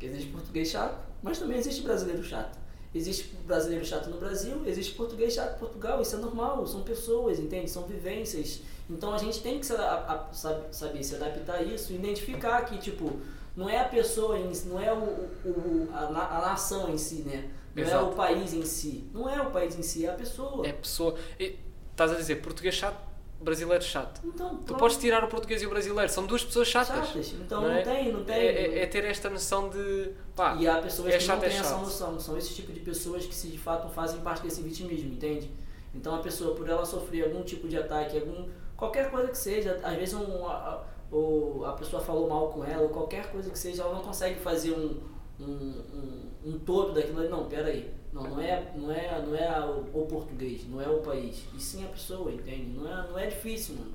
existe 0.00 0.30
português 0.30 0.68
chato, 0.68 0.98
mas 1.22 1.38
também 1.38 1.58
existe 1.58 1.82
brasileiro 1.82 2.22
chato. 2.22 2.58
Existe 2.94 3.34
brasileiro 3.46 3.84
chato 3.84 4.08
no 4.08 4.16
Brasil, 4.16 4.62
existe 4.66 4.94
português 4.94 5.34
chato 5.34 5.56
em 5.56 5.58
Portugal, 5.58 6.00
isso 6.00 6.16
é 6.16 6.18
normal, 6.18 6.66
são 6.66 6.82
pessoas, 6.82 7.38
entende? 7.38 7.68
São 7.70 7.82
vivências. 7.86 8.62
Então 8.90 9.12
a 9.12 9.18
gente 9.18 9.40
tem 9.42 9.58
que 9.58 9.66
se, 9.66 9.74
a- 9.74 10.26
a- 10.30 10.32
sabe- 10.34 10.64
saber 10.74 11.02
se 11.04 11.14
adaptar 11.16 11.56
a 11.56 11.62
isso, 11.62 11.92
identificar 11.92 12.62
que, 12.64 12.78
tipo, 12.78 13.18
não 13.56 13.68
é 13.68 13.78
a 13.80 13.84
pessoa 13.84 14.38
em 14.38 14.52
si, 14.54 14.66
não 14.68 14.80
é 14.80 14.92
o, 14.92 14.96
o- 15.44 15.88
a, 15.92 16.38
a 16.38 16.40
nação 16.48 16.88
em 16.88 16.96
si, 16.96 17.16
né? 17.26 17.50
Não 17.74 17.82
é 17.84 17.86
Exato. 17.86 18.06
o 18.06 18.14
país 18.14 18.52
em 18.54 18.64
si. 18.64 19.08
Não 19.12 19.28
é 19.28 19.40
o 19.42 19.50
país 19.50 19.78
em 19.78 19.82
si, 19.82 20.06
é 20.06 20.10
a 20.10 20.14
pessoa. 20.14 20.66
É 20.66 20.72
pessoa. 20.72 21.14
e 21.38 21.56
Estás 21.90 22.12
a 22.12 22.14
dizer 22.14 22.36
português 22.36 22.74
chato, 22.76 22.96
brasileiro 23.40 23.82
chato. 23.84 24.20
Então, 24.24 24.56
Tu 24.58 24.74
podes 24.74 24.96
tirar 24.96 25.22
o 25.24 25.28
português 25.28 25.60
e 25.62 25.66
o 25.66 25.70
brasileiro, 25.70 26.10
são 26.10 26.24
duas 26.26 26.42
pessoas 26.44 26.68
chatas. 26.68 27.08
Chatas. 27.08 27.32
Então 27.34 27.60
não 27.60 27.68
não, 27.68 27.74
é? 27.74 27.82
tem, 27.82 28.12
não 28.12 28.24
tem. 28.24 28.36
É, 28.36 28.46
é- 28.78 28.82
é 28.84 28.86
ter 28.86 29.04
esta 29.04 29.28
noção 29.28 29.68
de. 29.68 30.12
Pá, 30.34 30.54
E 30.58 30.66
há 30.66 30.80
pessoas 30.80 31.12
é 31.12 31.18
que 31.18 31.24
chato, 31.24 31.38
não 31.40 31.44
é 31.44 31.48
têm 31.50 31.58
essa 31.58 31.76
noção. 31.76 32.18
São 32.20 32.38
esse 32.38 32.54
tipo 32.54 32.72
de 32.72 32.80
pessoas 32.80 33.26
que 33.26 33.34
se 33.34 33.48
de 33.48 33.58
fato 33.58 33.88
fazem 33.90 34.20
parte 34.20 34.42
desse 34.44 34.62
vitimismo, 34.62 35.12
entende? 35.12 35.50
Então 35.94 36.14
a 36.14 36.18
pessoa, 36.20 36.54
por 36.54 36.68
ela 36.68 36.84
sofrer 36.86 37.24
algum 37.24 37.42
tipo 37.42 37.68
de 37.68 37.76
ataque, 37.76 38.16
algum 38.16 38.48
qualquer 38.78 39.10
coisa 39.10 39.28
que 39.28 39.36
seja, 39.36 39.78
às 39.82 39.96
vezes 39.96 40.14
um, 40.14 40.46
a, 40.46 40.84
ou 41.10 41.66
a 41.66 41.72
pessoa 41.72 42.00
falou 42.00 42.28
mal 42.28 42.48
com 42.48 42.64
ela, 42.64 42.82
ou 42.82 42.88
qualquer 42.88 43.30
coisa 43.30 43.50
que 43.50 43.58
seja, 43.58 43.82
ela 43.82 43.94
não 43.94 44.02
consegue 44.02 44.38
fazer 44.38 44.72
um, 44.72 45.00
um, 45.40 45.44
um, 45.44 46.30
um 46.46 46.58
todo 46.60 46.94
daquilo 46.94 47.18
ali. 47.18 47.28
Não, 47.28 47.46
pera 47.46 47.66
aí. 47.66 47.92
Não, 48.12 48.22
não 48.22 48.40
é, 48.40 48.72
não 48.74 48.90
é, 48.90 49.22
não 49.26 49.34
é 49.34 49.66
o, 49.66 50.02
o 50.02 50.06
português, 50.06 50.66
não 50.66 50.80
é 50.80 50.88
o 50.88 51.00
país. 51.00 51.44
E 51.54 51.60
sim 51.60 51.84
a 51.84 51.88
pessoa, 51.88 52.32
entende? 52.32 52.70
Não 52.70 52.88
é, 52.88 53.08
não 53.08 53.18
é 53.18 53.26
difícil, 53.26 53.74
mano. 53.74 53.92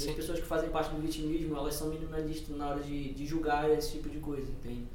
E 0.00 0.08
as 0.08 0.14
pessoas 0.16 0.40
que 0.40 0.46
fazem 0.46 0.70
parte 0.70 0.94
do 0.94 1.00
vitimismo, 1.02 1.54
elas 1.54 1.74
são 1.74 1.88
minimalistas 1.88 2.56
na 2.56 2.70
hora 2.70 2.80
de, 2.80 3.12
de 3.12 3.26
julgar 3.26 3.70
esse 3.70 3.92
tipo 3.92 4.08
de 4.08 4.18
coisa, 4.18 4.50
entende? 4.50 4.86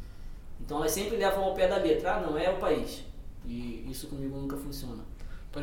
Então 0.59 0.77
elas 0.79 0.91
sempre 0.91 1.17
levam 1.17 1.43
ao 1.43 1.53
pé 1.53 1.67
da 1.67 1.77
letra, 1.77 2.15
ah, 2.15 2.21
não 2.21 2.35
é 2.37 2.49
o 2.49 2.57
país. 2.57 3.03
E 3.45 3.85
isso 3.89 4.07
comigo 4.07 4.35
nunca 4.35 4.57
funciona. 4.57 5.03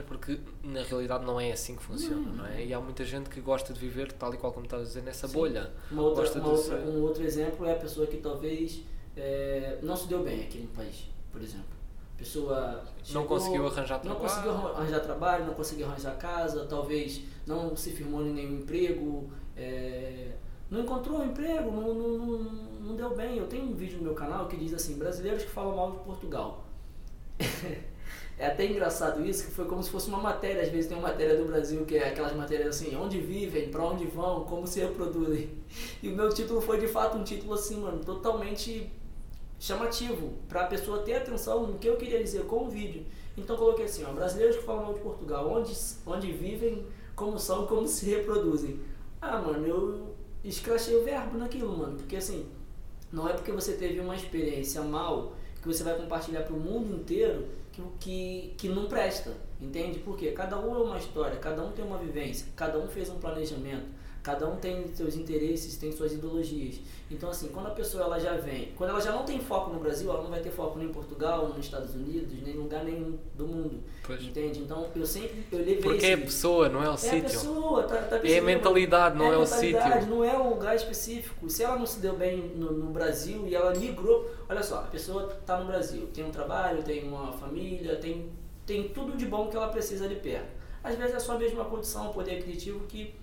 Porque 0.03 0.39
na 0.63 0.83
realidade 0.83 1.25
não 1.25 1.41
é 1.41 1.53
assim 1.53 1.77
que 1.77 1.83
funciona, 1.83 2.33
não 2.33 2.47
é? 2.47 2.65
E 2.65 2.75
há 2.75 2.81
muita 2.81 3.05
gente 3.05 3.29
que 3.31 3.41
gosta 3.41 3.73
de 3.73 3.79
viver, 3.81 4.13
tal 4.13 4.33
e 4.35 4.37
qual 4.37 4.53
como 4.53 4.67
estás 4.67 4.83
a 4.83 4.85
dizer, 4.87 5.03
nessa 5.03 5.27
Sim. 5.29 5.35
bolha. 5.35 5.71
Uma 5.91 6.03
outra, 6.03 6.31
uma 6.41 6.49
outra- 6.49 6.63
ser- 6.63 6.89
um 6.89 7.03
outro 7.03 7.23
exemplo 7.25 7.67
é 7.67 7.73
a 7.73 7.77
pessoa 7.77 8.07
que 8.07 8.17
talvez 8.19 8.83
é, 9.17 9.79
não 9.83 9.97
se 9.97 10.09
deu 10.09 10.23
bem 10.25 10.43
aqui 10.43 10.59
no 10.59 10.69
país, 10.69 11.09
por 11.33 11.41
exemplo. 11.41 11.67
A 12.15 12.19
pessoa 12.19 12.61
Não 12.83 13.05
chegou- 13.05 13.27
conseguiu 13.27 13.67
arranjar 13.67 13.97
não 13.97 14.03
trabalho. 14.17 14.21
conseguiu 14.29 14.51
arran- 14.53 14.71
arranjar 14.77 15.01
trabalho, 15.01 15.47
não 15.47 15.55
conseguiu 15.55 15.87
arranjar 15.87 16.17
casa, 16.17 16.65
talvez 16.67 17.21
não 17.47 17.77
se 17.77 17.91
firmou 17.91 18.23
em 18.25 18.33
nenhum 18.33 18.59
emprego, 18.59 19.31
é, 19.57 20.33
não 20.71 20.81
encontrou 20.81 21.19
um 21.19 21.25
emprego, 21.27 21.71
não, 21.71 21.93
não, 21.95 22.09
não, 22.19 22.39
não 22.81 22.97
deu 22.97 23.15
bem. 23.15 23.37
Eu 23.39 23.47
tenho 23.47 23.65
um 23.65 23.75
vídeo 23.75 23.99
no 23.99 24.05
meu 24.05 24.15
canal 24.15 24.47
que 24.49 24.57
diz 24.57 24.73
assim, 24.75 24.97
brasileiros 24.97 25.43
que 25.45 25.51
falam 25.51 25.75
mal 25.77 25.91
de 25.93 25.99
Portugal. 25.99 26.65
É 28.37 28.47
até 28.47 28.67
engraçado 28.67 29.25
isso, 29.25 29.47
que 29.47 29.53
foi 29.53 29.65
como 29.65 29.83
se 29.83 29.91
fosse 29.91 30.09
uma 30.09 30.19
matéria. 30.19 30.63
Às 30.63 30.69
vezes 30.69 30.89
tem 30.89 30.97
uma 30.97 31.09
matéria 31.09 31.37
do 31.37 31.45
Brasil 31.45 31.85
que 31.85 31.97
é 31.97 32.09
aquelas 32.09 32.35
matérias 32.35 32.69
assim, 32.77 32.95
onde 32.97 33.21
vivem, 33.21 33.69
pra 33.69 33.85
onde 33.85 34.07
vão, 34.07 34.45
como 34.45 34.67
se 34.67 34.81
reproduzem. 34.81 35.51
E 36.03 36.09
o 36.09 36.17
meu 36.17 36.29
título 36.31 36.61
foi 36.61 36.79
de 36.81 36.89
fato 36.89 37.17
um 37.17 37.23
título 37.23 37.55
assim, 37.55 37.81
mano, 37.81 38.05
totalmente 38.05 38.91
chamativo, 39.59 40.33
pra 40.49 40.65
pessoa 40.65 40.99
ter 40.99 41.15
atenção 41.15 41.67
no 41.67 41.79
que 41.79 41.89
eu 41.89 41.97
queria 41.97 42.23
dizer 42.23 42.45
com 42.45 42.65
o 42.65 42.69
vídeo. 42.69 43.07
Então 43.37 43.57
coloquei 43.57 43.85
assim, 43.85 44.05
ó, 44.05 44.13
brasileiros 44.13 44.57
que 44.57 44.63
falam 44.63 44.85
mal 44.85 44.95
de 44.95 45.01
Portugal, 45.01 45.49
onde, 45.49 45.73
onde 46.07 46.33
vivem, 46.33 46.85
como 47.15 47.39
são, 47.39 47.67
como 47.67 47.87
se 47.87 48.07
reproduzem. 48.07 48.81
Ah, 49.21 49.39
mano, 49.39 49.67
eu 49.67 50.15
escrachei 50.43 50.97
o 50.97 51.05
verbo 51.05 51.39
naquilo, 51.39 51.77
mano, 51.77 51.97
porque 51.97 52.17
assim, 52.17 52.47
não 53.13 53.29
é 53.29 53.33
porque 53.33 53.53
você 53.53 53.73
teve 53.73 54.01
uma 54.01 54.15
experiência 54.15 54.83
mal 54.83 55.33
que 55.63 55.69
você 55.69 55.83
vai 55.83 55.97
compartilhar 55.97 56.43
para 56.43 56.55
o 56.55 56.61
mundo 56.61 56.95
inteiro 56.95 57.47
que, 57.75 57.83
que, 58.01 58.55
que 58.57 58.69
não 58.69 58.87
presta, 58.87 59.33
entende? 59.61 59.99
Porque 60.01 60.31
cada 60.33 60.59
um 60.59 60.75
é 60.75 60.79
uma 60.79 60.99
história, 60.99 61.37
cada 61.37 61.63
um 61.63 61.73
tem 61.73 61.85
uma 61.85 61.99
vivência, 61.99 62.47
cada 62.57 62.79
um 62.79 62.87
fez 62.89 63.09
um 63.09 63.19
planejamento, 63.19 63.87
cada 64.23 64.49
um 64.49 64.57
tem 64.57 64.87
seus 64.95 65.17
interesses, 65.17 65.77
tem 65.77 65.93
suas 65.93 66.13
ideologias. 66.15 66.77
Então 67.11 67.29
assim, 67.29 67.49
quando 67.49 67.67
a 67.67 67.71
pessoa 67.73 68.05
ela 68.05 68.19
já 68.19 68.35
vem, 68.37 68.73
quando 68.75 68.91
ela 68.91 69.01
já 69.01 69.13
não 69.13 69.25
tem 69.25 69.39
foco 69.39 69.71
no 69.71 69.79
Brasil, 69.79 70.11
ela 70.11 70.23
não 70.23 70.31
vai 70.31 70.41
ter 70.41 70.51
foco 70.51 70.79
nem 70.79 70.89
em 70.89 70.93
Portugal, 70.93 71.47
nem 71.49 71.57
nos 71.57 71.67
Estados 71.67 71.95
Unidos, 71.95 72.33
nem 72.43 72.55
em 72.55 72.59
lugar 72.59 72.83
nenhum 72.85 73.19
do 73.37 73.47
mundo, 73.47 73.81
Pois. 74.03 74.23
entende? 74.23 74.61
Então 74.61 74.87
eu 74.97 75.05
sempre 75.07 75.45
eu 75.53 75.59
levei 75.59 75.77
Porque 75.77 76.07
é 76.07 76.15
a 76.15 76.19
pessoa, 76.19 76.69
não 76.71 76.83
é 76.83 76.89
o 76.89 76.93
é 76.93 76.95
a 76.95 76.97
sítio. 76.97 77.23
pessoa, 77.25 77.83
tá, 77.83 77.97
tá 77.99 78.21
É 78.25 78.39
a 78.39 78.43
mentalidade, 78.43 79.17
não 79.19 79.27
é, 79.31 79.37
o 79.37 79.41
mentalidade, 79.41 79.93
sítio. 80.01 80.09
Não 80.15 80.25
é 80.25 80.39
um 80.39 80.49
lugar 80.51 80.75
específico. 80.75 81.51
Se 81.51 81.63
ela 81.63 81.77
não 81.79 81.87
se 81.87 82.01
deu 82.01 82.17
bem 82.17 82.39
no, 82.57 82.73
no 82.73 82.87
Brasil 82.91 83.47
e 83.47 83.55
ela 83.55 83.75
migrou, 83.75 84.29
olha 84.49 84.63
só, 84.63 84.79
a 84.79 84.83
pessoa 84.85 85.35
está 85.39 85.61
no 85.61 85.67
Brasil, 85.67 86.09
tem 86.15 86.25
um 86.25 86.31
trabalho, 86.31 86.83
tem 86.83 87.07
uma 87.07 87.31
família, 87.33 87.97
tem, 87.97 88.31
tem 88.67 88.89
tudo 88.89 89.17
de 89.17 89.27
bom 89.27 89.49
que 89.49 89.57
ela 89.57 89.69
precisa 89.69 90.09
de 90.09 90.17
perto. 90.17 90.49
Às 90.83 90.97
vezes 90.97 91.15
é 91.15 91.19
só 91.19 91.39
mesmo 91.39 91.61
a 91.61 91.65
condição, 91.65 92.11
o 92.11 92.15
poder 92.15 92.39
aquisitivo 92.39 92.81
que 92.87 93.15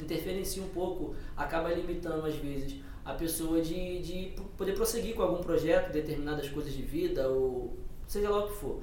interferencia 0.00 0.62
um 0.62 0.68
pouco, 0.68 1.14
acaba 1.36 1.68
limitando 1.72 2.26
às 2.26 2.34
vezes 2.34 2.76
a 3.04 3.12
pessoa 3.14 3.60
de, 3.60 4.00
de 4.00 4.32
poder 4.56 4.72
prosseguir 4.74 5.14
com 5.14 5.22
algum 5.22 5.42
projeto, 5.42 5.92
determinadas 5.92 6.48
coisas 6.48 6.72
de 6.72 6.82
vida 6.82 7.28
ou 7.28 7.76
seja 8.06 8.30
lá 8.30 8.44
o 8.44 8.48
que 8.48 8.54
for. 8.54 8.80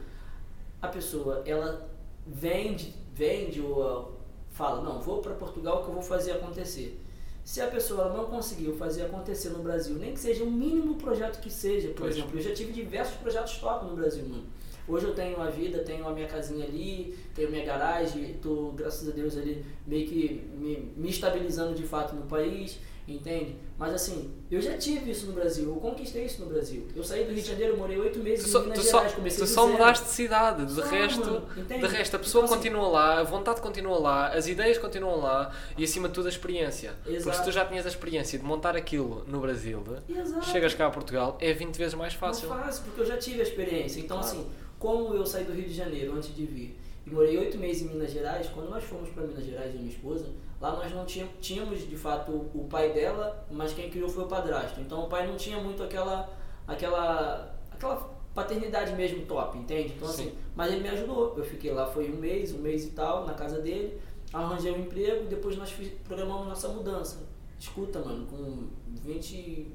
A 0.81 0.87
pessoa, 0.87 1.41
ela 1.45 1.89
vende, 2.25 2.93
vende 3.13 3.61
ou 3.61 4.19
fala, 4.51 4.81
não, 4.81 5.01
vou 5.01 5.21
para 5.21 5.33
Portugal 5.33 5.83
que 5.83 5.89
eu 5.89 5.93
vou 5.93 6.03
fazer 6.03 6.33
acontecer. 6.33 6.99
Se 7.43 7.59
a 7.59 7.67
pessoa 7.67 8.09
não 8.09 8.25
conseguiu 8.25 8.75
fazer 8.75 9.03
acontecer 9.05 9.49
no 9.49 9.63
Brasil, 9.63 9.95
nem 9.95 10.13
que 10.13 10.19
seja 10.19 10.43
um 10.43 10.51
mínimo 10.51 10.95
projeto 10.95 11.41
que 11.41 11.49
seja, 11.49 11.89
por 11.89 12.01
Pois. 12.01 12.15
exemplo, 12.15 12.37
eu 12.37 12.43
já 12.43 12.53
tive 12.53 12.71
diversos 12.71 13.15
projetos 13.15 13.57
top 13.57 13.85
no 13.85 13.95
Brasil, 13.95 14.23
mano. 14.27 14.45
Hoje 14.91 15.05
eu 15.05 15.13
tenho 15.15 15.37
uma 15.37 15.49
vida, 15.49 15.79
tenho 15.79 16.05
a 16.07 16.11
minha 16.11 16.27
casinha 16.27 16.65
ali, 16.65 17.17
tenho 17.33 17.49
minha 17.49 17.65
garagem, 17.65 18.37
tô, 18.41 18.71
graças 18.75 19.07
a 19.07 19.11
Deus, 19.11 19.37
ali 19.37 19.65
meio 19.87 20.05
que 20.07 20.47
me, 20.57 20.91
me 20.97 21.09
estabilizando 21.09 21.73
de 21.73 21.83
fato 21.83 22.13
no 22.13 22.23
país, 22.23 22.77
entende? 23.07 23.55
Mas 23.77 23.93
assim, 23.93 24.31
eu 24.51 24.61
já 24.61 24.77
tive 24.77 25.09
isso 25.11 25.25
no 25.27 25.33
Brasil, 25.33 25.65
eu 25.69 25.75
conquistei 25.75 26.25
isso 26.25 26.41
no 26.41 26.47
Brasil. 26.47 26.87
Eu 26.95 27.03
saí 27.03 27.23
do 27.23 27.31
Rio 27.33 27.41
de 27.41 27.47
Janeiro, 27.49 27.77
morei 27.77 27.97
oito 27.97 28.19
Tu 28.19 28.23
meses 28.23 28.47
só, 28.51 28.59
em 28.59 28.63
Minas 28.63 28.79
tu 28.79 28.83
só, 28.83 28.97
Gerais, 28.97 29.13
comecei 29.15 29.39
tu 29.39 29.47
só 29.47 29.67
mudaste 29.67 30.05
de 30.05 30.11
cidade, 30.11 30.65
de 30.65 30.73
Só, 30.73 30.81
resto, 30.81 31.25
mano, 31.25 31.47
de 31.67 31.87
resto 31.87 32.15
a 32.15 32.19
pessoa 32.19 32.43
Então, 32.43 32.53
assim, 32.55 32.63
continua 32.63 32.87
lá, 32.89 33.19
a 33.19 33.23
vontade 33.23 33.61
continua 33.61 33.97
lá, 33.97 34.27
as 34.27 34.47
ideias 34.47 34.77
continuam 34.77 35.19
lá 35.21 35.55
e 35.77 35.83
acima 35.83 36.09
de 36.09 36.13
tudo 36.13 36.25
a 36.27 36.29
experiência. 36.29 36.93
Porque 37.03 37.19
se 37.21 37.29
Exato. 37.29 37.43
tu 37.45 37.51
já 37.51 37.65
tinhas 37.65 37.85
a 37.85 37.89
experiência 37.89 38.37
de 38.37 38.43
montar 38.45 38.75
aquilo 38.75 39.23
no 39.27 39.39
Brasil, 39.39 39.81
Exato. 40.07 40.45
chegas 40.45 40.73
cá 40.73 40.87
a 40.87 40.91
Portugal, 40.91 41.37
é 41.41 41.53
20 41.53 41.75
vezes 41.77 41.93
mais 41.95 42.13
fácil. 42.13 42.49
Mais 42.49 42.65
fácil, 42.65 42.83
porque 42.83 43.01
eu 43.01 43.05
já 43.05 43.17
tive 43.17 43.39
a 43.39 43.43
experiência. 43.43 43.99
Então, 43.99 44.19
Claro. 44.19 44.37
assim, 44.37 44.51
como 44.81 45.13
eu 45.13 45.23
saí 45.25 45.43
do 45.43 45.53
Rio 45.53 45.65
de 45.65 45.73
Janeiro 45.75 46.15
antes 46.15 46.35
de 46.35 46.43
vir 46.43 46.75
e 47.05 47.09
morei 47.11 47.37
oito 47.37 47.57
meses 47.57 47.83
em 47.83 47.89
Minas 47.89 48.11
Gerais, 48.11 48.47
quando 48.47 48.69
nós 48.69 48.83
fomos 48.83 49.09
para 49.09 49.23
Minas 49.23 49.45
Gerais, 49.45 49.69
eu 49.73 49.75
e 49.75 49.83
minha 49.83 49.93
esposa, 49.93 50.25
lá 50.59 50.75
nós 50.75 50.91
não 50.91 51.05
tínhamos, 51.05 51.35
tínhamos 51.39 51.87
de 51.87 51.95
fato 51.95 52.31
o 52.31 52.67
pai 52.67 52.91
dela, 52.91 53.45
mas 53.51 53.73
quem 53.73 53.91
criou 53.91 54.09
foi 54.09 54.23
o 54.23 54.27
padrasto. 54.27 54.81
Então 54.81 55.03
o 55.03 55.07
pai 55.07 55.27
não 55.27 55.37
tinha 55.37 55.59
muito 55.59 55.83
aquela, 55.83 56.27
aquela, 56.67 57.55
aquela 57.71 57.95
paternidade 58.33 58.93
mesmo 58.95 59.23
top, 59.27 59.55
entende? 59.55 59.93
Então, 59.95 60.07
assim, 60.07 60.29
Sim. 60.29 60.35
mas 60.55 60.71
ele 60.71 60.81
me 60.81 60.89
ajudou. 60.89 61.37
Eu 61.37 61.43
fiquei 61.43 61.71
lá, 61.71 61.85
foi 61.85 62.11
um 62.11 62.17
mês, 62.17 62.51
um 62.51 62.59
mês 62.59 62.85
e 62.85 62.91
tal, 62.91 63.25
na 63.27 63.35
casa 63.35 63.61
dele, 63.61 64.01
arranjei 64.33 64.71
um 64.71 64.79
emprego, 64.79 65.27
depois 65.27 65.57
nós 65.57 65.71
programamos 66.03 66.47
nossa 66.47 66.69
mudança. 66.69 67.29
Escuta, 67.59 67.99
mano, 67.99 68.25
com 68.25 68.67
20, 69.03 69.67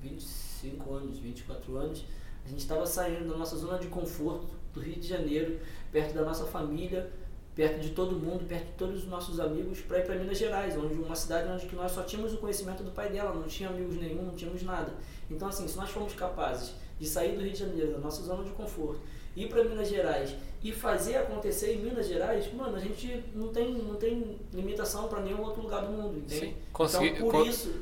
25 0.00 0.94
anos, 0.94 1.18
24 1.18 1.76
anos, 1.76 2.04
a 2.44 2.48
gente 2.48 2.60
estava 2.60 2.84
saindo 2.86 3.28
da 3.30 3.36
nossa 3.36 3.56
zona 3.56 3.78
de 3.78 3.86
conforto 3.88 4.46
do 4.74 4.80
Rio 4.80 4.96
de 4.96 5.06
Janeiro, 5.06 5.58
perto 5.90 6.14
da 6.14 6.22
nossa 6.22 6.44
família, 6.46 7.10
perto 7.54 7.80
de 7.80 7.90
todo 7.90 8.16
mundo, 8.16 8.44
perto 8.46 8.64
de 8.66 8.72
todos 8.72 9.02
os 9.02 9.08
nossos 9.08 9.38
amigos, 9.38 9.80
para 9.80 9.98
ir 9.98 10.06
para 10.06 10.14
Minas 10.16 10.38
Gerais, 10.38 10.76
onde 10.76 10.94
uma 10.94 11.14
cidade 11.14 11.48
onde 11.50 11.66
que 11.66 11.76
nós 11.76 11.92
só 11.92 12.02
tínhamos 12.02 12.32
o 12.32 12.38
conhecimento 12.38 12.82
do 12.82 12.90
pai 12.90 13.10
dela, 13.10 13.34
não 13.34 13.42
tinha 13.42 13.68
amigos 13.68 13.96
nenhum, 13.96 14.22
não 14.22 14.34
tínhamos 14.34 14.62
nada. 14.62 14.94
Então 15.30 15.48
assim, 15.48 15.68
se 15.68 15.76
nós 15.76 15.90
formos 15.90 16.14
capazes 16.14 16.72
de 16.98 17.06
sair 17.06 17.36
do 17.36 17.42
Rio 17.42 17.52
de 17.52 17.58
Janeiro, 17.58 17.92
da 17.92 17.98
nossa 17.98 18.22
zona 18.22 18.42
de 18.42 18.50
conforto, 18.50 19.00
ir 19.36 19.48
para 19.48 19.64
Minas 19.64 19.88
Gerais 19.88 20.34
e 20.62 20.72
fazer 20.72 21.16
acontecer 21.16 21.74
em 21.74 21.78
Minas 21.82 22.06
Gerais, 22.08 22.52
mano, 22.54 22.76
a 22.76 22.80
gente 22.80 23.22
não 23.34 23.48
tem, 23.48 23.72
não 23.74 23.96
tem 23.96 24.38
limitação 24.52 25.08
para 25.08 25.20
nenhum 25.20 25.42
outro 25.42 25.62
lugar 25.62 25.82
do 25.84 25.92
mundo, 25.92 26.18
entende? 26.18 26.46
Sim, 26.46 26.54
consegui- 26.72 27.08
então, 27.08 27.20
por 27.22 27.32
con- 27.32 27.44
isso, 27.44 27.74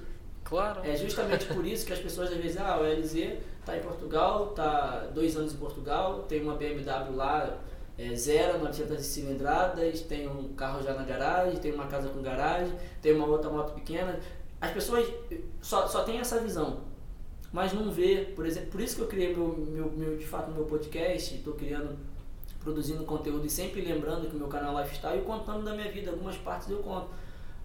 Claro. 0.43 0.81
é 0.85 0.97
justamente 0.97 1.47
por 1.47 1.65
isso 1.65 1.87
que 1.87 1.93
as 1.93 1.99
pessoas 2.01 2.31
às 2.33 2.37
vezes, 2.39 2.57
ah, 2.57 2.79
o 2.81 2.85
LZ 2.85 3.39
tá 3.71 3.77
em 3.77 3.81
Portugal, 3.81 4.49
tá 4.49 5.09
dois 5.15 5.37
anos 5.37 5.53
em 5.53 5.57
Portugal, 5.57 6.25
tem 6.29 6.43
uma 6.43 6.55
BMW 6.55 7.15
lá, 7.15 7.59
é, 7.97 8.15
zero, 8.15 8.59
900 8.59 9.05
cilindradas, 9.05 10.01
tem 10.03 10.29
um 10.29 10.55
carro 10.55 10.83
já 10.83 10.95
na 10.95 11.05
garagem, 11.05 11.59
tem 11.59 11.73
uma 11.73 11.87
casa 11.87 12.09
com 12.09 12.23
garagem, 12.23 12.73
tem 13.01 13.15
uma 13.15 13.27
outra 13.27 13.51
moto 13.51 13.75
pequena. 13.75 14.19
As 14.61 14.71
pessoas 14.73 15.07
só, 15.61 15.87
só 15.87 16.03
têm 16.03 16.19
essa 16.19 16.41
visão, 16.41 16.81
mas 17.53 17.73
não 17.73 17.91
vê, 17.91 18.33
por 18.35 18.47
exemplo, 18.47 18.71
por 18.71 18.81
isso 18.81 18.97
que 18.97 19.03
eu 19.03 19.07
criei 19.07 19.35
meu, 19.35 19.49
meu, 19.49 19.91
meu 19.93 20.17
de 20.17 20.27
fato 20.27 20.51
meu 20.51 20.65
podcast, 20.65 21.35
estou 21.35 21.55
criando, 21.55 21.97
produzindo 22.61 23.05
conteúdo 23.05 23.47
e 23.47 23.51
sempre 23.51 23.81
lembrando 23.81 24.29
que 24.29 24.37
meu 24.37 24.49
canal 24.49 24.79
Lifestyle 24.81 25.19
e 25.19 25.23
contando 25.23 25.65
da 25.65 25.75
minha 25.75 25.91
vida, 25.91 26.11
algumas 26.11 26.37
partes 26.37 26.69
eu 26.69 26.79
conto. 26.79 27.09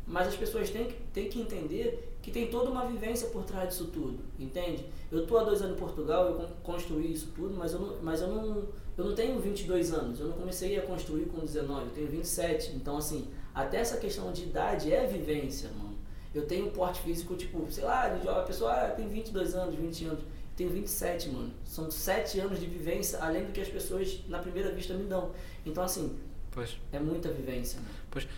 Mas 0.07 0.27
as 0.27 0.35
pessoas 0.35 0.69
têm 0.69 0.89
têm 1.13 1.29
que 1.29 1.41
entender 1.41 2.14
que 2.25 2.31
tem 2.31 2.47
toda 2.47 2.71
uma 2.71 2.85
vivência 2.87 3.27
por 3.29 3.43
trás 3.43 3.69
disso 3.69 3.85
tudo, 3.93 4.17
entende? 4.39 4.83
Eu 5.11 5.21
estou 5.21 5.37
há 5.37 5.43
dois 5.43 5.61
anos 5.61 5.75
em 5.77 5.79
Portugal, 5.79 6.25
eu 6.29 6.33
con- 6.35 6.47
construí 6.63 7.11
isso 7.13 7.31
tudo, 7.35 7.53
mas 7.55 7.71
eu 7.73 7.79
não, 7.79 7.97
mas 8.01 8.19
eu 8.19 8.27
não, 8.29 8.63
eu 8.97 9.05
não 9.05 9.13
tenho 9.13 9.39
22 9.39 9.93
anos, 9.93 10.19
eu 10.19 10.25
não 10.29 10.33
comecei 10.33 10.75
a 10.75 10.81
construir 10.81 11.25
com 11.25 11.41
19, 11.45 11.83
eu 11.85 11.91
tenho 11.91 12.07
27. 12.07 12.71
Então, 12.75 12.97
assim, 12.97 13.27
até 13.53 13.77
essa 13.77 13.97
questão 13.97 14.31
de 14.31 14.41
idade 14.41 14.91
é 14.91 15.05
vivência, 15.05 15.69
mano. 15.77 15.93
Eu 16.33 16.47
tenho 16.47 16.65
um 16.65 16.71
porte 16.71 16.99
físico, 17.01 17.35
tipo, 17.35 17.63
sei 17.71 17.83
lá, 17.83 18.07
a 18.07 18.41
pessoa 18.41 18.71
ah, 18.73 18.89
tem 18.89 19.07
22 19.07 19.53
anos, 19.53 19.75
20 19.75 20.05
anos. 20.05 20.19
Eu 20.21 20.25
tenho 20.57 20.69
27, 20.71 21.29
mano. 21.29 21.51
São 21.63 21.91
7 21.91 22.39
anos 22.39 22.59
de 22.59 22.65
vivência, 22.65 23.19
além 23.21 23.45
do 23.45 23.51
que 23.51 23.61
as 23.61 23.69
pessoas 23.69 24.19
na 24.27 24.39
primeira 24.39 24.71
vista 24.71 24.95
me 24.95 25.03
dão. 25.03 25.29
Então, 25.63 25.83
assim, 25.83 26.17
Pois, 26.51 26.77
é 26.91 26.99
muita 26.99 27.29
vivência, 27.29 27.79
mano. 27.81 27.91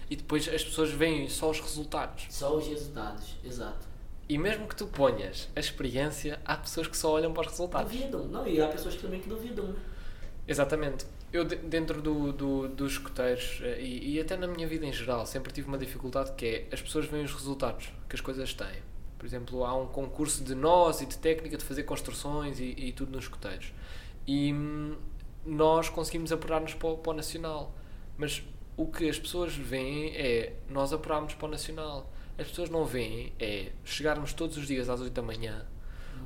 E 0.09 0.15
depois 0.15 0.47
as 0.47 0.63
pessoas 0.63 0.91
veem 0.91 1.27
só 1.29 1.49
os 1.49 1.59
resultados. 1.59 2.25
Só 2.29 2.55
os 2.55 2.67
resultados, 2.67 3.35
exato. 3.43 3.85
E 4.29 4.37
mesmo 4.37 4.67
que 4.67 4.75
tu 4.75 4.87
ponhas 4.87 5.49
a 5.55 5.59
experiência, 5.59 6.39
há 6.43 6.55
pessoas 6.57 6.87
que 6.87 6.97
só 6.97 7.11
olham 7.11 7.31
para 7.33 7.41
os 7.41 7.47
resultados. 7.47 7.91
Duvidam. 7.91 8.25
Não, 8.27 8.47
e 8.47 8.59
há 8.61 8.67
pessoas 8.67 8.95
que 8.95 9.01
também 9.01 9.21
que 9.21 9.29
duvidam. 9.29 9.73
Exatamente. 10.47 11.05
Eu, 11.31 11.43
de- 11.43 11.55
dentro 11.57 12.01
do, 12.01 12.31
do, 12.31 12.67
dos 12.69 12.93
escuteiros 12.93 13.59
eh, 13.61 13.81
e, 13.81 14.15
e 14.15 14.19
até 14.19 14.35
na 14.37 14.47
minha 14.47 14.65
vida 14.67 14.85
em 14.85 14.93
geral, 14.93 15.25
sempre 15.25 15.51
tive 15.51 15.67
uma 15.67 15.77
dificuldade 15.77 16.31
que 16.33 16.45
é 16.45 16.67
as 16.73 16.81
pessoas 16.81 17.05
veem 17.05 17.23
os 17.25 17.33
resultados 17.33 17.89
que 18.07 18.15
as 18.15 18.21
coisas 18.21 18.53
têm. 18.53 18.81
Por 19.17 19.25
exemplo, 19.25 19.65
há 19.65 19.75
um 19.75 19.87
concurso 19.87 20.43
de 20.43 20.55
nós 20.55 21.01
e 21.01 21.05
de 21.05 21.17
técnica 21.17 21.57
de 21.57 21.63
fazer 21.65 21.83
construções 21.83 22.59
e, 22.59 22.73
e 22.77 22.91
tudo 22.93 23.11
nos 23.11 23.25
escuteiros. 23.25 23.73
E 24.25 24.53
hum, 24.53 24.95
nós 25.45 25.89
conseguimos 25.89 26.31
apurar-nos 26.31 26.73
para, 26.73 26.95
para 26.95 27.11
o 27.11 27.15
Nacional. 27.15 27.73
Mas 28.17 28.41
o 28.77 28.85
que 28.87 29.09
as 29.09 29.17
pessoas 29.19 29.53
veem 29.55 30.15
é 30.15 30.53
nós 30.69 30.93
apurarmos 30.93 31.33
para 31.33 31.47
o 31.47 31.49
Nacional. 31.51 32.09
As 32.37 32.47
pessoas 32.47 32.69
não 32.69 32.85
veem 32.85 33.33
é 33.39 33.71
chegarmos 33.83 34.31
todos 34.31 34.55
os 34.57 34.67
dias 34.67 34.87
às 34.89 35.01
8 35.01 35.11
da 35.11 35.21
manhã 35.23 35.65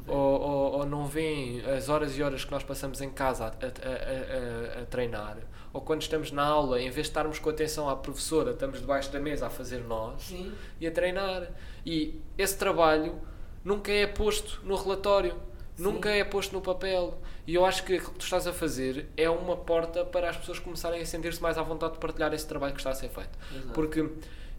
ou, 0.07 0.15
ou, 0.17 0.71
ou 0.79 0.85
não 0.85 1.05
veem 1.05 1.61
as 1.65 1.87
horas 1.89 2.17
e 2.17 2.23
horas 2.23 2.43
que 2.43 2.51
nós 2.51 2.63
passamos 2.63 2.99
em 3.01 3.09
casa 3.09 3.45
a, 3.45 3.47
a- 3.49 4.75
a- 4.75 4.79
a- 4.79 4.81
a 4.81 4.85
treinar, 4.85 5.37
ou 5.71 5.79
quando 5.81 6.01
estamos 6.01 6.31
na 6.31 6.43
aula, 6.43 6.79
em 6.81 6.89
vez 6.89 6.95
de 7.07 7.11
estarmos 7.11 7.39
com 7.39 7.49
atenção 7.49 7.89
à 7.89 7.95
professora, 7.95 8.51
estamos 8.51 8.79
debaixo 8.81 9.11
da 9.11 9.19
mesa 9.19 9.47
a 9.47 9.49
fazer 9.49 9.79
nós 9.83 10.21
Sim. 10.23 10.51
e 10.79 10.87
a 10.87 10.91
treinar. 10.91 11.47
E 11.85 12.19
esse 12.37 12.57
trabalho 12.57 13.21
nunca 13.63 13.91
é 13.91 14.05
posto 14.07 14.59
no 14.65 14.75
relatório, 14.75 15.35
Sim. 15.75 15.83
nunca 15.83 16.09
é 16.09 16.23
posto 16.23 16.53
no 16.53 16.61
papel. 16.61 17.19
E 17.45 17.55
eu 17.55 17.65
acho 17.65 17.83
que 17.83 17.95
aquilo 17.95 18.11
que 18.11 18.19
tu 18.19 18.23
estás 18.23 18.47
a 18.47 18.53
fazer 18.53 19.07
é 19.17 19.29
uma 19.29 19.57
porta 19.57 20.05
para 20.05 20.29
as 20.29 20.37
pessoas 20.37 20.59
começarem 20.59 21.01
a 21.01 21.05
sentir-se 21.05 21.41
mais 21.41 21.57
à 21.57 21.63
vontade 21.63 21.93
de 21.93 21.99
partilhar 21.99 22.33
esse 22.33 22.47
trabalho 22.47 22.73
que 22.73 22.79
está 22.79 22.91
a 22.91 22.95
ser 22.95 23.09
feito. 23.09 23.37
Exato. 23.51 23.73
Porque 23.73 24.09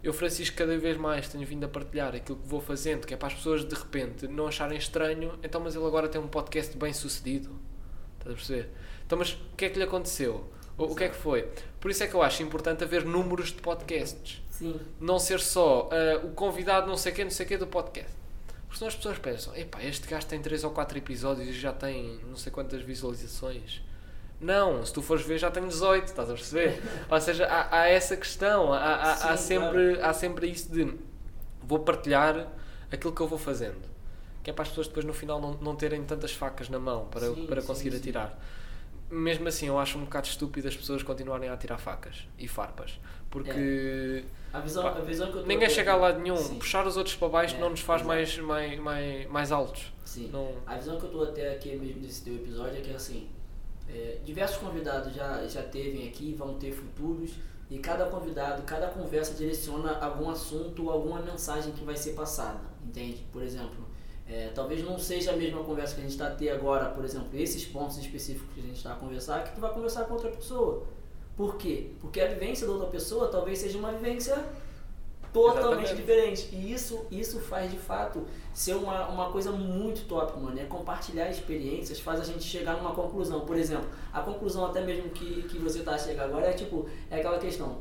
eu, 0.03 0.11
Francisco, 0.11 0.57
cada 0.57 0.77
vez 0.77 0.97
mais 0.97 1.29
tenho 1.29 1.45
vindo 1.47 1.63
a 1.63 1.69
partilhar 1.69 2.13
aquilo 2.13 2.37
que 2.37 2.47
vou 2.47 2.59
fazendo, 2.59 3.07
que 3.07 3.13
é 3.13 3.17
para 3.17 3.29
as 3.29 3.35
pessoas 3.35 3.63
de 3.63 3.73
repente 3.73 4.27
não 4.27 4.47
acharem 4.47 4.77
estranho, 4.77 5.39
então, 5.41 5.61
mas 5.61 5.75
ele 5.75 5.85
agora 5.85 6.09
tem 6.09 6.19
um 6.19 6.27
podcast 6.27 6.77
bem 6.77 6.91
sucedido. 6.91 7.49
Estás 8.19 8.33
a 8.33 8.35
perceber? 8.35 8.69
Então, 9.05 9.17
mas 9.17 9.31
o 9.31 9.55
que 9.55 9.65
é 9.65 9.69
que 9.69 9.77
lhe 9.77 9.83
aconteceu? 9.85 10.45
O, 10.77 10.85
o 10.85 10.95
que 10.95 11.05
é 11.05 11.09
que 11.09 11.15
foi? 11.15 11.47
Por 11.79 11.89
isso 11.89 12.03
é 12.03 12.07
que 12.07 12.15
eu 12.15 12.21
acho 12.21 12.43
importante 12.43 12.83
haver 12.83 13.05
números 13.05 13.49
de 13.49 13.61
podcasts. 13.61 14.41
Sim. 14.49 14.79
Não 14.99 15.19
ser 15.19 15.39
só 15.39 15.89
ah, 15.91 16.25
o 16.25 16.31
convidado 16.31 16.87
não 16.87 16.97
sei 16.97 17.11
quê, 17.11 17.23
não 17.23 17.31
sei 17.31 17.45
quê 17.45 17.57
do 17.57 17.67
podcast. 17.67 18.11
Porque 18.73 18.79
senão 18.79 18.87
as 18.89 18.95
pessoas 18.95 19.19
pensam, 19.19 19.55
epá, 19.55 19.83
este 19.83 20.07
gajo 20.07 20.25
tem 20.25 20.41
3 20.41 20.63
ou 20.63 20.71
4 20.71 20.97
episódios 20.97 21.47
e 21.47 21.53
já 21.53 21.71
tem 21.71 22.19
não 22.27 22.35
sei 22.35 22.51
quantas 22.51 22.81
visualizações. 22.81 23.83
Não, 24.41 24.83
se 24.83 24.91
tu 24.91 24.99
fores 24.99 25.23
ver 25.23 25.37
já 25.37 25.51
tem 25.51 25.67
18, 25.67 26.07
estás 26.07 26.27
a 26.27 26.33
perceber? 26.33 26.81
Ou 27.07 27.21
seja, 27.21 27.45
há, 27.45 27.81
há 27.81 27.87
essa 27.87 28.17
questão, 28.17 28.73
há, 28.73 28.79
há, 28.79 29.13
há 29.31 29.37
Sim, 29.37 29.47
sempre, 29.47 30.01
há 30.01 30.11
sempre 30.11 30.47
isso 30.49 30.71
de 30.71 30.91
vou 31.61 31.81
partilhar 31.81 32.47
aquilo 32.91 33.13
que 33.13 33.21
eu 33.21 33.27
vou 33.27 33.37
fazendo. 33.37 33.87
que 34.41 34.49
é 34.49 34.53
para 34.53 34.63
as 34.63 34.69
pessoas 34.69 34.87
depois 34.87 35.05
no 35.05 35.13
final 35.13 35.39
não, 35.39 35.53
não 35.53 35.75
terem 35.75 36.03
tantas 36.03 36.33
facas 36.33 36.67
na 36.67 36.79
mão 36.79 37.05
para, 37.11 37.27
Sim, 37.27 37.45
para 37.45 37.61
sim, 37.61 37.67
conseguir 37.67 37.91
sim. 37.91 37.97
atirar. 37.97 38.39
Mesmo 39.07 39.47
assim, 39.47 39.67
eu 39.67 39.77
acho 39.77 39.99
um 39.99 40.05
bocado 40.05 40.25
estúpido 40.27 40.67
as 40.67 40.75
pessoas 40.75 41.03
continuarem 41.03 41.47
a 41.47 41.53
atirar 41.53 41.77
facas 41.77 42.27
e 42.39 42.47
farpas. 42.47 42.99
Porque 43.29 44.25
A 44.53 44.59
visão, 44.59 44.85
a 44.87 44.91
visão 45.01 45.31
que 45.31 45.37
eu 45.37 45.41
ninguém 45.41 45.59
tendo- 45.67 45.71
chega 45.71 45.93
a 45.93 45.95
lado 45.95 46.19
nenhum. 46.19 46.37
Sim. 46.37 46.59
Puxar 46.59 46.85
os 46.85 46.95
outros 46.95 47.15
para 47.15 47.27
baixo 47.27 47.55
É, 47.55 47.59
não 47.59 47.71
nos 47.71 47.79
faz 47.79 48.03
mais, 48.03 48.37
mais, 48.37 48.79
mais, 48.79 49.27
mais 49.27 49.51
altos. 49.51 49.91
Sim. 50.05 50.29
Não... 50.31 50.53
A 50.65 50.75
visão 50.75 50.99
que 50.99 51.05
eu 51.05 51.09
tô 51.09 51.23
até 51.23 51.51
aqui 51.53 51.75
mesmo 51.75 51.99
desse 52.01 52.23
teu 52.23 52.35
episódio 52.35 52.77
é 52.77 52.81
que 52.81 52.93
assim, 52.93 53.27
é, 53.89 54.19
diversos 54.23 54.57
convidados 54.57 55.13
já, 55.13 55.45
já 55.47 55.63
teve 55.63 56.07
aqui, 56.07 56.35
vão 56.37 56.53
ter 56.53 56.71
futuros, 56.71 57.31
e 57.69 57.79
cada 57.79 58.05
convidado, 58.05 58.61
cada 58.63 58.87
conversa 58.87 59.33
direciona 59.33 59.97
algum 59.97 60.29
assunto 60.29 60.83
ou 60.85 60.91
alguma 60.91 61.19
mensagem 61.19 61.71
que 61.71 61.83
vai 61.83 61.95
ser 61.95 62.13
passada, 62.13 62.59
entende? 62.85 63.25
Por 63.31 63.41
exemplo, 63.41 63.87
é, 64.27 64.49
talvez 64.53 64.83
não 64.83 64.99
seja 64.99 65.31
a 65.31 65.35
mesma 65.35 65.63
conversa 65.63 65.95
que 65.95 66.01
a 66.01 66.03
gente 66.03 66.11
está 66.13 66.27
a 66.27 66.31
ter 66.31 66.49
agora, 66.49 66.91
por 66.91 67.03
exemplo, 67.03 67.29
esses 67.33 67.65
pontos 67.65 67.97
específicos 67.97 68.53
que 68.53 68.59
a 68.59 68.63
gente 68.63 68.77
está 68.77 68.93
a 68.93 68.95
conversar, 68.95 69.43
que 69.45 69.55
tu 69.55 69.61
vai 69.61 69.73
conversar 69.73 70.03
com 70.05 70.13
outra 70.13 70.29
pessoa. 70.29 70.83
Por 71.35 71.57
quê? 71.57 71.91
Porque 71.99 72.21
a 72.21 72.27
vivência 72.27 72.67
da 72.67 72.73
outra 72.73 72.87
pessoa 72.89 73.27
talvez 73.27 73.59
seja 73.59 73.77
uma 73.77 73.91
vivência 73.91 74.43
totalmente 75.33 75.85
Exatamente. 75.85 75.95
diferente. 75.95 76.49
E 76.53 76.71
isso, 76.71 77.05
isso 77.09 77.39
faz 77.39 77.71
de 77.71 77.77
fato 77.77 78.25
ser 78.53 78.75
uma, 78.75 79.09
uma 79.09 79.31
coisa 79.31 79.51
muito 79.51 80.07
top, 80.07 80.39
mano. 80.39 80.59
É 80.59 80.65
compartilhar 80.65 81.29
experiências, 81.29 81.99
faz 81.99 82.21
a 82.21 82.23
gente 82.23 82.43
chegar 82.43 82.77
numa 82.77 82.93
conclusão. 82.93 83.41
Por 83.41 83.57
exemplo, 83.57 83.89
a 84.13 84.21
conclusão 84.21 84.65
até 84.65 84.81
mesmo 84.81 85.09
que, 85.09 85.43
que 85.43 85.57
você 85.57 85.81
tá 85.81 85.95
a 85.95 85.97
chegar 85.97 86.25
agora 86.25 86.45
é 86.45 86.53
tipo, 86.53 86.87
é 87.09 87.17
aquela 87.17 87.39
questão. 87.39 87.77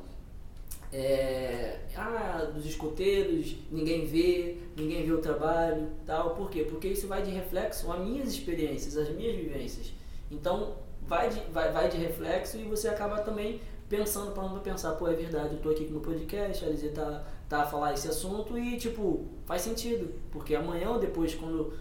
É, 0.91 1.81
ah, 1.97 2.51
dos 2.55 2.67
escoteiros, 2.67 3.57
ninguém 3.71 4.05
vê, 4.05 4.59
ninguém 4.77 5.05
vê 5.05 5.13
o 5.13 5.21
trabalho, 5.21 5.89
tal. 6.07 6.35
Por 6.35 6.51
quê? 6.51 6.67
Porque 6.69 6.89
isso 6.89 7.07
vai 7.07 7.23
de 7.23 7.31
reflexo 7.31 7.91
às 7.93 8.01
minhas 8.01 8.29
experiências, 8.29 8.97
às 8.97 9.11
minhas 9.11 9.37
vivências. 9.37 9.93
Então, 10.31 10.75
vai 11.07 11.29
de, 11.29 11.41
vai, 11.53 11.71
vai 11.73 11.89
de 11.89 11.97
reflexo 11.97 12.59
e 12.59 12.65
você 12.65 12.89
acaba 12.89 13.21
também 13.21 13.61
pensando 13.89 14.33
para 14.33 14.49
pensar, 14.61 14.93
pô, 14.93 15.07
é 15.07 15.15
verdade, 15.15 15.55
eu 15.55 15.61
tô 15.61 15.69
aqui 15.71 15.85
no 15.85 16.01
podcast, 16.01 16.65
a 16.65 16.69
Lizzie 16.69 16.91
tá, 16.91 17.25
tá 17.49 17.63
a 17.63 17.67
falar 17.67 17.93
esse 17.93 18.09
assunto 18.09 18.57
e, 18.59 18.79
tipo, 18.79 19.27
faz 19.45 19.61
sentido. 19.63 20.15
Porque 20.31 20.55
amanhã 20.55 20.91
ou 20.91 20.99
depois, 20.99 21.35
quando 21.35 21.75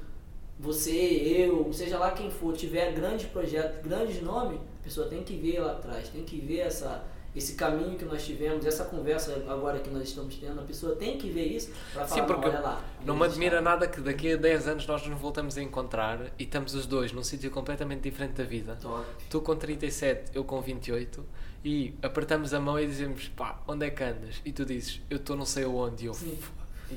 você, 0.59 0.91
eu, 0.91 1.71
seja 1.71 1.97
lá 1.97 2.11
quem 2.11 2.29
for, 2.29 2.53
tiver 2.53 2.91
grandes 2.93 3.27
projetos, 3.27 3.81
grandes 3.81 4.21
nomes, 4.21 4.59
a 4.59 4.83
pessoa 4.83 5.07
tem 5.07 5.23
que 5.23 5.35
ver 5.37 5.59
lá 5.59 5.71
atrás, 5.71 6.09
tem 6.09 6.23
que 6.23 6.39
ver 6.39 6.59
essa, 6.59 7.03
esse 7.35 7.53
caminho 7.55 7.97
que 7.97 8.05
nós 8.05 8.25
tivemos, 8.25 8.65
essa 8.65 8.85
conversa 8.85 9.43
agora 9.47 9.79
que 9.79 9.89
nós 9.89 10.03
estamos 10.09 10.35
tendo, 10.35 10.59
a 10.59 10.63
pessoa 10.63 10.95
tem 10.95 11.17
que 11.17 11.29
ver 11.29 11.45
isso 11.45 11.71
para 11.93 12.07
Sim, 12.07 12.15
falar, 12.15 12.25
porque 12.27 12.41
não, 12.47 12.49
olha 12.53 12.59
lá. 12.59 12.85
Não 13.05 13.15
me 13.15 13.23
admira 13.25 13.57
estavam- 13.57 13.63
nada 13.79 13.87
que 13.87 14.01
daqui 14.01 14.33
a 14.33 14.37
10 14.37 14.67
anos 14.67 14.85
nós 14.87 15.05
nos 15.07 15.19
voltamos 15.19 15.57
a 15.57 15.61
encontrar 15.63 16.19
e 16.37 16.43
estamos 16.43 16.73
os 16.75 16.85
dois 16.85 17.11
num 17.11 17.23
sítio 17.23 17.49
completamente 17.51 18.01
diferente 18.01 18.33
da 18.33 18.43
vida. 18.43 18.77
Top. 18.81 19.05
Tu 19.29 19.39
com 19.41 19.55
37, 19.55 20.31
eu 20.33 20.43
com 20.43 20.59
28 20.61 21.25
e 21.63 21.93
apertamos 22.01 22.53
a 22.53 22.59
mão 22.59 22.79
e 22.79 22.85
dizemos 22.87 23.27
pá, 23.29 23.61
onde 23.67 23.85
é 23.85 23.89
que 23.89 24.03
andas? 24.03 24.41
E 24.43 24.51
tu 24.51 24.65
dizes, 24.65 24.99
eu 25.09 25.17
estou 25.17 25.35
não 25.37 25.45
sei 25.45 25.63
aonde. 25.63 26.03
E 26.03 26.07
eu, 26.07 26.13
Sim. 26.13 26.37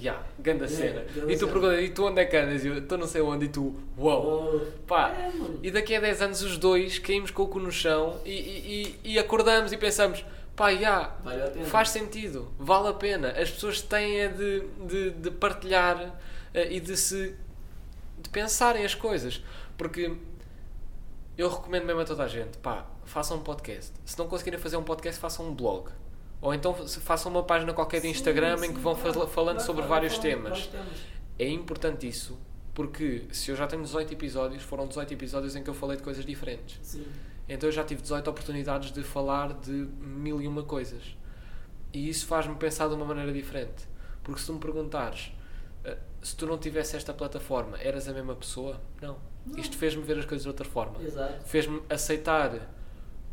Já, 0.01 0.23
ganda 0.39 0.67
cena. 0.69 1.05
ganda 1.15 1.33
E 1.33 1.37
tu 1.39 1.49
perguntas, 1.49 1.81
e 1.85 1.89
tu 1.91 2.05
onde 2.07 2.21
é 2.21 2.25
que 2.25 2.37
andas? 2.37 2.65
Eu 2.65 2.79
estou 2.79 2.99
não 2.99 3.07
sei 3.07 3.21
onde. 3.23 3.47
E 3.47 3.49
tu, 3.49 3.75
uau. 3.99 4.55
Oh, 4.57 4.83
Pá, 4.87 5.11
é, 5.11 5.31
e 5.63 5.71
daqui 5.71 5.95
a 5.95 6.01
10 6.01 6.23
anos 6.23 6.43
os 6.43 6.57
dois 6.59 6.99
caímos 6.99 7.31
com 7.31 7.43
o 7.43 7.49
cu 7.49 7.59
no 7.61 7.71
chão 7.73 8.19
e, 8.25 8.31
e, 8.31 8.99
e- 9.05 9.13
e 9.15 9.19
acordamos 9.19 9.73
e 9.73 9.77
pensamos, 9.77 10.25
pá, 10.57 10.75
já, 10.75 11.05
pena. 11.25 11.65
faz 11.67 11.91
sentido, 11.91 12.51
vale 12.59 12.89
a 12.89 12.93
pena. 12.95 13.31
As 13.31 13.51
pessoas 13.51 13.81
têm 13.83 14.21
é 14.21 14.29
de, 14.29 14.61
de, 14.87 15.11
de 15.11 15.31
partilhar 15.31 16.19
eh, 16.53 16.73
e 16.75 16.81
de 16.81 16.97
se 16.97 17.35
de 18.19 18.29
pensarem 18.31 18.85
as 18.85 18.95
coisas. 18.95 19.43
Porque 19.77 20.15
eu 21.37 21.49
recomendo 21.49 21.85
mesmo 21.85 22.01
a 22.01 22.05
toda 22.05 22.23
a 22.25 22.29
gente, 22.29 22.57
pá, 22.59 22.87
façam 23.05 23.37
um 23.39 23.41
podcast. 23.41 23.93
Se 24.05 24.17
não 24.19 24.29
conseguirem 24.29 24.59
fazer 24.59 24.77
um 24.77 24.83
podcast, 24.85 25.21
façam 25.21 25.49
um 25.49 25.55
blog. 25.55 25.91
Ou 26.45 26.53
então 26.53 26.75
façam 26.75 27.33
uma 27.33 27.43
página 27.43 27.73
qualquer 27.73 27.97
de 28.01 28.03
Sim, 28.07 28.11
Instagram 28.11 28.57
em 28.57 28.59
sim, 28.69 28.75
que 28.75 28.81
vão 28.81 28.95
claro, 28.95 29.13
fal- 29.15 29.27
falando 29.29 29.57
claro, 29.57 29.67
sobre 29.67 29.83
claro, 29.87 29.89
vários 29.95 30.19
temas. 30.19 30.71
É 31.39 31.49
importante 31.49 32.07
isso, 32.07 32.39
porque 32.75 33.27
se 33.33 33.51
eu 33.51 33.57
já 33.57 33.67
tenho 33.67 33.83
18 33.83 34.13
episódios, 34.13 34.63
foram 34.63 34.87
18 34.87 35.15
episódios 35.15 35.57
em 35.57 35.63
que 35.63 35.71
eu 35.71 35.75
falei 35.75 35.97
de 35.97 36.03
coisas 36.03 36.23
diferentes. 36.25 36.79
Sim. 36.83 37.07
Então 37.49 37.67
eu 37.67 37.73
já 37.73 37.83
tive 37.83 38.03
18 38.03 38.29
oportunidades 38.29 38.93
de 38.93 39.03
falar 39.03 39.55
de 39.55 39.71
mil 39.71 40.39
e 40.41 40.47
uma 40.47 40.63
coisas. 40.63 41.17
E 41.95 42.11
isso 42.11 42.27
faz-me 42.27 42.55
pensar 42.57 42.89
de 42.89 42.95
uma 42.95 43.07
maneira 43.07 43.33
diferente. 43.33 43.89
Porque 44.23 44.41
se 44.41 44.47
tu 44.47 44.53
me 44.53 44.59
perguntares, 44.61 45.33
eh, 45.83 45.97
se 46.23 46.37
tu 46.37 46.47
não 46.47 46.59
tivesse 46.59 46.95
esta 46.95 47.15
plataforma, 47.15 47.79
eras 47.81 48.07
a 48.07 48.13
mesma 48.13 48.35
pessoa? 48.35 48.81
Não. 49.01 49.17
Não. 49.47 49.59
Isto 49.59 49.77
fez-me 49.79 50.03
ver 50.03 50.19
as 50.19 50.25
coisas 50.27 50.43
de 50.43 50.49
outra 50.49 50.65
forma. 50.67 50.99
Fez-me 51.47 51.83
aceitar 51.89 52.71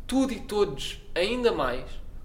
tudo 0.06 0.32
e 0.32 0.40
todos 0.40 1.02
ainda 1.14 1.52
mais, 1.52 1.84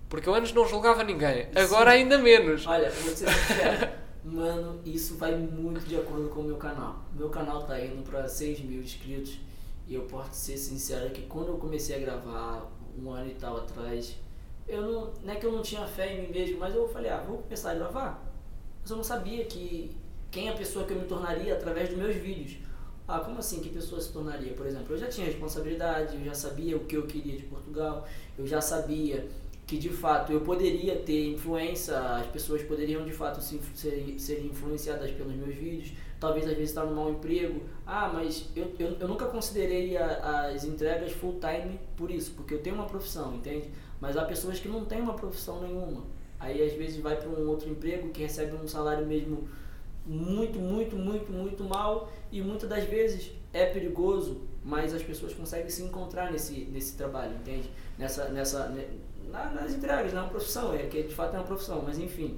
porque 0.10 0.30
eu 0.30 0.34
antes 0.34 0.54
não 0.54 0.68
julgava 0.68 1.04
ninguém, 1.04 1.48
agora 1.56 1.92
Sim. 1.92 1.98
ainda 1.98 2.18
menos. 2.18 2.66
Olha, 2.66 2.90
vou 2.90 3.16
ser 3.16 3.30
sincero. 3.30 3.90
Mano, 4.24 4.82
isso 4.84 5.16
vai 5.16 5.36
muito 5.36 5.86
de 5.88 5.96
acordo 5.96 6.28
com 6.30 6.42
o 6.42 6.44
meu 6.44 6.58
canal. 6.58 7.06
Meu 7.14 7.30
canal 7.30 7.64
tá 7.64 7.80
indo 7.80 8.04
pra 8.04 8.28
6 8.28 8.60
mil 8.60 8.82
inscritos. 8.82 9.40
E 9.88 9.96
eu 9.96 10.02
posso 10.02 10.34
ser 10.34 10.58
sincero 10.58 11.10
que 11.12 11.22
quando 11.22 11.48
eu 11.48 11.58
comecei 11.58 11.96
a 11.96 12.00
gravar 12.00 12.70
um 12.98 13.10
ano 13.10 13.32
e 13.32 13.36
tal 13.36 13.56
atrás, 13.56 14.18
eu 14.68 14.82
não, 14.82 15.14
não 15.24 15.34
é 15.34 15.38
que 15.38 15.46
eu 15.46 15.52
não 15.52 15.62
tinha 15.62 15.88
fé 15.88 16.14
em 16.14 16.24
mim 16.24 16.34
mesmo, 16.34 16.60
mas 16.60 16.76
eu 16.76 16.88
falei, 16.90 17.10
ah, 17.10 17.24
vou 17.26 17.38
começar 17.38 17.72
a 17.72 17.76
gravar. 17.76 18.22
Mas 18.82 18.92
eu 18.92 18.98
não 18.98 19.04
sabia 19.04 19.46
que 19.46 19.96
quem 20.30 20.50
é 20.50 20.52
a 20.52 20.58
pessoa 20.58 20.86
que 20.86 20.92
eu 20.92 21.00
me 21.00 21.08
tornaria 21.08 21.54
através 21.54 21.88
dos 21.88 21.98
meus 21.98 22.16
vídeos. 22.16 22.58
Ah, 23.08 23.22
como 23.22 23.40
assim? 23.40 23.62
Que 23.62 23.70
pessoa 23.70 24.02
se 24.02 24.12
tornaria? 24.12 24.54
Por 24.54 24.66
exemplo, 24.66 24.94
eu 24.94 24.98
já 24.98 25.08
tinha 25.08 25.26
responsabilidade, 25.26 26.18
eu 26.18 26.26
já 26.26 26.34
sabia 26.34 26.76
o 26.76 26.82
que 26.82 26.98
eu 26.98 27.04
queria 27.08 27.38
de 27.38 27.44
Portugal, 27.44 28.06
eu 28.38 28.46
já 28.46 28.60
sabia 28.60 29.26
que 29.68 29.78
de 29.78 29.90
fato 29.90 30.32
eu 30.32 30.42
poderia 30.42 30.96
ter 30.96 31.34
influência, 31.34 32.00
as 32.00 32.26
pessoas 32.28 32.64
poderiam 32.64 33.04
de 33.06 33.12
fato 33.12 33.42
se, 33.42 33.60
ser, 33.76 34.16
serem 34.18 34.48
influenciadas 34.48 35.12
pelos 35.12 35.36
meus 35.36 35.54
vídeos, 35.56 35.92
talvez 36.20 36.46
às 36.46 36.54
vezes 36.54 36.70
estar 36.70 36.86
no 36.86 36.96
mau 36.96 37.10
emprego. 37.12 37.62
Ah, 37.86 38.10
mas 38.14 38.48
eu, 38.56 38.74
eu, 38.80 38.96
eu 39.00 39.08
nunca 39.08 39.26
considerei 39.26 39.98
a- 39.98 40.48
as 40.54 40.64
entregas 40.64 41.12
full 41.12 41.38
time 41.40 41.78
por 41.98 42.10
isso, 42.10 42.32
porque 42.36 42.54
eu 42.54 42.60
tenho 42.62 42.76
uma 42.78 42.86
profissão, 42.86 43.36
entende? 43.36 43.70
Mas 44.00 44.16
há 44.16 44.24
pessoas 44.24 44.58
que 44.60 44.70
não 44.70 44.86
têm 44.86 45.02
uma 45.02 45.14
profissão 45.16 45.62
nenhuma. 45.62 46.04
Aí 46.40 46.62
às 46.64 46.74
vezes 46.74 46.98
vai 47.02 47.16
para 47.18 47.28
um 47.30 47.50
outro 47.50 47.70
emprego 47.70 48.10
que 48.10 48.22
recebe 48.22 48.56
um 48.56 48.68
salário 48.68 49.06
mesmo 49.06 49.48
muito, 50.06 50.60
muito, 50.60 50.96
muito, 50.96 51.32
muito 51.32 51.64
mal 51.64 52.10
e 52.32 52.42
muitas 52.42 52.70
das 52.70 52.84
vezes 52.86 53.32
é 53.54 53.66
perigoso, 53.66 54.42
mas 54.64 54.94
as 54.94 55.04
pessoas 55.04 55.34
conseguem 55.34 55.70
se 55.70 55.82
encontrar 55.84 56.32
nesse, 56.32 56.62
nesse 56.72 56.96
trabalho, 56.96 57.36
entende? 57.36 57.70
Nessa, 57.98 58.30
nessa, 58.30 58.70
ne- 58.70 58.88
na- 59.32 59.52
nas 59.52 59.74
entregas, 59.74 60.14
na 60.14 60.24
profissão, 60.24 60.74
é 60.74 60.80
que 60.88 61.04
de 61.04 61.14
fato 61.14 61.36
é 61.36 61.40
uma 61.40 61.46
profissão, 61.46 61.84
mas 61.86 61.98
enfim, 62.00 62.38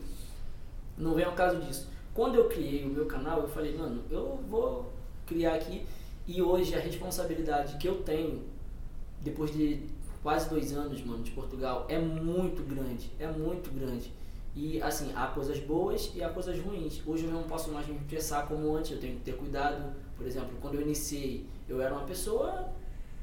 não 0.97 1.13
vem 1.13 1.25
ao 1.25 1.33
caso 1.33 1.59
disso. 1.61 1.87
Quando 2.13 2.35
eu 2.35 2.49
criei 2.49 2.83
o 2.83 2.89
meu 2.89 3.05
canal, 3.05 3.41
eu 3.41 3.47
falei, 3.47 3.75
mano, 3.77 4.03
eu 4.09 4.39
vou 4.49 4.91
criar 5.25 5.55
aqui 5.55 5.85
e 6.27 6.41
hoje 6.41 6.75
a 6.75 6.79
responsabilidade 6.79 7.77
que 7.77 7.87
eu 7.87 8.01
tenho, 8.03 8.43
depois 9.21 9.51
de 9.51 9.81
quase 10.21 10.49
dois 10.49 10.73
anos, 10.73 11.01
mano, 11.03 11.23
de 11.23 11.31
Portugal, 11.31 11.85
é 11.87 11.97
muito 11.99 12.61
grande, 12.63 13.11
é 13.19 13.27
muito 13.27 13.71
grande. 13.71 14.11
E 14.55 14.81
assim, 14.81 15.11
há 15.15 15.27
coisas 15.27 15.59
boas 15.59 16.11
e 16.15 16.23
há 16.23 16.29
coisas 16.29 16.59
ruins. 16.59 17.01
Hoje 17.05 17.25
eu 17.25 17.31
não 17.31 17.43
posso 17.43 17.71
mais 17.71 17.87
me 17.87 17.95
expressar 17.95 18.47
como 18.47 18.75
antes, 18.75 18.91
eu 18.91 18.99
tenho 18.99 19.15
que 19.15 19.21
ter 19.21 19.35
cuidado. 19.37 19.93
Por 20.17 20.25
exemplo, 20.25 20.49
quando 20.59 20.75
eu 20.75 20.81
iniciei, 20.81 21.45
eu 21.67 21.81
era 21.81 21.93
uma 21.93 22.03
pessoa 22.03 22.67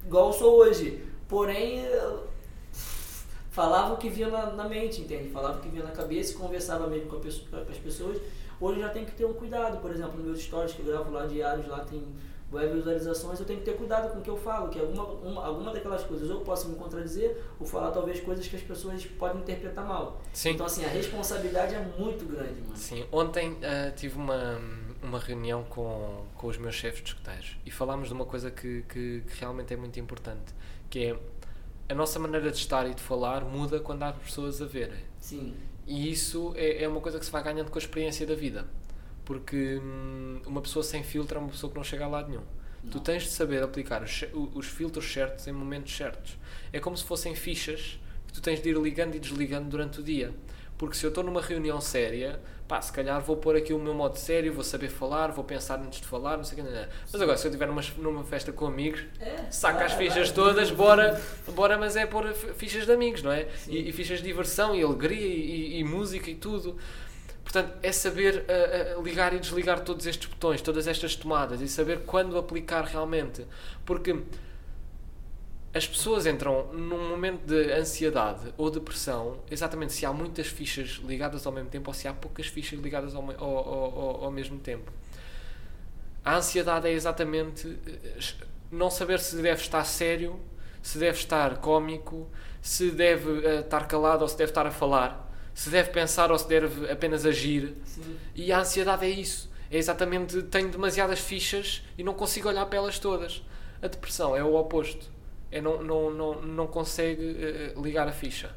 igual 0.05 0.29
eu 0.29 0.33
sou 0.33 0.55
hoje. 0.61 1.05
Porém, 1.29 1.81
falava 3.57 3.95
o 3.95 3.97
que 3.97 4.11
vinha 4.11 4.29
na, 4.29 4.51
na 4.53 4.69
mente, 4.69 5.01
entende? 5.01 5.31
Falava 5.31 5.57
o 5.59 5.63
que 5.63 5.69
vinha 5.71 5.83
na 5.83 5.91
cabeça 5.91 6.33
e 6.33 6.35
conversava 6.35 6.87
mesmo 6.89 7.09
com, 7.09 7.17
a 7.17 7.21
pessoa- 7.21 7.65
com 7.65 7.73
as 7.73 7.79
pessoas. 7.79 8.19
Hoje 8.61 8.79
eu 8.81 8.87
já 8.87 8.91
tenho 8.91 9.07
que 9.07 9.13
ter 9.13 9.25
um 9.25 9.33
cuidado. 9.33 9.79
Por 9.81 9.91
exemplo, 9.91 10.17
nos 10.19 10.27
meus 10.27 10.41
stories 10.43 10.73
que 10.75 10.81
eu 10.81 10.87
gravo 10.87 11.11
lá 11.11 11.25
diários, 11.25 11.67
lá 11.67 11.81
tem 11.81 12.03
web 12.53 12.75
visualizações, 12.75 13.41
eu 13.41 13.47
tenho 13.47 13.59
que 13.59 13.65
ter 13.65 13.77
cuidado 13.77 14.13
com 14.13 14.19
o 14.21 14.23
que 14.23 14.31
eu 14.31 14.37
falo, 14.37 14.69
que 14.69 14.79
alguma, 14.79 15.05
uma, 15.05 15.45
alguma 15.47 15.73
daquelas 15.73 16.05
coisas 16.05 16.29
eu 16.31 16.41
posso 16.41 16.69
me 16.69 16.77
contradizer 16.77 17.37
ou 17.59 17.67
falar 17.67 17.91
talvez 17.91 18.21
coisas 18.21 18.47
que 18.47 18.55
as 18.55 18.63
pessoas 18.63 19.05
podem 19.07 19.41
interpretar 19.41 19.85
mal. 19.85 20.21
Sim. 20.35 20.51
Então, 20.51 20.67
assim, 20.67 20.85
a 20.85 20.89
responsabilidade 20.89 21.75
é 21.75 21.81
muito 21.99 22.25
grande, 22.27 22.61
mano. 22.61 22.77
Sim, 22.77 23.05
ontem 23.11 23.57
ah, 23.65 23.91
tive 23.91 24.17
uma, 24.17 24.61
uma 25.03 25.19
reunião 25.19 25.65
com, 25.65 26.25
com 26.37 26.47
os 26.47 26.57
meus 26.59 26.75
chefes 26.77 27.03
de 27.03 27.09
escuteiros 27.09 27.57
e 27.67 27.71
falámos 27.71 28.09
de 28.09 28.15
uma 28.15 28.27
coisa 28.27 28.51
que, 28.51 28.83
que, 28.83 29.23
que 29.27 29.41
realmente 29.41 29.73
é 29.75 29.77
muito 29.77 29.99
importante, 29.99 30.55
que 30.89 31.05
é 31.07 31.17
a 31.89 31.95
nossa 31.95 32.19
maneira 32.19 32.51
de 32.51 32.59
estar 32.59 32.89
e 32.89 32.95
de 32.95 33.03
falar 33.03 33.45
muda 33.45 33.81
quando 33.81 34.03
há 34.03 34.13
pessoas 34.13 34.61
a 34.63 34.67
verem. 34.67 35.05
Sim, 35.19 35.55
E 35.87 36.11
isso 36.11 36.53
é, 36.57 36.83
é 36.85 36.89
uma 36.89 37.01
coisa 37.01 37.19
que 37.19 37.25
se 37.25 37.31
vai 37.31 37.43
ganhando 37.43 37.71
com 37.71 37.79
a 37.79 37.83
experiência 37.83 38.27
da 38.27 38.35
vida. 38.35 38.67
Porque 39.25 39.79
hum, 39.83 40.41
uma 40.47 40.61
pessoa 40.63 40.83
sem 40.83 41.03
filtro 41.03 41.39
é 41.39 41.41
uma 41.41 41.51
pessoa 41.51 41.71
que 41.71 41.77
não 41.77 41.85
chega 41.85 42.05
a 42.05 42.09
lado 42.09 42.29
nenhum. 42.29 42.45
Tu 42.91 42.99
Não. 42.99 43.01
tens 43.01 43.25
de 43.25 43.31
saber 43.31 43.63
aplicar 43.63 44.03
os, 44.03 44.25
os 44.55 44.67
filtros 44.67 45.11
certos 45.13 45.47
em 45.49 45.53
momentos 45.53 45.97
certos. 45.97 46.37
É 46.73 46.79
como 46.79 46.97
se 46.97 47.05
fossem 47.05 47.35
fichas 47.35 47.99
que 48.27 48.33
tu 48.33 48.41
tens 48.41 48.63
de 48.63 48.69
ir 48.71 48.77
ligando 48.79 49.17
e 49.17 49.19
desligando 49.21 49.69
durante 49.69 50.01
o 50.01 50.03
dia. 50.03 50.33
Porque 50.79 50.97
se 50.97 51.05
eu 51.05 51.09
estou 51.09 51.25
numa 51.25 51.41
reunião 51.41 51.81
séria, 51.81 52.41
pá, 52.69 52.81
se 52.83 52.93
calhar 52.93 53.21
vou 53.21 53.37
pôr 53.37 53.57
aqui 53.57 53.73
o 53.73 53.79
meu 53.79 53.95
modo 53.95 54.17
sério, 54.19 54.53
vou 54.53 54.65
saber 54.65 54.89
falar, 54.89 55.31
vou 55.33 55.45
pensar 55.45 55.79
antes 55.79 56.01
de 56.01 56.07
falar, 56.07 56.37
não 56.37 56.45
sei 56.45 56.59
o 56.61 56.65
que. 56.65 56.71
não, 56.71 56.81
não. 56.81 56.87
Mas 57.13 57.21
agora, 57.23 57.37
se 57.39 57.47
eu 57.47 57.51
estiver 57.51 57.67
numa, 57.67 57.83
numa 57.99 58.25
festa 58.25 58.53
com 58.53 58.67
amigos, 58.67 59.03
É, 59.21 59.51
saca 59.51 59.85
as 59.85 59.93
fichas 59.93 60.29
vai. 60.29 60.35
todas, 60.35 60.71
bora, 60.71 61.21
bora, 61.55 61.79
mas 61.79 61.97
é 61.97 62.07
pôr 62.07 62.33
fi- 62.35 62.53
fichas 62.55 62.87
de 62.87 62.93
amigos, 62.93 63.23
não 63.23 63.33
é? 63.33 63.47
E, 63.69 63.89
e 63.89 63.93
fichas 63.93 64.19
de 64.19 64.25
diversão 64.25 64.75
e 64.75 64.83
alegria 64.83 65.21
e, 65.27 65.79
e- 65.81 65.85
música 65.85 66.31
e 66.31 66.35
tudo. 66.35 66.77
Portanto, 67.45 67.73
é 67.83 67.93
saber 67.93 68.45
ah, 68.49 68.97
ah, 68.99 69.03
ligar 69.03 69.33
e 69.33 69.39
desligar 69.39 69.81
todos 69.81 70.05
estes 70.07 70.29
botões, 70.29 70.61
todas 70.61 70.89
estas 70.89 71.15
tomadas 71.15 71.61
e 71.61 71.69
saber 71.69 72.01
quando 72.01 72.37
aplicar 72.37 72.83
realmente. 72.85 73.47
Porque 73.85 74.17
as 75.75 75.87
pessoas 75.87 76.27
entram 76.27 76.69
num 76.73 77.09
momento 77.09 77.45
de 77.47 77.71
ansiedade 77.73 78.53
ou 78.57 78.71
depressão 78.71 79.39
exatamente 79.51 79.93
se 79.93 80.07
há 80.07 80.13
muitas 80.13 80.47
fichas 80.47 81.01
ligadas 81.05 81.47
ao 81.47 81.53
mesmo 81.53 81.69
tempo 81.69 81.91
ou 81.91 81.95
se 81.95 82.09
há 82.09 82.15
poucas 82.15 82.47
fichas 82.47 82.79
ligadas 82.81 83.15
ao, 83.15 83.23
ao, 83.23 83.57
ao- 83.57 84.25
ao- 84.25 84.31
mesmo 84.31 84.59
tempo. 84.59 84.91
A 86.25 86.37
ansiedade 86.37 86.89
é 86.89 86.93
exatamente 86.93 87.79
eh, 87.87 88.19
não 88.71 88.91
saber 88.91 89.21
se 89.21 89.37
deve 89.37 89.61
estar 89.61 89.85
sério, 89.85 90.41
se 90.83 90.99
deve 90.99 91.19
estar 91.19 91.59
cómico, 91.59 92.29
se 92.61 92.91
deve 92.91 93.47
eh, 93.47 93.61
estar 93.61 93.87
calado 93.87 94.23
ou 94.23 94.29
se 94.29 94.37
deve 94.37 94.51
estar 94.51 94.67
a 94.67 94.71
falar, 94.71 95.31
se 95.55 95.71
deve 95.71 95.91
pensar 95.91 96.33
ou 96.33 96.39
se 96.39 96.49
deve 96.49 96.91
apenas 96.91 97.25
agir. 97.27 97.75
Sim. 97.85 98.17
E 98.35 98.51
a 98.53 98.61
ansiedade 98.61 99.05
é 99.05 99.11
isso. 99.11 99.51
É 99.71 99.77
exatamente, 99.79 100.43
tenho 100.45 100.69
demasiadas 100.71 101.19
fichas 101.21 101.83
e 101.99 102.03
não 102.03 102.15
consigo 102.15 102.49
olhar 102.49 102.65
para 102.67 102.79
elas 102.79 102.99
todas. 102.99 103.43
A 103.83 103.89
depressão 103.89 104.35
é 104.37 104.43
o 104.43 104.55
oposto. 104.55 105.15
É 105.51 105.61
não, 105.61 105.83
não, 105.83 106.11
não, 106.11 106.43
não 106.43 106.67
consegue 106.67 107.37
eh, 107.39 107.75
ligar 107.81 108.09
a 108.09 108.13
ficha. 108.13 108.51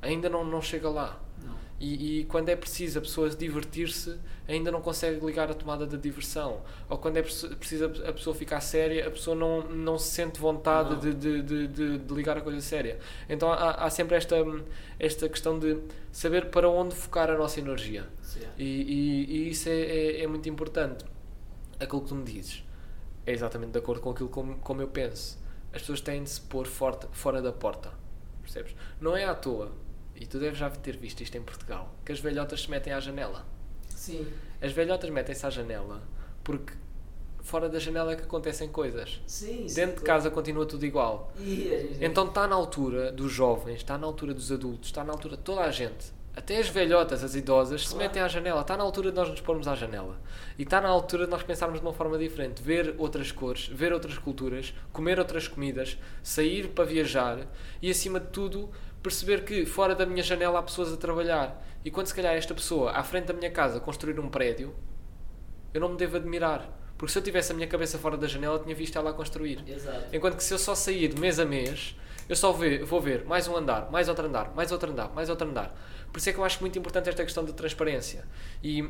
Ainda 0.00 0.28
não, 0.28 0.44
não 0.44 0.62
chega 0.62 0.88
lá. 0.88 1.20
Não. 1.44 1.54
E, 1.80 2.20
e 2.20 2.24
quando 2.26 2.48
é 2.48 2.56
preciso 2.56 2.98
a 2.98 3.02
pessoa 3.02 3.28
divertir-se, 3.30 4.16
ainda 4.48 4.70
não 4.70 4.80
consegue 4.80 5.24
ligar 5.26 5.50
a 5.50 5.54
tomada 5.54 5.84
da 5.86 5.96
diversão. 5.96 6.62
Ou 6.88 6.96
quando 6.98 7.16
é 7.16 7.22
preci- 7.22 7.48
preciso 7.56 7.86
a 8.06 8.12
pessoa 8.12 8.34
ficar 8.34 8.60
séria, 8.60 9.08
a 9.08 9.10
pessoa 9.10 9.34
não, 9.34 9.62
não 9.68 9.98
se 9.98 10.10
sente 10.10 10.38
vontade 10.40 10.96
de, 11.00 11.12
de, 11.14 11.42
de, 11.68 11.98
de- 11.98 12.14
ligar 12.14 12.38
a 12.38 12.40
coisa 12.40 12.60
séria. 12.60 12.98
Então 13.28 13.52
há, 13.52 13.72
há 13.72 13.90
sempre 13.90 14.16
esta, 14.16 14.36
esta 14.98 15.28
questão 15.28 15.58
de 15.58 15.78
saber 16.12 16.46
para 16.46 16.68
onde 16.70 16.94
focar 16.94 17.28
a 17.28 17.36
nossa 17.36 17.58
energia. 17.60 18.06
E, 18.56 18.64
e- 18.64 19.24
e 19.36 19.50
isso 19.50 19.68
é, 19.68 19.72
é, 19.80 20.22
é 20.22 20.26
muito 20.28 20.48
importante. 20.48 21.04
Aquilo 21.80 22.02
que 22.02 22.08
tu 22.08 22.14
me 22.14 22.24
dizes 22.24 22.64
é 23.26 23.32
exatamente 23.32 23.72
de 23.72 23.78
acordo 23.78 24.00
com 24.00 24.10
aquilo 24.10 24.28
como, 24.28 24.56
como 24.58 24.80
eu 24.80 24.88
penso. 24.88 25.44
As 25.76 25.82
pessoas 25.82 26.00
têm 26.00 26.22
de 26.22 26.30
se 26.30 26.40
pôr 26.40 26.66
forte, 26.66 27.06
fora 27.12 27.42
da 27.42 27.52
porta. 27.52 27.92
Percebes? 28.40 28.74
Não 28.98 29.14
é 29.14 29.26
à 29.26 29.34
toa, 29.34 29.72
e 30.14 30.26
tu 30.26 30.38
deves 30.38 30.58
já 30.58 30.70
ter 30.70 30.96
visto 30.96 31.20
isto 31.20 31.36
em 31.36 31.42
Portugal, 31.42 31.94
que 32.02 32.12
as 32.12 32.18
velhotas 32.18 32.62
se 32.62 32.70
metem 32.70 32.94
à 32.94 32.98
janela. 32.98 33.44
Sim. 33.90 34.26
As 34.60 34.72
velhotas 34.72 35.10
metem-se 35.10 35.44
à 35.44 35.50
janela 35.50 36.02
porque 36.42 36.72
fora 37.42 37.68
da 37.68 37.78
janela 37.78 38.12
é 38.12 38.16
que 38.16 38.22
acontecem 38.22 38.68
coisas. 38.70 39.20
Sim, 39.26 39.68
sim. 39.68 39.74
Dentro 39.74 39.96
de 39.96 40.02
casa 40.02 40.30
continua 40.30 40.64
tudo 40.64 40.86
igual. 40.86 41.30
A 41.36 41.42
gente... 41.42 42.04
Então 42.04 42.26
está 42.26 42.48
na 42.48 42.56
altura 42.56 43.12
dos 43.12 43.30
jovens, 43.30 43.76
está 43.76 43.98
na 43.98 44.06
altura 44.06 44.32
dos 44.32 44.50
adultos, 44.50 44.88
está 44.88 45.04
na 45.04 45.12
altura 45.12 45.36
de 45.36 45.42
toda 45.42 45.60
a 45.60 45.70
gente. 45.70 46.10
Até 46.36 46.58
as 46.58 46.68
velhotas, 46.68 47.24
as 47.24 47.34
idosas, 47.34 47.80
se 47.82 47.94
Claro. 47.94 48.04
metem 48.04 48.20
à 48.22 48.28
janela. 48.28 48.60
Está 48.60 48.76
na 48.76 48.82
altura 48.84 49.10
de 49.10 49.16
nós 49.16 49.30
nos 49.30 49.40
pormos 49.40 49.66
à 49.66 49.74
janela. 49.74 50.20
E 50.58 50.64
está 50.64 50.82
na 50.82 50.88
altura 50.88 51.24
de 51.24 51.30
nós 51.30 51.42
pensarmos 51.42 51.80
de 51.80 51.86
uma 51.86 51.94
forma 51.94 52.18
diferente. 52.18 52.62
Ver 52.62 52.94
outras 52.98 53.32
cores, 53.32 53.68
ver 53.68 53.90
outras 53.90 54.18
culturas, 54.18 54.74
comer 54.92 55.18
outras 55.18 55.48
comidas, 55.48 55.96
sair 56.22 56.68
para 56.68 56.84
viajar 56.84 57.38
e, 57.80 57.90
acima 57.90 58.20
de 58.20 58.26
tudo, 58.26 58.70
perceber 59.02 59.44
que 59.44 59.64
fora 59.64 59.94
da 59.94 60.04
minha 60.04 60.22
janela 60.22 60.58
há 60.58 60.62
pessoas 60.62 60.92
a 60.92 60.96
trabalhar. 60.98 61.64
E 61.82 61.90
quando 61.90 62.06
se 62.08 62.14
calhar 62.14 62.34
esta 62.34 62.52
pessoa, 62.54 62.90
à 62.92 63.02
frente 63.02 63.26
da 63.26 63.32
minha 63.32 63.50
casa, 63.50 63.80
construir 63.80 64.20
um 64.20 64.28
prédio, 64.28 64.74
eu 65.72 65.80
não 65.80 65.88
me 65.88 65.96
devo 65.96 66.16
admirar. 66.18 66.68
Porque 66.98 67.12
se 67.12 67.18
eu 67.18 67.22
tivesse 67.22 67.52
a 67.52 67.54
minha 67.54 67.66
cabeça 67.66 67.98
fora 67.98 68.16
da 68.16 68.26
janela, 68.26 68.56
eu 68.56 68.62
tinha 68.62 68.74
visto 68.74 68.96
ela 68.98 69.10
a 69.10 69.12
construir. 69.14 69.64
Exato. 69.66 70.14
Enquanto 70.14 70.36
que 70.36 70.44
se 70.44 70.52
eu 70.52 70.58
só 70.58 70.74
sair 70.74 71.08
de 71.08 71.18
mês 71.20 71.38
a 71.38 71.44
mês, 71.46 71.94
eu 72.28 72.34
só 72.34 72.50
vou 72.52 73.00
ver 73.00 73.24
mais 73.24 73.46
um 73.46 73.56
andar, 73.56 73.90
mais 73.90 74.08
outro 74.08 74.26
andar, 74.26 74.52
mais 74.54 74.72
outro 74.72 74.90
andar, 74.90 75.10
mais 75.14 75.28
outro 75.30 75.46
andar. 75.48 75.74
Por 76.16 76.20
isso 76.20 76.30
é 76.30 76.32
que 76.32 76.38
eu 76.38 76.44
acho 76.46 76.60
muito 76.62 76.78
importante 76.78 77.10
esta 77.10 77.22
questão 77.22 77.44
de 77.44 77.52
transparência. 77.52 78.24
E 78.64 78.88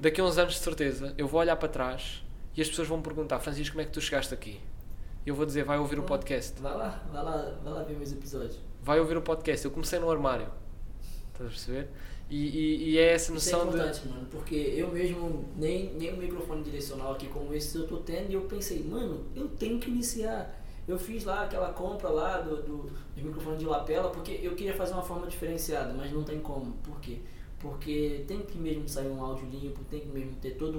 daqui 0.00 0.22
a 0.22 0.24
uns 0.24 0.38
anos, 0.38 0.54
de 0.54 0.60
certeza, 0.60 1.12
eu 1.18 1.28
vou 1.28 1.38
olhar 1.38 1.54
para 1.54 1.68
trás 1.68 2.24
e 2.56 2.62
as 2.62 2.68
pessoas 2.70 2.88
vão 2.88 2.96
me 2.96 3.02
perguntar: 3.02 3.40
Francisco, 3.40 3.74
como 3.74 3.82
é 3.82 3.84
que 3.84 3.90
tu 3.92 4.00
chegaste 4.00 4.32
aqui? 4.32 4.58
E 5.26 5.28
eu 5.28 5.34
vou 5.34 5.44
dizer: 5.44 5.64
vai 5.64 5.76
ouvir 5.78 5.98
o 5.98 6.02
podcast. 6.02 6.58
Vai 6.62 6.74
lá, 6.74 7.04
vai 7.12 7.22
lá, 7.22 7.58
vai 7.62 7.72
lá 7.74 7.82
ver 7.82 7.94
meus 7.98 8.10
episódios. 8.10 8.58
Vai 8.82 8.98
ouvir 9.00 9.18
o 9.18 9.20
podcast. 9.20 9.66
Eu 9.66 9.70
comecei 9.70 9.98
no 9.98 10.10
armário. 10.10 10.46
Estás 11.34 11.46
a 11.46 11.52
perceber? 11.52 11.88
E, 12.30 12.36
e- 12.46 12.90
e 12.92 12.98
é 12.98 13.12
essa 13.12 13.30
Isso 13.34 13.50
é 13.50 13.52
noção 13.52 13.68
de. 13.70 13.76
importante, 13.76 14.08
mano, 14.08 14.26
porque 14.30 14.54
eu 14.54 14.90
mesmo, 14.90 15.44
nem, 15.58 15.92
nem 15.92 16.14
um 16.14 16.16
microfone 16.16 16.62
direcional 16.62 17.12
aqui 17.12 17.26
como 17.28 17.52
esse 17.52 17.76
eu 17.76 17.86
tô 17.86 17.98
tendo, 17.98 18.30
e 18.30 18.34
eu 18.34 18.40
pensei, 18.46 18.82
mano, 18.82 19.26
eu 19.36 19.46
tenho 19.48 19.78
que 19.78 19.90
iniciar. 19.90 20.63
Eu 20.86 20.98
fiz 20.98 21.24
lá 21.24 21.44
aquela 21.44 21.72
compra 21.72 22.08
lá 22.10 22.40
do, 22.40 22.56
do, 22.62 22.76
do 23.16 23.22
microfone 23.22 23.56
de 23.56 23.64
lapela, 23.64 24.10
porque 24.10 24.38
eu 24.42 24.54
queria 24.54 24.74
fazer 24.74 24.92
uma 24.92 25.02
forma 25.02 25.26
diferenciada, 25.26 25.92
mas 25.94 26.12
não 26.12 26.22
tem 26.22 26.40
como. 26.40 26.72
Por 26.82 27.00
quê? 27.00 27.20
Porque 27.58 28.24
tem 28.28 28.40
que 28.42 28.58
mesmo 28.58 28.86
sair 28.88 29.08
um 29.08 29.24
áudio 29.24 29.46
limpo, 29.48 29.82
tem 29.84 30.00
que 30.00 30.08
mesmo 30.08 30.34
ter 30.36 30.50
todo 30.52 30.78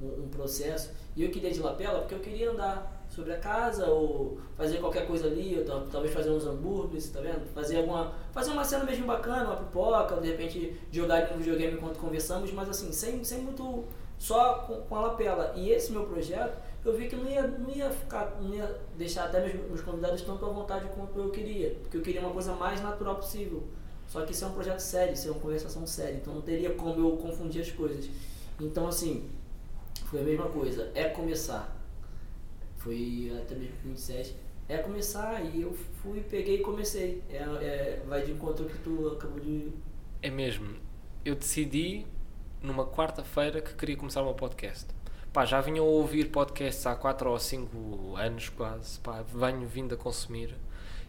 um, 0.00 0.04
um, 0.06 0.24
um 0.24 0.28
processo. 0.28 0.90
E 1.16 1.24
eu 1.24 1.30
queria 1.30 1.50
de 1.50 1.60
lapela 1.60 2.00
porque 2.00 2.14
eu 2.14 2.20
queria 2.20 2.50
andar 2.50 3.06
sobre 3.08 3.32
a 3.32 3.38
casa 3.38 3.86
ou 3.86 4.38
fazer 4.54 4.78
qualquer 4.78 5.06
coisa 5.06 5.26
ali, 5.26 5.58
ou 5.58 5.64
tal- 5.64 5.86
talvez 5.90 6.12
fazer 6.12 6.30
uns 6.30 6.44
hambúrgueres, 6.46 7.08
tá 7.10 7.20
vendo? 7.20 7.46
Fazer 7.54 7.78
alguma. 7.78 8.12
Fazer 8.32 8.50
uma 8.50 8.64
cena 8.64 8.84
mesmo 8.84 9.06
bacana, 9.06 9.44
uma 9.46 9.56
pipoca, 9.56 10.16
de 10.20 10.28
repente 10.28 10.76
jogar 10.92 11.30
no 11.30 11.38
videogame 11.38 11.74
enquanto 11.78 11.98
conversamos, 11.98 12.52
mas 12.52 12.68
assim, 12.68 12.92
sem, 12.92 13.24
sem 13.24 13.38
muito. 13.42 13.84
só 14.18 14.54
com, 14.66 14.82
com 14.82 14.96
a 14.96 15.00
lapela. 15.00 15.54
E 15.56 15.70
esse 15.70 15.90
meu 15.92 16.04
projeto, 16.04 16.58
eu 16.88 16.96
vi 16.96 17.08
que 17.08 17.16
não 17.16 17.28
ia, 17.28 17.46
não 17.46 17.70
ia 17.70 17.90
ficar, 17.90 18.38
não 18.40 18.54
ia 18.54 18.80
deixar 18.96 19.26
até 19.26 19.40
meus, 19.40 19.54
meus 19.68 19.80
convidados 19.80 20.22
tanto 20.22 20.44
à 20.44 20.48
vontade 20.48 20.88
quanto 20.94 21.18
eu 21.18 21.30
queria. 21.30 21.70
Porque 21.82 21.96
eu 21.96 22.02
queria 22.02 22.20
uma 22.20 22.32
coisa 22.32 22.54
mais 22.54 22.80
natural 22.80 23.16
possível. 23.16 23.62
Só 24.08 24.24
que 24.24 24.32
isso 24.32 24.44
é 24.44 24.48
um 24.48 24.52
projeto 24.52 24.80
sério, 24.80 25.12
isso 25.12 25.28
é 25.28 25.30
uma 25.30 25.40
conversação 25.40 25.86
séria, 25.86 26.16
então 26.16 26.34
não 26.34 26.40
teria 26.40 26.70
como 26.74 26.98
eu 26.98 27.16
confundir 27.18 27.60
as 27.60 27.70
coisas. 27.70 28.08
Então 28.58 28.88
assim, 28.88 29.28
foi 30.06 30.20
a 30.20 30.22
mesma 30.22 30.46
coisa, 30.46 30.90
é 30.94 31.04
começar. 31.04 31.76
Foi 32.78 33.30
até 33.38 33.54
mesmo 33.54 33.76
com 33.82 33.88
27. 33.90 34.34
É 34.66 34.78
começar 34.78 35.44
e 35.44 35.62
eu 35.62 35.72
fui, 36.02 36.20
peguei 36.20 36.56
e 36.56 36.58
comecei. 36.60 37.22
É, 37.28 37.36
é, 37.36 38.02
vai 38.08 38.22
de 38.24 38.32
encontro 38.32 38.64
que 38.66 38.78
tu 38.78 39.08
acabou 39.08 39.40
de. 39.40 39.72
É 40.22 40.30
mesmo. 40.30 40.76
Eu 41.24 41.34
decidi 41.34 42.06
numa 42.62 42.86
quarta-feira 42.86 43.60
que 43.60 43.74
queria 43.74 43.96
começar 43.96 44.22
o 44.22 44.24
meu 44.24 44.34
podcast. 44.34 44.86
Pá, 45.32 45.44
já 45.44 45.60
vinha 45.60 45.80
a 45.80 45.84
ouvir 45.84 46.30
podcasts 46.30 46.86
há 46.86 46.94
4 46.94 47.30
ou 47.30 47.38
5 47.38 48.16
anos 48.16 48.48
quase. 48.48 48.98
Pá, 49.00 49.22
venho 49.22 49.66
vindo 49.66 49.94
a 49.94 49.96
consumir. 49.98 50.54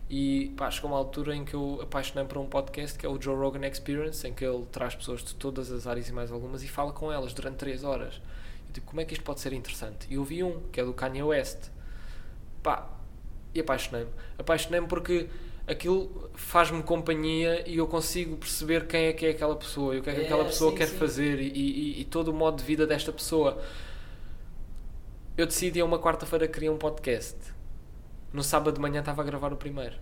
E 0.09 0.53
pá, 0.57 0.69
chegou 0.71 0.89
uma 0.91 0.97
altura 0.97 1.35
em 1.35 1.45
que 1.45 1.53
eu 1.53 1.79
apaixonei 1.81 2.25
por 2.25 2.37
um 2.39 2.45
podcast 2.47 2.97
que 2.97 3.05
é 3.05 3.09
o 3.09 3.21
Joe 3.21 3.35
Rogan 3.35 3.65
Experience, 3.67 4.27
em 4.27 4.33
que 4.33 4.43
ele 4.43 4.65
traz 4.71 4.95
pessoas 4.95 5.23
de 5.23 5.35
todas 5.35 5.71
as 5.71 5.85
áreas 5.87 6.09
e 6.09 6.11
mais 6.11 6.31
algumas 6.31 6.63
e 6.63 6.67
fala 6.67 6.91
com 6.91 7.11
elas 7.11 7.33
durante 7.33 7.57
3 7.57 7.83
horas. 7.83 8.15
Eu 8.67 8.73
tipo, 8.73 8.87
como 8.87 9.01
é 9.01 9.05
que 9.05 9.13
isto 9.13 9.23
pode 9.23 9.39
ser 9.39 9.53
interessante? 9.53 10.07
E 10.09 10.15
eu 10.15 10.23
vi 10.23 10.43
um, 10.43 10.59
que 10.71 10.79
é 10.81 10.83
do 10.85 10.93
Kanye 10.93 11.23
West. 11.23 11.69
Pá, 12.63 12.89
e 13.53 13.59
apaixonei-me. 13.61 14.09
Apaixonei-me 14.37 14.87
porque 14.87 15.27
aquilo 15.67 16.29
faz-me 16.33 16.81
companhia 16.83 17.63
e 17.69 17.77
eu 17.77 17.87
consigo 17.87 18.35
perceber 18.37 18.87
quem 18.87 19.05
é 19.05 19.13
que 19.13 19.25
é 19.27 19.29
aquela 19.29 19.55
pessoa 19.55 19.95
e 19.95 19.99
o 19.99 20.03
que 20.03 20.09
é 20.09 20.13
que 20.15 20.21
É, 20.21 20.23
aquela 20.25 20.45
pessoa 20.45 20.71
sim, 20.71 20.77
quer 20.77 20.87
sim. 20.87 20.97
fazer 20.97 21.39
e, 21.39 21.47
e- 21.47 22.01
e 22.01 22.05
todo 22.05 22.29
o 22.29 22.33
modo 22.33 22.57
de 22.57 22.63
vida 22.63 22.85
desta 22.87 23.11
pessoa. 23.11 23.61
Eu 25.39 25.45
decidi 25.45 25.79
a 25.79 25.85
uma 25.85 25.97
quarta-feira 25.97 26.49
criar 26.49 26.69
um 26.69 26.77
podcast. 26.77 27.37
No 28.33 28.43
sábado 28.43 28.73
de 28.73 28.81
manhã 28.81 28.99
estava 28.99 29.21
a 29.21 29.23
gravar 29.23 29.53
o 29.53 29.55
primeiro. 29.55 29.95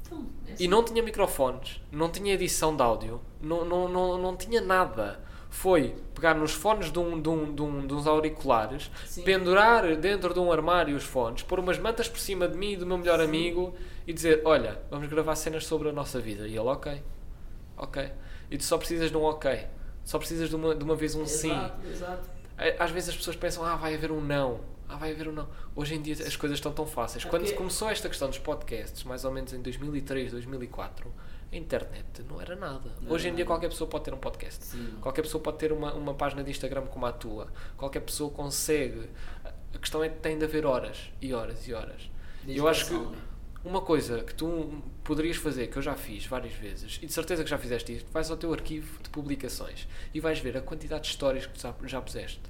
Então, 0.00 0.26
é 0.46 0.52
E 0.52 0.54
assim. 0.54 0.66
não 0.66 0.82
tinha 0.82 1.02
microfones, 1.02 1.78
não 1.92 2.08
tinha 2.08 2.32
edição 2.32 2.74
de 2.74 2.82
áudio, 2.82 3.20
não, 3.38 3.66
não, 3.66 3.86
não, 3.86 4.16
não 4.16 4.34
tinha 4.34 4.62
nada. 4.62 5.20
Foi 5.50 5.94
pegar 6.14 6.32
nos 6.32 6.54
fones 6.54 6.90
de, 6.90 6.98
um, 6.98 7.20
de, 7.20 7.28
um, 7.28 7.54
de, 7.54 7.60
um, 7.60 7.86
de 7.86 7.92
uns 7.92 8.06
auriculares, 8.06 8.90
Sim. 9.04 9.24
pendurar 9.24 9.94
dentro 9.96 10.32
de 10.32 10.40
um 10.40 10.50
armário 10.50 10.96
os 10.96 11.04
fones, 11.04 11.42
pôr 11.42 11.60
umas 11.60 11.78
mantas 11.78 12.08
por 12.08 12.18
cima 12.18 12.48
de 12.48 12.56
mim 12.56 12.72
e 12.72 12.76
do 12.78 12.86
meu 12.86 12.96
melhor 12.96 13.18
Sim. 13.18 13.26
amigo 13.26 13.74
e 14.06 14.12
dizer: 14.14 14.40
Olha, 14.46 14.80
vamos 14.90 15.06
gravar 15.10 15.34
cenas 15.36 15.66
sobre 15.66 15.90
a 15.90 15.92
nossa 15.92 16.18
vida. 16.18 16.48
E 16.48 16.52
ele, 16.56 16.60
ok, 16.60 17.02
ok. 17.76 18.10
E 18.50 18.56
tu 18.56 18.64
só 18.64 18.78
precisas 18.78 19.10
de 19.10 19.16
um 19.18 19.22
ok, 19.24 19.66
só 20.02 20.16
precisas 20.16 20.48
de 20.48 20.56
uma, 20.56 20.74
de 20.74 20.82
uma 20.82 20.96
vez 20.96 21.14
um 21.14 21.26
sim. 21.26 21.50
Exato, 21.50 21.86
exato. 21.86 22.30
Às 22.78 22.90
vezes 22.90 23.10
as 23.10 23.16
pessoas 23.18 23.36
pensam, 23.36 23.62
ah, 23.66 23.76
vai 23.76 23.94
haver 23.94 24.10
um 24.10 24.22
não. 24.22 24.77
Ah, 24.88 24.96
vai 24.96 25.12
haver 25.12 25.28
um 25.28 25.32
não. 25.32 25.48
Hoje 25.76 25.94
em 25.94 26.02
dia 26.02 26.14
as 26.14 26.34
coisas 26.36 26.58
estão 26.58 26.72
tão 26.72 26.86
fáceis. 26.86 27.24
É 27.24 27.28
Quando 27.28 27.42
porque- 27.42 27.56
começou 27.56 27.88
esta 27.90 28.08
questão 28.08 28.28
dos 28.28 28.38
podcasts, 28.38 29.04
mais 29.04 29.24
ou 29.24 29.30
menos 29.32 29.52
em 29.52 29.60
2003, 29.60 30.30
2004, 30.32 31.12
a 31.52 31.56
internet 31.56 32.22
não 32.28 32.40
era 32.40 32.56
nada. 32.56 32.90
Não 33.00 33.12
Hoje 33.12 33.28
em 33.28 33.34
dia 33.34 33.44
qualquer 33.44 33.68
pessoa 33.68 33.88
pode 33.88 34.04
ter 34.04 34.14
um 34.14 34.18
podcast. 34.18 34.64
Sim. 34.64 34.94
Qualquer 35.00 35.22
pessoa 35.22 35.42
pode 35.42 35.58
ter 35.58 35.72
uma, 35.72 35.92
uma 35.94 36.14
página 36.14 36.42
de 36.42 36.50
Instagram 36.50 36.86
como 36.86 37.04
a 37.06 37.12
tua. 37.12 37.48
Qualquer 37.76 38.00
pessoa 38.00 38.30
consegue. 38.30 39.10
A 39.74 39.78
questão 39.78 40.02
é 40.02 40.08
que 40.08 40.16
tem 40.20 40.38
de 40.38 40.44
haver 40.44 40.64
horas 40.64 41.10
e 41.20 41.32
horas 41.34 41.66
e 41.68 41.74
horas. 41.74 42.10
E 42.46 42.56
eu 42.56 42.66
acho 42.66 42.86
que 42.86 42.94
né? 42.94 43.16
uma 43.64 43.82
coisa 43.82 44.22
que 44.24 44.34
tu 44.34 44.82
poderias 45.04 45.36
fazer, 45.36 45.66
que 45.66 45.76
eu 45.76 45.82
já 45.82 45.94
fiz 45.94 46.24
várias 46.26 46.54
vezes, 46.54 46.98
e 47.02 47.06
de 47.06 47.12
certeza 47.12 47.44
que 47.44 47.50
já 47.50 47.58
fizeste 47.58 47.92
isto, 47.94 48.10
vais 48.10 48.30
ao 48.30 48.36
teu 48.38 48.52
arquivo 48.52 49.02
de 49.02 49.10
publicações 49.10 49.86
e 50.14 50.20
vais 50.20 50.38
ver 50.38 50.56
a 50.56 50.62
quantidade 50.62 51.02
de 51.02 51.08
histórias 51.10 51.44
que 51.46 51.52
tu 51.52 51.60
já- 51.60 51.74
já 51.84 52.00
puseste. 52.00 52.40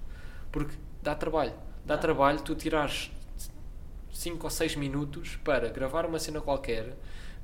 Porque 0.53 0.77
dá 1.03 1.15
trabalho. 1.17 1.55
Dá 1.89 1.97
trabalho 1.97 2.39
tu 2.43 2.55
tirares 2.55 3.11
5 4.13 4.45
ou 4.45 4.51
6 4.51 4.77
minutos 4.77 5.37
para 5.37 5.71
gravar 5.71 6.05
uma 6.05 6.19
cena 6.19 6.39
qualquer, 6.39 6.95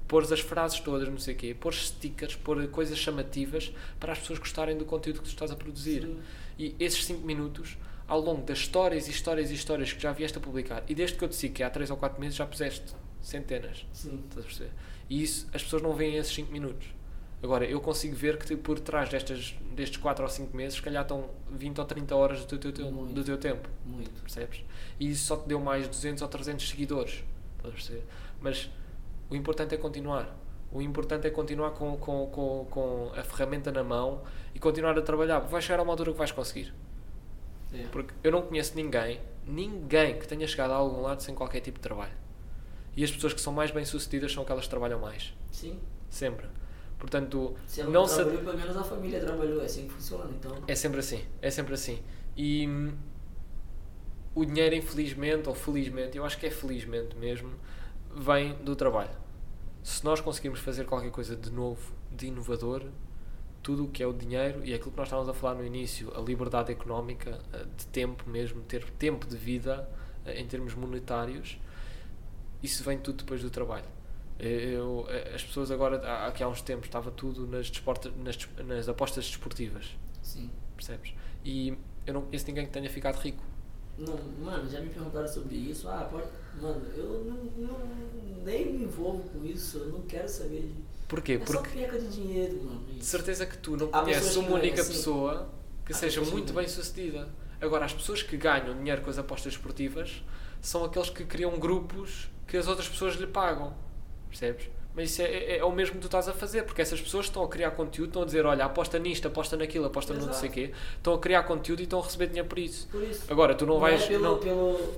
pôr 0.07 0.23
as 0.31 0.41
frases 0.41 0.79
todas, 0.81 1.09
não 1.09 1.17
sei 1.17 1.33
o 1.33 1.37
quê, 1.39 1.57
pôr 1.59 1.73
stickers, 1.73 2.37
pôr 2.37 2.69
coisas 2.69 2.99
chamativas 2.99 3.73
para 3.99 4.13
as 4.13 4.19
pessoas 4.19 4.39
gostarem 4.39 4.77
do 4.77 4.85
conteúdo 4.85 5.21
que 5.21 5.25
tu 5.25 5.31
estás 5.31 5.51
a 5.51 5.57
produzir. 5.57 6.03
Sim. 6.03 6.21
E 6.59 6.77
esses 6.79 7.07
5 7.07 7.27
minutos, 7.27 7.79
ao 8.07 8.21
longo 8.21 8.43
das 8.43 8.59
histórias 8.59 9.09
e 9.09 9.13
histórias 9.13 9.51
e 9.51 9.55
histórias 9.55 9.95
que 9.95 10.03
já 10.03 10.13
vieste 10.13 10.37
a 10.37 10.41
publicar, 10.43 10.85
e 10.87 10.95
desde 10.95 11.17
que 11.17 11.25
eu 11.25 11.29
te 11.31 11.37
sigo, 11.37 11.55
que 11.55 11.63
é 11.63 11.67
há 11.67 11.71
3 11.71 11.91
ou 11.91 11.97
4 11.97 12.21
meses, 12.21 12.37
já 12.37 12.45
puseste 12.45 12.95
centenas. 13.23 13.87
Sim. 13.95 14.23
Estás 14.29 14.45
a 14.45 14.47
perceber? 14.47 14.73
E 15.09 15.23
isso, 15.23 15.49
as 15.55 15.63
pessoas 15.63 15.81
não 15.81 15.95
veem 15.95 16.17
esses 16.17 16.35
5 16.35 16.53
minutos. 16.53 16.87
Agora, 17.45 17.67
eu 17.67 17.79
consigo 17.79 18.17
ver 18.17 18.39
que 18.39 18.57
por 18.57 18.81
trás 18.81 19.11
destas, 19.11 19.55
destes 19.77 19.99
4 19.99 20.25
ou 20.25 20.31
5 20.31 20.57
meses, 20.57 20.77
se 20.77 20.83
calhar 20.83 21.03
estão 21.03 21.29
20 21.51 21.79
ou 21.79 21.85
30 21.85 22.17
horas 22.17 22.45
do 22.47 22.57
teu, 22.59 22.73
teu- 22.73 22.91
Muito. 22.91 23.13
do 23.13 23.23
teu 23.23 23.37
tempo. 23.37 23.69
Muito. 23.85 24.19
Percebes? 24.23 24.65
E 24.99 25.11
isso 25.11 25.27
só 25.27 25.37
te 25.37 25.47
deu 25.47 25.61
mais 25.61 25.87
200 25.87 26.23
ou 26.23 26.29
300 26.29 26.67
seguidores. 26.67 27.23
Mas 28.41 28.71
o 29.29 29.37
importante 29.37 29.75
é 29.75 29.79
continuar. 29.79 30.35
O 30.73 30.81
importante 30.81 31.27
é 31.27 31.31
continuar 31.31 31.73
com, 31.73 31.97
com, 31.99 32.27
com, 32.29 32.67
com 32.71 33.13
a 33.15 33.23
ferramenta 33.23 33.71
na 33.71 33.85
mão 33.85 34.23
e 34.55 34.59
continuar 34.59 34.99
a 34.99 35.03
trabalhar. 35.03 35.41
Vai 35.41 35.61
chegar 35.61 35.81
a 35.81 35.83
uma 35.83 35.93
altura 35.93 36.13
que 36.13 36.19
vais 36.19 36.33
conseguir. 36.33 36.73
É. 37.75 37.83
Porque 37.93 38.15
eu 38.25 38.33
não 38.33 38.41
conheço 38.43 38.75
ninguém, 38.75 39.21
ninguém 39.47 40.19
que 40.19 40.27
tenha 40.27 40.47
chegado 40.49 40.71
a 40.73 40.77
algum 40.77 41.03
lado 41.03 41.23
sem 41.23 41.35
qualquer 41.35 41.61
tipo 41.61 41.79
de 41.79 41.83
trabalho. 41.83 42.13
E 42.97 43.05
as 43.05 43.11
pessoas 43.11 43.35
que 43.35 43.41
são 43.41 43.53
mais 43.53 43.71
bem-sucedidas 43.71 44.33
são 44.33 44.43
aquelas 44.45 44.65
que 44.65 44.71
trabalham 44.71 44.99
mais. 44.99 45.35
Sim. 45.53 45.79
Sempre. 46.09 46.47
Portanto, 47.05 47.55
Se 47.67 47.83
não 47.83 48.09
se... 48.09 48.25
pelo 48.25 48.57
menos 48.57 48.75
a 48.75 48.83
família 48.83 49.21
trabalhou. 49.21 49.61
É 49.61 49.67
assim 49.67 49.87
que 49.87 49.93
funciona. 49.93 50.31
Então, 50.31 50.57
É 50.67 50.75
sempre 50.75 51.01
assim. 51.01 51.23
É 51.43 51.51
sempre 51.51 51.75
assim. 51.75 51.99
E 52.35 52.67
hum, 52.67 52.95
o 54.35 54.43
dinheiro, 54.43 54.75
infelizmente, 54.75 55.47
ou 55.47 55.55
felizmente, 55.55 56.17
eu 56.17 56.25
acho 56.25 56.39
que 56.39 56.47
é 56.47 56.51
felizmente 56.51 57.15
mesmo, 57.15 57.51
vem 58.17 58.55
do 58.55 58.75
trabalho. 58.75 59.11
Se 59.83 60.03
nós 60.03 60.19
conseguirmos 60.23 60.61
fazer 60.61 60.87
qualquer 60.87 61.11
coisa 61.11 61.37
de 61.37 61.53
novo, 61.53 61.93
de 62.11 62.29
inovador, 62.29 62.87
tudo 63.63 63.85
o 63.85 63.89
que 63.89 64.03
é 64.03 64.07
o 64.07 64.13
dinheiro 64.15 64.65
e 64.65 64.73
aquilo 64.73 64.91
que 64.91 64.97
nós 64.97 65.09
estávamos 65.09 65.29
a 65.29 65.35
falar 65.35 65.57
no 65.57 65.65
início, 65.65 66.11
a 66.17 66.23
liberdade 66.23 66.73
económica, 66.73 67.39
eh, 67.53 67.67
de 67.77 67.87
tempo 67.89 68.29
mesmo, 68.31 68.63
ter 68.63 68.83
tempo 68.93 69.27
de 69.27 69.37
vida 69.37 69.87
eh, 70.25 70.41
em 70.41 70.47
termos 70.47 70.75
monetários, 70.75 71.59
isso 72.63 72.83
vem 72.83 72.97
tudo 72.97 73.19
depois 73.19 73.43
do 73.43 73.51
trabalho. 73.51 73.85
Eu, 74.39 75.07
eh, 75.09 75.33
as 75.35 75.45
pessoas 75.45 75.71
agora, 75.71 75.97
há- 76.07 76.27
aqui 76.27 76.43
há 76.43 76.49
uns 76.49 76.61
tempos, 76.61 76.87
estava 76.87 77.11
tudo 77.11 77.47
nas, 77.47 77.71
desporta, 77.71 78.11
nas, 78.23 78.37
nas 78.67 78.89
apostas 78.89 79.27
desportivas, 79.27 79.97
sim. 80.23 80.51
percebes? 80.77 81.15
E 81.45 81.77
eu 82.07 82.15
não 82.15 82.23
conheço 82.23 82.47
ninguém 82.49 82.67
que 82.67 82.73
tenha 82.73 82.91
ficado 82.91 83.17
rico. 83.21 83.43
Não, 83.97 84.19
mano, 84.45 84.69
já 84.69 84.81
me 84.81 84.89
perguntaram 84.91 85.29
sobre 85.29 85.55
isso. 85.55 85.89
Ah, 85.89 86.09
pode. 86.11 86.27
Mano, 86.61 86.85
eu 86.97 87.25
não, 87.25 87.45
não- 87.69 88.45
nem 88.45 88.73
me 88.73 88.85
envolvo 88.85 89.29
com 89.31 89.45
isso. 89.47 89.79
Eu 89.79 89.87
não 89.87 90.03
quero 90.03 90.29
saber 90.29 90.63
de. 90.63 90.85
Porquê? 91.09 91.35
É 91.41 91.47
só 91.47 91.59
Porque 91.61 91.79
perca 91.79 91.99
de 92.01 92.09
dinheiro, 92.09 92.57
mano. 92.65 92.85
de 92.87 92.99
Isso. 92.99 93.11
certeza 93.11 93.47
que 93.47 93.57
tu 93.59 93.77
não 93.77 93.89
Há 93.93 94.03
conheces 94.03 94.35
uma 94.37 94.49
é 94.49 94.53
única 94.55 94.81
assim. 94.81 94.93
pessoa 94.93 95.49
que 95.87 95.95
seja 95.95 96.21
muito 96.23 96.53
bem 96.53 96.67
sucedida. 96.67 97.29
Agora, 97.61 97.85
as 97.85 97.93
pessoas 97.95 98.23
que 98.23 98.37
ganham 98.37 98.77
dinheiro 98.77 99.01
com 99.01 99.11
as 99.11 99.19
apostas 99.19 99.53
esportivas 99.53 100.23
são 100.61 100.85
aqueles 100.85 101.09
que 101.09 101.25
criam 101.25 101.57
grupos 101.59 102.29
que 102.49 102.57
as 102.57 102.67
outras 102.67 102.89
pessoas 102.89 103.15
lhe 103.15 103.27
pagam. 103.29 103.75
Percebes? 104.39 104.69
Mas 104.97 105.11
isso 105.11 105.23
é, 105.23 105.25
é- 105.27 105.57
é 105.59 105.65
o 105.65 105.71
mesmo 105.73 105.95
que 105.95 106.01
tu 106.01 106.07
estás 106.07 106.29
a 106.29 106.33
fazer, 106.33 106.63
porque 106.65 106.81
essas 106.83 107.01
pessoas 107.01 107.27
estão 107.27 107.43
a 107.45 107.49
criar 107.49 107.71
conteúdo, 107.73 108.09
estão 108.09 108.23
a 108.23 108.25
dizer, 108.25 108.45
olha, 108.47 108.65
aposta 108.65 108.99
nisto, 108.99 109.27
aposta 109.29 109.57
naquilo, 109.57 109.87
aposta 109.87 110.13
no 110.15 110.27
não 110.27 110.33
sei 110.33 110.49
o 110.49 110.53
Exato. 110.53 110.53
quê, 110.53 110.73
estão 110.97 111.15
a 111.15 111.19
criar 111.19 111.43
conteúdo 111.45 111.81
e 111.81 111.83
estão 111.85 112.01
a 112.01 112.03
receber 112.03 112.27
dinheiro 112.29 112.49
por 112.49 112.59
isso. 112.59 112.89
Por 112.89 113.03
isso. 113.03 113.25
Agora, 113.33 113.55
tu 113.55 113.65
não, 113.67 113.79
vais. 113.81 114.03
é 114.03 114.07
pelo, 114.09 114.23
não- 114.23 114.39
pelo. 114.39 114.95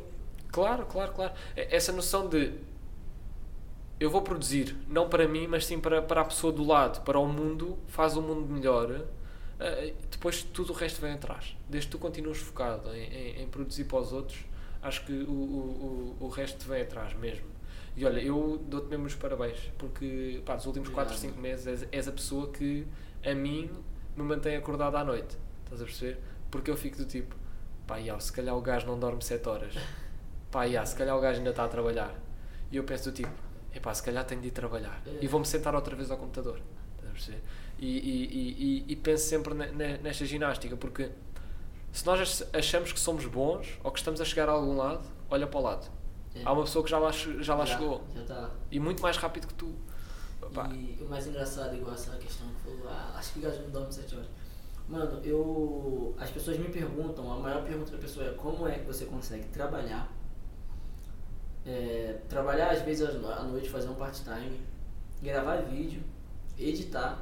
Claro, 0.53 0.87
claro, 0.87 1.12
claro. 1.12 1.32
É- 1.55 1.74
Essa 1.76 1.93
noção 1.93 2.28
de 2.28 2.53
eu 3.99 4.11
vou 4.11 4.20
produzir, 4.22 4.76
não 4.89 5.09
para 5.09 5.26
mim, 5.26 5.47
mas 5.47 5.64
sim 5.64 5.78
para, 5.80 6.03
para 6.03 6.20
a 6.20 6.24
pessoa 6.24 6.53
do 6.53 6.64
lado, 6.64 7.03
para 7.03 7.18
o 7.18 7.26
mundo, 7.26 7.78
faz 7.87 8.16
o 8.16 8.22
mundo 8.22 8.47
melhor. 8.53 9.03
eh, 9.59 9.95
Depois 10.11 10.43
tudo 10.43 10.72
o 10.72 10.76
resto 10.76 11.01
vem 11.01 11.12
atrás. 11.12 11.57
Desde 11.68 11.89
que 11.89 11.93
tu 11.93 11.99
continuas 11.99 12.37
focado 12.39 12.95
em, 12.95 13.05
em- 13.05 13.43
em 13.43 13.47
produzir 13.49 13.84
para 13.84 13.99
os 14.01 14.12
outros, 14.12 14.39
acho 14.82 15.05
que 15.07 15.12
o, 15.12 15.30
o, 15.32 16.16
o, 16.20 16.24
o 16.26 16.28
resto 16.28 16.66
vem 16.68 16.82
atrás 16.82 17.14
mesmo. 17.14 17.47
E 17.97 18.05
olha, 18.05 18.20
eu 18.20 18.62
dou-te 18.68 18.88
mesmo 18.88 19.07
os 19.07 19.14
parabéns, 19.14 19.59
porque 19.78 20.42
pá, 20.44 20.55
nos 20.55 20.66
últimos 20.66 20.88
4 20.90 21.12
ou 21.14 21.18
Obrigado. 21.18 21.34
5 21.34 21.40
meses 21.42 21.66
és, 21.66 21.88
és 21.90 22.09
a 22.09 22.12
pessoa 22.12 22.51
que 22.53 22.86
a 23.24 23.34
mim 23.34 23.70
me 24.16 24.22
mantém 24.22 24.55
acordado 24.57 24.97
à 24.97 25.05
noite. 25.05 25.36
Estás 25.64 25.80
a 25.80 25.84
perceber? 25.84 26.20
Porque 26.51 26.70
eu 26.70 26.76
fico 26.76 26.99
do 26.99 27.07
tipo, 27.07 27.34
pá, 27.86 27.99
ia, 27.99 28.18
se 28.20 28.30
calhar 28.32 28.55
o 28.57 28.61
gajo 28.61 28.86
não 28.86 28.99
dorme 28.99 29.22
7 29.24 29.49
horas. 29.49 29.74
Pá, 30.51 30.66
ia, 30.66 30.84
se 30.84 30.94
calhar 30.94 31.16
o 31.16 31.20
gajo 31.20 31.38
ainda 31.38 31.51
está 31.51 31.64
a 31.64 31.68
trabalhar. 31.68 32.14
E 32.70 32.76
eu 32.76 32.84
penso 32.84 33.11
do 33.11 33.14
tipo, 33.14 33.32
epá, 33.74 33.94
se 33.94 34.03
calhar 34.03 34.24
tenho 34.26 34.40
de 34.42 34.49
ir 34.49 34.51
trabalhar. 34.51 35.03
É. 35.07 35.18
E 35.24 35.26
vou-me 35.26 35.47
sentar 35.47 35.74
outra 35.74 35.97
vez 35.97 36.11
ao 36.11 36.18
computador. 36.18 36.61
Estás 36.97 37.09
a 37.09 37.12
perceber? 37.12 37.42
E, 37.78 37.86
e, 37.86 38.84
e, 38.88 38.92
e, 38.92 38.97
penso 38.97 39.24
sempre 39.26 39.55
ne- 39.55 39.70
ne- 39.72 39.99
nesta 39.99 40.24
ginástica, 40.26 40.76
porque 40.76 41.11
se 41.92 42.05
nós 42.07 42.20
ach- 42.20 42.49
achamos 42.55 42.92
que 42.92 43.01
somos 43.01 43.24
bons 43.26 43.78
ou 43.82 43.90
que 43.90 43.99
estamos 43.99 44.20
a 44.20 44.24
chegar 44.24 44.49
a 44.49 44.53
algum 44.53 44.76
lado, 44.76 45.07
olha 45.30 45.47
para 45.47 45.59
o 45.61 45.62
lado. 45.62 45.90
É. 46.37 46.43
Há 46.45 46.53
uma 46.53 46.62
pessoa 46.64 46.84
que 46.84 46.91
já 46.91 46.99
lá, 46.99 47.11
já 47.11 47.55
lá 47.55 47.66
chegou. 47.66 48.03
Já 48.14 48.22
tá. 48.24 48.51
E 48.70 48.78
muito 48.80 49.03
mais 49.03 49.16
rápido 49.16 49.47
que 49.47 49.55
tu. 49.55 49.74
Pá, 50.55 50.68
E 50.72 50.99
o 51.03 51.09
mais 51.09 51.26
engraçado, 51.26 51.74
igual 51.74 51.95
essa 51.95 52.16
questão 52.16 52.47
que 52.49 52.70
falou, 52.70 52.89
ah, 52.89 53.14
acho 53.18 53.32
que 53.32 53.39
o 53.41 53.43
gajo 53.43 53.62
não 53.62 53.70
dorme 53.70 53.93
7 53.93 54.14
horas. 54.14 54.28
Mano, 54.89 55.20
eu. 55.24 56.14
As 56.18 56.30
pessoas 56.30 56.59
me 56.59 56.68
perguntam, 56.68 57.32
a 57.32 57.37
maior 57.39 57.64
pergunta 57.64 57.91
da 57.91 57.99
pessoa 57.99 58.26
é 58.26 58.32
como 58.34 58.66
é 58.68 58.78
que 58.78 58.87
você 58.87 59.07
consegue 59.07 59.45
trabalhar. 59.49 60.09
é, 61.64 62.18
trabalhar 62.28 62.70
às 62.70 62.82
vezes 62.82 63.09
à 63.09 63.43
noite, 63.43 63.68
fazer 63.68 63.89
um 63.89 63.95
part-time, 63.95 64.61
gravar 65.20 65.57
vídeo, 65.62 66.01
editar, 66.59 67.18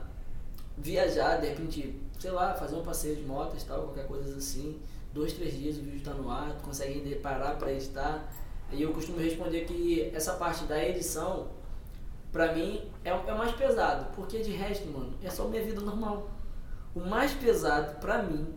viajar, 0.76 1.38
de 1.40 1.48
repente, 1.48 1.98
sei 2.18 2.30
lá, 2.30 2.54
fazer 2.54 2.76
um 2.76 2.82
passeio 2.82 3.16
de 3.16 3.22
moto 3.22 3.56
e 3.58 3.64
tal, 3.64 3.84
qualquer 3.84 4.06
coisa 4.06 4.36
assim. 4.36 4.80
Dois, 5.14 5.32
três 5.32 5.54
dias 5.56 5.76
o 5.78 5.80
vídeo 5.82 6.02
tá 6.02 6.12
no 6.12 6.28
ar, 6.30 6.52
tu 6.56 6.64
consegue 6.64 7.00
ainda 7.00 7.16
parar 7.20 7.56
pra 7.56 7.72
editar. 7.72 8.30
E 8.72 8.82
eu 8.82 8.92
costumo 8.92 9.18
responder 9.18 9.64
que 9.64 10.10
essa 10.14 10.34
parte 10.34 10.64
da 10.64 10.82
edição 10.82 11.48
pra 12.32 12.52
mim 12.52 12.90
é, 13.04 13.12
o- 13.14 13.28
é 13.28 13.32
o 13.32 13.38
mais 13.38 13.52
pesado, 13.52 14.06
porque 14.16 14.38
de 14.40 14.50
resto, 14.50 14.86
mano, 14.88 15.12
é 15.22 15.30
só 15.30 15.44
minha 15.44 15.62
vida 15.62 15.80
normal. 15.80 16.28
O 16.94 17.00
mais 17.00 17.32
pesado 17.32 17.98
pra 18.00 18.22
mim 18.22 18.54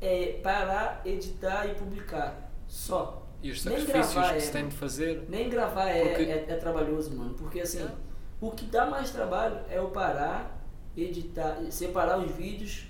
é 0.00 0.40
parar, 0.42 1.02
editar 1.04 1.66
e 1.66 1.74
publicar. 1.74 2.50
Só. 2.66 3.18
e 3.42 3.50
os 3.50 3.64
nem 3.64 3.78
sacrifícios 3.78 4.12
gravar 4.14 4.30
que 4.32 4.36
é, 4.36 4.40
se 4.40 4.52
tem 4.52 4.68
de 4.68 4.76
fazer. 4.76 5.24
Nem 5.28 5.48
gravar 5.48 5.88
é, 5.88 6.08
Porque- 6.08 6.22
é, 6.30 6.44
é 6.50 6.56
trabalhoso, 6.56 7.10
mano. 7.16 7.32
Porque 7.34 7.60
assim, 7.60 7.82
É. 7.82 7.88
o 8.40 8.50
que 8.50 8.66
dá 8.66 8.84
mais 8.84 9.10
trabalho 9.10 9.58
é 9.70 9.78
eu 9.78 9.88
parar, 9.88 10.62
editar, 10.94 11.56
separar 11.70 12.18
os 12.18 12.30
vídeos 12.32 12.86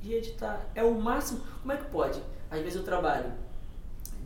e 0.00 0.14
editar. 0.14 0.64
É 0.74 0.84
o 0.84 0.94
máximo. 0.94 1.40
Como 1.60 1.72
é 1.72 1.76
que 1.76 1.84
pode? 1.86 2.22
Às 2.48 2.60
vezes 2.60 2.76
eu 2.76 2.84
trabalho 2.84 3.32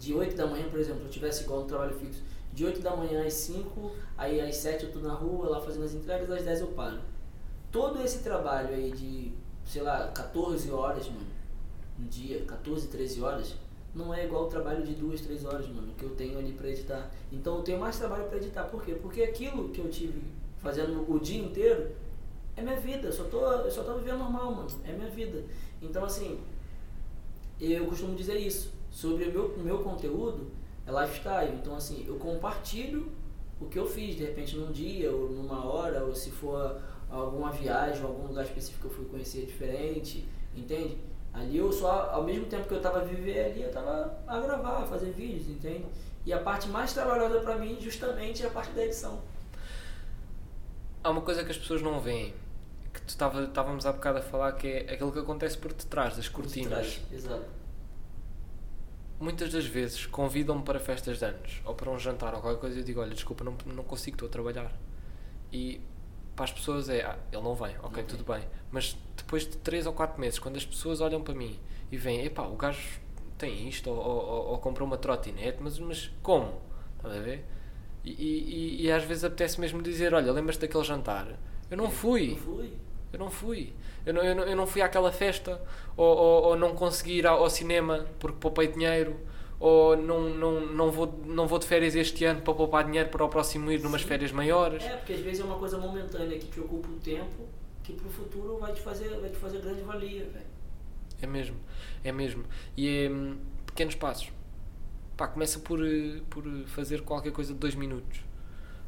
de 0.03 0.12
8 0.12 0.34
da 0.34 0.48
manhã, 0.48 0.68
por 0.68 0.80
exemplo, 0.80 1.05
eu 1.05 1.09
tivesse 1.09 1.44
igual 1.44 1.62
um 1.62 1.66
trabalho 1.66 1.94
fixo, 1.94 2.24
de 2.53 2.64
8 2.64 2.80
da 2.80 2.96
manhã 2.96 3.24
às 3.24 3.34
5, 3.34 3.92
aí 4.18 4.40
às 4.40 4.57
7 4.57 4.86
eu 4.86 4.92
tô 4.92 4.98
na 4.98 5.14
rua 5.14 5.48
lá 5.48 5.61
fazendo 5.61 5.84
as 5.84 5.94
entregas, 5.94 6.28
às 6.28 6.42
10 6.44 6.61
eu 6.62 6.66
paro. 6.68 6.98
Todo 7.70 8.03
esse 8.03 8.18
trabalho 8.18 8.70
aí 8.70 8.90
de, 8.90 9.32
sei 9.64 9.80
lá, 9.80 10.09
14 10.09 10.68
horas, 10.72 11.07
mano, 11.07 11.24
um 12.00 12.05
dia, 12.09 12.44
14, 12.44 12.88
13 12.88 13.22
horas, 13.22 13.55
não 13.94 14.12
é 14.12 14.24
igual 14.24 14.46
o 14.46 14.48
trabalho 14.48 14.84
de 14.84 14.92
2, 14.92 15.20
3 15.20 15.44
horas, 15.44 15.68
mano, 15.68 15.94
que 15.96 16.03
eu 16.03 16.11
tenho 16.16 16.36
ali 16.36 16.53
pra 16.53 16.68
editar. 16.68 17.09
Então 17.30 17.59
eu 17.59 17.62
tenho 17.62 17.78
mais 17.78 17.96
trabalho 17.96 18.24
pra 18.24 18.38
editar. 18.38 18.64
Por 18.64 18.82
quê? 18.82 18.96
Porque 19.00 19.22
aquilo 19.22 19.68
que 19.68 19.80
eu 19.80 19.88
tive 19.88 20.20
fazendo 20.59 21.09
o 21.09 21.20
dia 21.20 21.40
inteiro 21.40 21.92
é 22.57 22.62
minha 22.62 22.80
vida. 22.80 23.07
Eu 23.07 23.12
só 23.12 23.22
tô, 23.24 23.40
eu 23.40 23.70
só 23.70 23.84
tô 23.84 23.94
vivendo 23.98 24.18
normal, 24.18 24.53
mano. 24.53 24.68
É 24.84 24.92
minha 24.92 25.11
vida. 25.11 25.44
Então, 25.80 26.05
assim, 26.05 26.40
eu 27.61 27.86
costumo 27.86 28.16
dizer 28.16 28.36
isso. 28.36 28.82
Sobre 28.93 29.24
o 29.24 29.32
meu, 29.32 29.59
meu 29.59 29.78
conteúdo, 29.78 30.51
é 30.86 30.90
lifestyle. 30.93 31.57
Então, 31.57 31.74
assim, 31.74 32.05
eu 32.07 32.16
compartilho 32.16 33.11
o 33.59 33.66
que 33.66 33.78
eu 33.78 33.86
fiz, 33.86 34.14
de 34.16 34.24
repente, 34.24 34.55
num 34.55 34.70
dia, 34.70 35.11
ou 35.11 35.30
numa 35.30 35.64
hora, 35.64 36.05
ou 36.05 36.14
se 36.14 36.30
for 36.30 36.80
alguma 37.11 37.51
viagem, 37.51 38.03
ou 38.05 38.11
algum 38.11 38.28
lugar 38.28 38.45
específico 38.45 38.82
que 38.82 38.95
eu 38.95 38.97
fui 38.97 39.07
conhecer 39.07 39.47
diferente, 39.47 40.28
entende? 40.55 40.99
Ali 41.32 41.57
eu 41.57 41.72
só, 41.72 42.11
ao 42.11 42.22
mesmo 42.22 42.45
tempo 42.45 42.68
que 42.68 42.74
eu 42.74 42.82
tava 42.82 43.01
a 43.01 43.05
viver 43.05 43.47
ali, 43.47 43.62
eu 43.62 43.70
tava 43.70 44.22
a 44.26 44.38
gravar, 44.40 44.82
a 44.82 44.86
fazer 44.86 45.11
vídeos, 45.12 45.49
entende? 45.49 45.86
E 46.26 46.32
a 46.32 46.38
parte 46.38 46.68
mais 46.68 46.93
trabalhosa 46.93 47.40
pra 47.40 47.57
mim, 47.57 47.78
justamente, 47.80 48.43
é 48.43 48.47
a 48.47 48.51
parte 48.51 48.72
da 48.72 48.84
edição. 48.84 49.20
Há 51.03 51.11
uma 51.11 51.22
coisa 51.22 51.43
que 51.43 51.51
as 51.51 51.57
pessoas 51.57 51.80
não 51.80 51.99
veem, 51.99 52.34
que 52.93 53.01
tu 53.01 53.09
estávamos 53.09 53.86
há 53.86 53.93
bocado 53.93 54.18
a 54.18 54.22
falar, 54.22 54.53
que 54.53 54.68
é 54.68 54.93
aquilo 54.93 55.11
que 55.11 55.18
acontece 55.18 55.57
por 55.57 55.72
detrás 55.72 56.16
das 56.16 56.28
cortinas. 56.28 57.01
Exato. 57.11 57.61
Muitas 59.23 59.53
das 59.53 59.64
vezes 59.66 60.07
convidam-me 60.07 60.62
para 60.62 60.79
festas 60.81 61.18
de 61.18 61.25
anos 61.25 61.62
ou 61.64 61.75
para 61.75 61.91
um 61.91 61.99
jantar 61.99 62.35
ou 62.35 62.41
qualquer 62.41 62.61
coisa 62.61 62.77
e 62.77 62.81
eu 62.81 62.85
digo: 62.85 63.01
Olha, 63.01 63.14
desculpa, 63.14 63.45
não, 63.45 63.57
não 63.66 63.85
consigo, 63.85 64.16
estou 64.16 64.29
a 64.29 64.31
trabalhar. 64.31 64.73
E 65.53 65.81
para 66.37 66.45
as 66.47 66.53
pessoas 66.53 66.89
é: 66.89 67.03
ah, 67.03 67.18
ele 67.33 67.43
não 67.43 67.55
vem, 67.55 67.77
ok, 67.83 68.03
Não 68.03 68.09
tudo 68.09 68.25
bem. 68.25 68.43
Mas 68.70 68.97
depois 69.16 69.43
de 69.49 69.57
3 69.59 69.87
ou 69.87 69.93
4 69.93 70.20
meses, 70.20 70.39
quando 70.39 70.57
as 70.57 70.64
pessoas 70.66 71.01
olham 71.01 71.23
para 71.23 71.35
mim 71.35 71.59
e 71.91 71.97
veem: 71.97 72.25
Epá, 72.25 72.43
o 72.45 72.57
gajo 72.57 73.01
tem 73.39 73.68
isto 73.68 73.91
ou, 73.91 73.97
ou, 73.97 74.25
ou- 74.25 74.47
ou 74.53 74.59
comprou 74.59 74.87
uma 74.87 74.97
trotinete, 74.99 75.59
mas, 75.61 75.79
mas 75.79 76.11
como? 76.23 76.61
Estás 76.97 77.16
a 77.16 77.20
ver? 77.20 77.45
E, 78.05 78.11
e, 78.11 78.83
e- 78.83 78.83
e 78.87 78.93
às 78.93 79.05
vezes 79.05 79.25
apetece 79.25 79.61
mesmo 79.61 79.83
dizer: 79.83 80.14
Olha, 80.14 80.33
lembras-te 80.33 80.61
daquele 80.62 80.85
jantar? 80.85 81.29
Eu 81.70 81.77
não 81.77 81.91
fui. 81.91 82.31
Não 82.31 82.37
fui. 82.37 82.73
Eu 83.12 83.18
não 83.18 83.30
fui. 83.30 83.72
Eu 84.06 84.14
não, 84.14 84.22
eu 84.22 84.34
não, 84.34 84.42
eu 84.44 84.56
não 84.56 84.66
fui 84.66 84.80
àquela 84.80 85.12
festa. 85.12 85.60
Ou, 85.96 86.16
ou, 86.16 86.42
ou 86.44 86.56
não 86.56 86.74
consegui 86.74 87.18
ir 87.18 87.26
ao, 87.26 87.42
ao 87.42 87.50
cinema 87.50 88.06
porque 88.18 88.38
poupei 88.38 88.68
dinheiro. 88.68 89.16
Ou 89.60 89.96
não, 89.96 90.28
não, 90.30 90.66
não, 90.66 90.90
vou, 90.90 91.20
não 91.24 91.46
vou 91.46 91.58
de 91.58 91.66
férias 91.66 91.94
este 91.94 92.24
ano 92.24 92.40
para 92.40 92.52
poupar 92.52 92.84
dinheiro 92.84 93.10
para 93.10 93.24
o 93.24 93.28
próximo 93.28 93.70
ir 93.70 93.80
numas 93.80 94.02
Sim. 94.02 94.08
férias 94.08 94.32
maiores. 94.32 94.82
É, 94.82 94.96
porque 94.96 95.12
às 95.12 95.20
vezes 95.20 95.40
é 95.40 95.44
uma 95.44 95.56
coisa 95.56 95.78
momentânea 95.78 96.36
que 96.36 96.46
te 96.46 96.58
ocupa 96.58 96.88
o 96.88 96.96
tempo 96.96 97.46
que 97.84 97.92
pro 97.92 98.10
futuro 98.10 98.58
vai 98.58 98.72
te 98.72 98.80
fazer, 98.80 99.08
vai 99.20 99.30
te 99.30 99.36
fazer 99.36 99.60
grande 99.60 99.82
valia, 99.82 100.24
velho. 100.24 100.46
É 101.20 101.26
mesmo. 101.26 101.56
É 102.02 102.10
mesmo. 102.10 102.44
E 102.76 103.04
é 103.06 103.08
hum, 103.08 103.38
pequenos 103.66 103.94
passos. 103.94 104.32
Pá, 105.16 105.28
começa 105.28 105.60
por, 105.60 105.78
eh, 105.84 106.20
por 106.28 106.44
fazer 106.66 107.02
qualquer 107.02 107.32
coisa 107.32 107.52
de 107.52 107.60
2 107.60 107.76
minutos. 107.76 108.20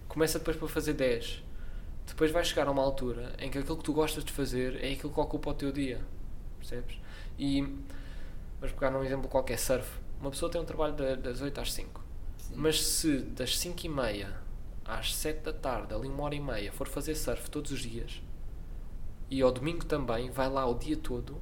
Começa 0.09 0.41
depois 0.41 0.57
por 0.57 0.69
fazer 0.69 0.95
10. 0.95 1.44
Depois 2.07 2.31
vai 2.31 2.45
chegar 2.45 2.69
a 2.69 2.71
uma 2.71 2.83
altura 2.83 3.35
em 3.39 3.51
que 3.51 3.59
aquilo 3.59 3.77
que 3.77 3.83
tu 3.85 3.93
gostas 3.93 4.25
de 4.25 4.33
fazer 4.33 4.83
é 4.85 4.93
aquilo 4.93 5.13
que 5.13 5.21
ocupa 5.21 5.51
o 5.51 5.55
teu 5.55 5.73
dia. 5.73 6.01
Percebes? 6.59 6.99
E 7.39 7.61
vamos 8.61 8.73
pegar 8.75 8.91
num 8.91 9.03
exemplo 9.03 9.29
qualquer, 9.29 9.59
surf. 9.59 9.99
Uma 10.21 10.31
pessoa 10.31 10.51
tem 10.51 10.61
um 10.61 10.65
trabalho 10.65 10.95
da- 10.95 11.17
das 11.17 11.41
8 11.41 11.61
às 11.61 11.73
5. 11.73 12.03
Sim. 12.37 12.55
Mas 12.57 12.83
se 12.83 13.19
das 13.19 13.59
5 13.59 13.85
e 13.85 13.89
meia 13.89 14.37
às 14.85 15.15
7 15.15 15.41
da 15.43 15.53
tarde, 15.53 15.95
ali 15.95 16.07
uma 16.09 16.23
hora 16.25 16.35
e 16.35 16.41
meia, 16.41 16.71
for 16.73 16.87
fazer 16.87 17.15
surf 17.15 17.51
todos 17.51 17.73
os 17.73 17.81
dias, 17.81 18.23
e 19.31 19.41
ao 19.43 19.51
domingo 19.51 19.85
também, 19.85 20.31
vai 20.31 20.49
lá 20.49 20.67
o 20.67 20.75
dia 20.75 20.97
todo, 20.97 21.41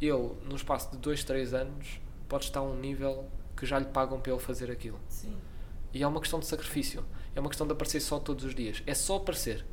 ele, 0.00 0.32
no 0.44 0.54
espaço 0.54 0.90
de 0.92 0.98
2, 0.98 1.24
3 1.24 1.52
anos, 1.54 1.98
pode 2.28 2.44
estar 2.44 2.60
a 2.60 2.62
um 2.62 2.78
nível 2.78 3.28
que 3.56 3.66
já 3.66 3.78
lhe 3.78 3.86
pagam 3.86 4.20
para 4.20 4.32
ele 4.32 4.40
fazer 4.40 4.70
aquilo. 4.70 5.00
Sim. 5.08 5.36
E 5.92 6.02
é 6.02 6.06
uma 6.06 6.20
questão 6.20 6.38
de 6.38 6.46
sacrifício. 6.46 7.04
É 7.34 7.40
uma 7.40 7.48
questão 7.48 7.66
de 7.66 7.72
aparecer 7.72 8.00
só 8.00 8.18
todos 8.20 8.44
os 8.44 8.54
dias. 8.54 8.82
É 8.86 8.94
só 8.94 9.16
aparecer. 9.16 9.64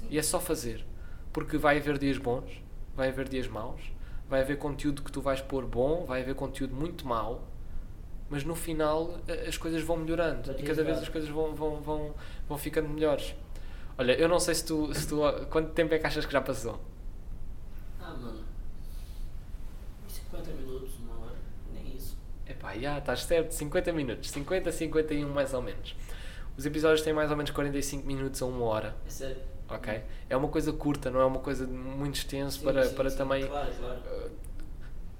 Sim. 0.00 0.06
E 0.10 0.18
é 0.18 0.22
só 0.22 0.40
fazer. 0.40 0.84
Porque 1.32 1.56
vai 1.58 1.78
haver 1.78 1.98
dias 1.98 2.18
bons, 2.18 2.62
vai 2.94 3.08
haver 3.08 3.28
dias 3.28 3.46
maus, 3.48 3.80
vai 4.28 4.40
haver 4.40 4.56
conteúdo 4.58 5.02
que 5.02 5.10
tu 5.12 5.20
vais 5.20 5.40
pôr 5.40 5.66
bom, 5.66 6.04
vai 6.04 6.22
haver 6.22 6.34
conteúdo 6.34 6.74
muito 6.74 7.06
mau, 7.06 7.42
mas 8.30 8.44
no 8.44 8.54
final 8.54 9.18
a- 9.28 9.48
as 9.48 9.56
coisas 9.56 9.82
vão 9.82 9.96
melhorando 9.96 10.52
e 10.52 10.62
cada 10.62 10.82
vez 10.84 10.98
as 10.98 11.08
coisas 11.08 11.28
vão, 11.30 11.54
vão, 11.54 11.80
vão, 11.80 12.14
vão 12.48 12.58
ficando 12.58 12.88
melhores. 12.88 13.34
Olha, 13.98 14.12
eu 14.18 14.28
não 14.28 14.40
sei 14.40 14.54
se 14.54 14.64
tu, 14.64 14.92
se 14.94 15.06
tu. 15.08 15.20
Quanto 15.50 15.70
tempo 15.72 15.94
é 15.94 15.98
que 15.98 16.06
achas 16.06 16.24
que 16.26 16.32
já 16.32 16.40
passou? 16.40 16.80
Ah, 18.00 18.10
mano. 18.14 18.42
Uns 20.06 20.12
50 20.12 20.50
minutos, 20.52 20.90
uma 20.98 21.14
hora. 21.26 21.36
Nem 21.72 21.94
isso. 21.96 22.16
Epá, 22.46 22.76
já, 22.76 22.98
estás 22.98 23.22
certo, 23.24 23.52
50 23.52 23.92
minutos, 23.92 24.30
50, 24.30 24.70
51 24.72 25.28
mais 25.32 25.54
ou 25.54 25.62
menos. 25.62 25.94
Os 26.56 26.64
episódios 26.66 27.02
têm 27.02 27.12
mais 27.12 27.30
ou 27.30 27.36
menos 27.36 27.50
45 27.50 28.06
minutos 28.06 28.40
a 28.42 28.46
uma 28.46 28.64
hora, 28.64 28.96
É 29.06 29.10
sério. 29.10 29.42
Ok? 29.68 30.02
É 30.28 30.36
uma 30.36 30.48
coisa 30.48 30.72
curta, 30.72 31.10
não 31.10 31.20
é 31.20 31.24
uma 31.24 31.40
coisa 31.40 31.66
muito 31.66 32.16
extensa 32.16 32.60
para, 32.62 32.84
sim, 32.88 32.94
para 32.94 33.10
sim, 33.10 33.16
também. 33.16 33.46
Claro, 33.46 33.70
claro. 33.78 34.00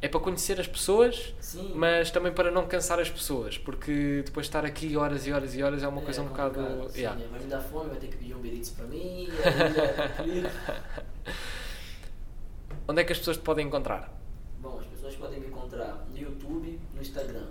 É 0.03 0.09
para 0.09 0.21
conhecer 0.21 0.61
as 0.61 0.67
pessoas, 0.67 1.35
Sim. 1.41 1.73
mas 1.75 2.11
também 2.11 2.31
para 2.31 2.51
não 2.51 2.67
cansar 2.67 3.01
as 3.01 3.09
pessoas, 3.09 3.57
porque 3.57 4.23
depois 4.27 4.45
estar 4.45 4.63
aqui 4.63 4.95
horas 4.99 5.27
e 5.27 5.33
horas 5.33 5.55
e 5.55 5.63
horas 5.63 5.83
é 5.83 5.89
uma 5.89 6.03
coisa 6.03 6.21
um 6.21 6.27
bocado. 6.27 6.91
sim, 6.91 7.01
yeah. 7.01 7.19
né? 7.19 7.27
Vai 7.31 7.41
me 7.41 7.47
dar 7.47 7.61
fome, 7.63 7.89
vai 7.89 7.99
ter 7.99 8.09
que 8.09 8.17
pedir 8.19 8.35
um 8.35 8.39
Beritz 8.39 8.69
pra 8.69 8.85
mim. 8.87 9.29
é. 9.31 10.51
Onde 12.87 13.01
é 13.01 13.05
que 13.05 13.13
as 13.13 13.19
pessoas 13.19 13.39
te 13.39 13.43
podem 13.43 13.67
encontrar? 13.67 14.13
Bom, 14.61 14.79
as 14.79 14.87
pessoas 14.87 15.15
podem 15.17 15.41
me 15.41 15.47
encontrar 15.47 16.05
no 16.11 16.19
YouTube 16.19 16.79
no 16.95 17.01
Instagram. 17.01 17.47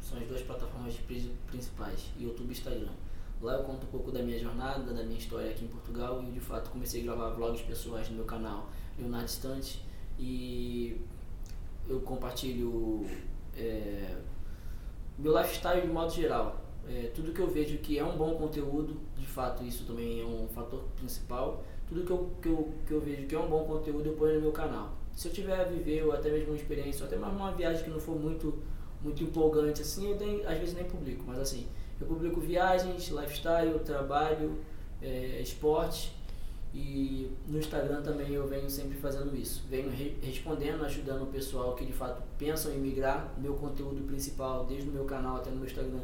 São 0.00 0.18
as 0.18 0.28
duas 0.28 0.42
plataformas 0.42 0.94
pri- 0.94 1.34
principais, 1.48 2.04
YouTube 2.20 2.50
e 2.50 2.52
Instagram. 2.52 2.92
Lá 3.40 3.54
eu 3.54 3.64
conto 3.64 3.84
um 3.84 3.90
pouco 3.90 4.10
da 4.10 4.22
minha 4.22 4.38
jornada, 4.38 4.92
da 4.92 5.02
minha 5.02 5.18
história 5.18 5.50
aqui 5.50 5.64
em 5.64 5.68
Portugal 5.68 6.22
e 6.22 6.30
de 6.30 6.40
fato 6.40 6.70
comecei 6.70 7.02
a 7.02 7.04
gravar 7.04 7.30
vlogs 7.30 7.62
pessoais 7.62 8.08
no 8.08 8.16
meu 8.16 8.24
canal 8.24 8.70
Leonardo 8.98 9.26
Distante 9.26 9.84
e 10.18 10.98
eu 11.88 12.00
compartilho 12.00 13.06
é, 13.56 14.16
meu 15.18 15.36
lifestyle 15.38 15.82
de 15.82 15.88
modo 15.88 16.12
geral. 16.12 16.64
É, 16.88 17.10
tudo 17.14 17.32
que 17.32 17.40
eu 17.40 17.48
vejo 17.48 17.78
que 17.78 17.98
é 17.98 18.04
um 18.04 18.16
bom 18.16 18.36
conteúdo, 18.36 18.96
de 19.16 19.26
fato 19.26 19.64
isso 19.64 19.84
também 19.84 20.20
é 20.20 20.24
um 20.24 20.48
fator 20.48 20.84
principal. 20.96 21.64
Tudo 21.88 22.04
que 22.04 22.10
eu, 22.10 22.30
que 22.40 22.48
eu, 22.48 22.74
que 22.86 22.92
eu 22.92 23.00
vejo 23.00 23.26
que 23.26 23.34
é 23.34 23.38
um 23.38 23.48
bom 23.48 23.64
conteúdo 23.64 24.08
eu 24.08 24.14
ponho 24.14 24.36
no 24.36 24.40
meu 24.40 24.52
canal. 24.52 24.94
Se 25.14 25.28
eu 25.28 25.32
tiver 25.32 25.58
a 25.58 25.64
viver 25.64 26.04
ou 26.04 26.12
até 26.12 26.30
mesmo 26.30 26.48
uma 26.48 26.56
experiência, 26.56 27.02
ou 27.02 27.06
até 27.06 27.16
mesmo 27.16 27.36
uma 27.36 27.52
viagem 27.52 27.84
que 27.84 27.90
não 27.90 27.98
for 27.98 28.18
muito, 28.18 28.62
muito 29.02 29.22
empolgante 29.22 29.82
assim, 29.82 30.10
eu 30.10 30.18
nem, 30.18 30.44
às 30.46 30.58
vezes 30.58 30.74
nem 30.74 30.84
publico, 30.84 31.24
mas 31.26 31.38
assim, 31.38 31.66
eu 32.00 32.06
publico 32.06 32.40
viagens, 32.40 33.08
lifestyle, 33.08 33.78
trabalho, 33.80 34.58
é, 35.02 35.40
esporte 35.40 36.14
e 36.74 37.30
no 37.48 37.58
Instagram 37.58 38.02
também 38.02 38.32
eu 38.32 38.46
venho 38.46 38.68
sempre 38.68 38.98
fazendo 38.98 39.34
isso. 39.34 39.64
Venho 39.68 39.88
re- 39.90 40.16
respondendo, 40.20 40.84
ajudando 40.84 41.22
o 41.22 41.26
pessoal 41.26 41.74
que 41.74 41.84
de 41.86 41.92
fato 41.92 42.22
pensam 42.38 42.72
em 42.72 42.78
migrar. 42.78 43.32
Meu 43.38 43.54
conteúdo 43.54 44.06
principal, 44.06 44.66
desde 44.66 44.88
o 44.88 44.92
meu 44.92 45.04
canal 45.04 45.36
até 45.36 45.50
no 45.50 45.56
meu 45.56 45.66
Instagram, 45.66 46.00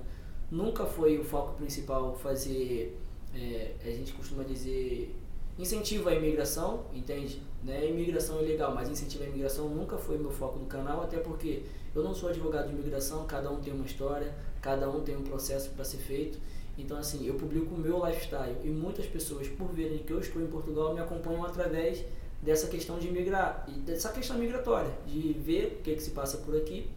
nunca 0.51 0.86
foi 0.86 1.18
o 1.18 1.24
foco 1.24 1.55
principal 1.57 2.14
fazer, 2.14 2.99
é, 3.34 3.74
a 3.84 3.90
gente 3.90 4.12
costuma 4.12 4.45
dizer, 4.45 5.14
incentivo 5.59 6.09
à 6.09 6.14
imigração, 6.14 6.84
entende? 6.95 7.43
Né? 7.62 7.88
Imigração 7.90 8.38
é 8.38 8.43
legal, 8.43 8.74
mas 8.74 8.88
incentivo 8.88 9.24
à 9.24 9.26
imigração 9.26 9.68
nunca 9.68 9.99
foi 9.99 10.16
meu 10.16 10.30
foco 10.30 10.59
do 10.59 10.66
canal, 10.66 11.03
até 11.03 11.18
porque 11.18 11.64
eu 11.95 12.03
não 12.03 12.14
sou 12.14 12.30
advogado 12.30 12.68
de 12.68 12.74
imigração, 12.74 13.26
cada 13.26 13.51
um 13.51 13.61
tem 13.61 13.72
uma 13.74 13.84
história, 13.84 14.34
cada 14.62 14.88
um 14.88 15.02
tem 15.02 15.16
um 15.16 15.22
processo 15.22 15.70
para 15.70 15.84
ser 15.84 15.98
feito. 15.98 16.38
Então, 16.78 16.96
assim, 16.96 17.26
eu 17.26 17.34
publico 17.34 17.74
o 17.74 17.78
meu 17.78 18.06
lifestyle 18.06 18.56
e 18.64 18.68
muitas 18.68 19.04
pessoas, 19.04 19.46
por 19.48 19.68
verem 19.72 19.98
que 19.98 20.10
eu 20.12 20.20
estou 20.20 20.40
em 20.40 20.46
Portugal, 20.46 20.94
me 20.94 21.00
acompanham 21.00 21.44
através 21.44 22.02
dessa 22.40 22.66
questão 22.68 22.98
de 22.98 23.10
migrar 23.10 23.66
e 23.68 23.72
dessa 23.80 24.08
questão 24.10 24.38
migratória, 24.38 24.90
de 25.06 25.32
ver 25.34 25.78
o 25.78 25.82
que, 25.82 25.94
que 25.94 26.02
se 26.02 26.10
passa 26.12 26.38
por 26.38 26.56
aqui. 26.56 26.88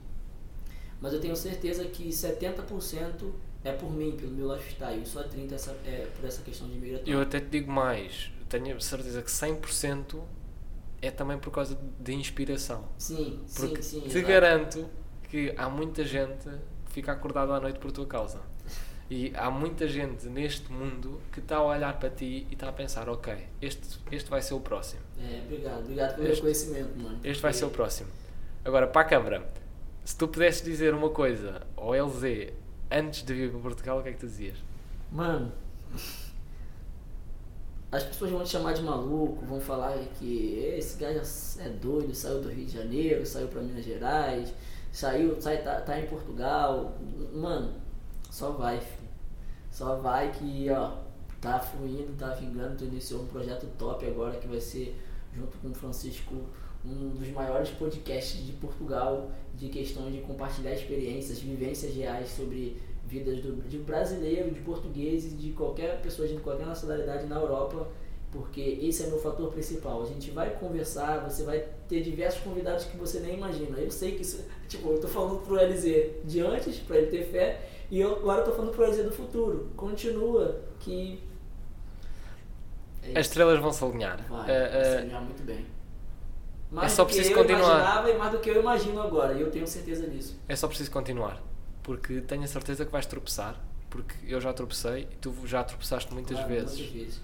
Mas 1.02 1.14
eu 1.14 1.20
tenho 1.20 1.36
certeza 1.36 1.84
que 1.86 2.08
70% 2.10 3.32
é 3.64 3.72
por 3.74 3.92
mim, 3.92 4.16
pelo 4.16 4.32
meu 4.32 4.54
lifestyle, 4.56 5.02
e 5.02 5.06
só 5.06 5.24
30% 5.24 5.52
essa, 5.52 5.72
é 5.86 6.08
por 6.16 6.26
essa 6.26 6.42
questão 6.42 6.68
de 6.70 6.76
migratória. 6.78 7.12
Eu 7.12 7.22
até 7.22 7.40
te 7.40 7.48
digo 7.48 7.72
mais, 7.72 8.32
tenho 8.48 8.80
certeza 8.80 9.22
que 9.22 9.30
100% 9.30 10.22
é 11.02 11.12
também 11.12 11.38
por 11.38 11.52
causa 11.52 11.78
de 12.00 12.14
inspiração. 12.14 12.88
Sim, 12.98 13.40
Porque 13.56 13.82
sim, 13.82 14.02
sim. 14.02 14.08
te 14.08 14.18
exato. 14.18 14.28
garanto 14.28 14.90
que 15.30 15.54
há 15.58 15.70
muita 15.70 16.04
gente 16.06 16.50
fica 16.96 17.12
acordada 17.12 17.54
à 17.54 17.60
noite 17.60 17.78
por 17.78 17.92
tua 17.92 18.06
causa. 18.06 18.40
E 19.12 19.32
há 19.36 19.52
muita 19.52 19.86
gente 19.88 20.26
neste 20.28 20.72
mundo 20.72 21.22
que 21.32 21.40
está 21.40 21.58
a 21.58 21.64
olhar 21.64 22.00
para 22.00 22.10
ti 22.10 22.48
e 22.50 22.54
está 22.54 22.70
a 22.70 22.72
pensar, 22.72 23.08
ok, 23.10 23.36
este, 23.62 24.00
este 24.12 24.30
vai 24.30 24.42
ser 24.42 24.54
o 24.56 24.60
próximo. 24.62 25.02
É, 25.20 25.42
obrigado, 25.46 25.80
obrigado 25.82 26.16
pelo 26.16 26.28
Este- 26.28 26.36
reconhecimento, 26.38 26.98
mano. 26.98 27.20
Este 27.24 27.42
vai 27.44 27.54
ser 27.54 27.66
o 27.66 27.70
próximo. 27.70 28.10
Agora, 28.64 28.88
para 28.88 29.02
a 29.02 29.06
câmara, 29.06 29.48
se 30.06 30.18
tu 30.18 30.28
pudesses 30.28 30.64
dizer 30.64 30.94
uma 30.94 31.10
coisa 31.10 31.62
ao 31.76 31.94
LZ 31.94 32.54
antes 32.90 33.22
de 33.24 33.34
vir 33.34 33.52
para 33.52 33.60
Portugal, 33.60 34.00
o 34.00 34.04
que 34.04 34.10
é 34.10 34.14
que 34.14 34.20
tu 34.20 34.26
dizias? 34.28 34.58
Mano, 35.12 35.52
as 37.92 38.04
pessoas 38.04 38.32
vão 38.32 38.44
te 38.44 38.50
chamar 38.50 38.74
de 38.74 38.82
maluco, 38.82 39.46
vão 39.46 39.62
falar 39.62 39.98
que 40.18 40.58
esse 40.78 40.98
gajo 40.98 41.22
é 41.60 41.70
doido, 41.70 42.14
saiu 42.16 42.42
do 42.42 42.50
Rio 42.50 42.66
de 42.66 42.74
Janeiro, 42.74 43.26
saiu 43.26 43.48
pra 43.50 43.62
Minas 43.62 43.86
Gerais, 43.86 44.52
saiu, 44.96 45.40
sai, 45.42 45.62
tá, 45.62 45.82
tá 45.82 46.00
em 46.00 46.08
Portugal. 46.08 46.94
Mano, 47.34 47.74
só 48.32 48.52
vai, 48.52 48.80
filho. 48.80 49.10
Só 49.70 49.98
vai 49.98 50.32
que, 50.32 50.70
ó, 50.70 50.94
tá 51.42 51.60
fluindo, 51.60 52.14
tá 52.18 52.30
vingando. 52.30 52.78
Tu 52.78 52.86
iniciou 52.86 53.24
um 53.24 53.28
projeto 53.28 53.68
top 53.78 54.06
agora 54.08 54.38
que 54.38 54.48
vai 54.48 54.62
ser, 54.62 54.98
junto 55.34 55.58
com 55.58 55.70
o 55.70 55.76
Francisco, 55.76 56.34
um 56.86 57.10
dos 57.10 57.28
maiores 57.30 57.70
podcasts 57.72 58.46
de 58.46 58.54
Portugal 58.54 59.30
de 59.56 59.68
questão 59.68 60.10
de 60.10 60.22
compartilhar 60.22 60.74
experiências, 60.74 61.40
vivências 61.40 61.94
reais 61.94 62.30
sobre 62.30 62.82
vidas 63.06 63.42
do, 63.42 63.68
de 63.68 63.78
brasileiro, 63.80 64.52
de 64.52 64.62
portugueses, 64.62 65.38
de 65.38 65.52
qualquer 65.52 66.02
pessoa 66.02 66.28
de 66.28 66.36
qualquer 66.38 66.66
nacionalidade 66.66 67.28
na 67.28 67.36
Europa, 67.36 67.88
porque 68.36 68.62
esse 68.82 69.04
é 69.04 69.08
meu 69.08 69.20
fator 69.20 69.52
principal. 69.52 70.02
A 70.04 70.06
gente 70.06 70.30
vai 70.32 70.50
conversar, 70.52 71.20
você 71.28 71.44
vai 71.44 71.60
ter 71.88 72.02
diversos 72.02 72.42
convidados 72.42 72.84
que 72.86 72.98
você 72.98 73.20
nem 73.20 73.36
imagina. 73.36 73.78
Eu 73.78 73.90
sei 73.92 74.12
que 74.16 74.22
isso, 74.22 74.44
tipo, 74.68 74.90
eu 74.92 75.00
tô 75.00 75.08
falando 75.08 75.40
pro 75.44 75.56
LZ 75.56 75.84
de 76.26 76.42
antes, 76.42 76.78
pra 76.80 76.98
ele 76.98 77.08
ter 77.08 77.26
fé, 77.32 77.68
e 77.90 78.00
eu 78.00 78.18
agora 78.18 78.42
eu 78.42 78.46
tô 78.46 78.52
falando 78.52 78.72
pro 78.74 78.84
LZ 78.86 79.04
do 79.06 79.12
futuro. 79.12 79.70
Continua, 79.78 80.60
que. 80.80 81.24
É 83.04 83.20
As 83.20 83.28
estrelas 83.28 83.60
vão 83.60 83.72
se 83.72 83.84
alinhar. 83.84 84.26
Vai, 84.28 84.50
Eh, 84.52 84.70
vai 84.70 84.84
se 84.84 84.98
alinhar 84.98 85.22
muito 85.22 85.44
bem. 85.44 85.66
Mais 86.72 86.92
É 86.92 86.96
só 86.96 87.04
do 87.04 87.08
que 87.10 87.14
preciso 87.16 87.34
eu 87.36 87.42
continuar. 87.44 87.62
imaginava 87.80 88.10
e 88.12 88.18
mais 88.18 88.32
do 88.32 88.40
que 88.40 88.50
eu 88.50 88.60
imagino 88.60 89.02
agora. 89.02 89.34
E 89.34 89.42
eu 89.42 89.52
tenho 89.52 89.68
certeza 89.68 90.08
disso. 90.10 90.36
É 90.50 90.56
só 90.56 90.68
preciso 90.68 90.90
continuar. 90.92 91.42
Porque 91.84 92.20
tenho 92.22 92.44
a 92.44 92.48
certeza 92.48 92.84
que 92.86 92.92
vais 92.92 93.06
tropeçar. 93.06 93.62
Porque 93.92 94.16
eu 94.28 94.42
já 94.42 94.52
tropecei 94.52 95.04
e 95.04 95.16
tu 95.22 95.34
já 95.46 95.64
tropeçaste 95.64 96.12
muitas 96.14 96.36
Claro, 96.36 96.52
vezes. 96.54 96.78
Muitas 96.80 96.94
vezes. 96.96 97.22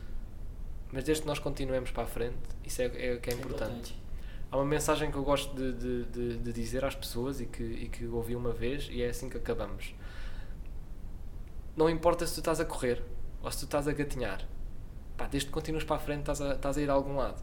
Mas 0.91 1.03
desde 1.03 1.21
que 1.23 1.27
nós 1.27 1.39
continuemos 1.39 1.91
para 1.91 2.03
a 2.03 2.07
frente, 2.07 2.37
isso 2.65 2.81
é, 2.81 2.85
é 2.85 3.13
o 3.15 3.19
que 3.19 3.29
é 3.29 3.33
É 3.33 3.35
importante. 3.35 3.95
Há 4.51 4.57
uma 4.57 4.65
mensagem 4.65 5.09
que 5.09 5.17
eu 5.17 5.23
gosto 5.23 5.55
de, 5.55 5.71
de, 5.73 6.03
de, 6.05 6.37
de 6.37 6.53
dizer 6.53 6.83
às 6.83 6.93
pessoas 6.93 7.39
e 7.39 7.45
que, 7.45 7.63
e 7.63 7.87
que 7.87 8.05
ouvi 8.07 8.35
uma 8.35 8.51
vez 8.51 8.89
e 8.91 9.01
é 9.01 9.07
assim 9.09 9.29
que 9.29 9.37
acabamos. 9.37 9.95
Não 11.75 11.89
importa 11.89 12.27
se 12.27 12.33
tu 12.33 12.39
estás 12.39 12.59
a 12.59 12.65
correr 12.65 13.01
ou 13.41 13.49
se 13.51 13.59
tu 13.59 13.65
estás 13.65 13.87
a 13.87 13.93
gatinhar. 13.93 14.45
Pá, 15.17 15.27
desde 15.27 15.47
que 15.47 15.53
continuas 15.53 15.83
para 15.85 15.95
a 15.95 15.99
frente 15.99 16.19
estás 16.21 16.41
a, 16.41 16.53
estás 16.55 16.77
a 16.77 16.81
ir 16.81 16.89
a 16.89 16.93
algum 16.93 17.15
lado. 17.15 17.41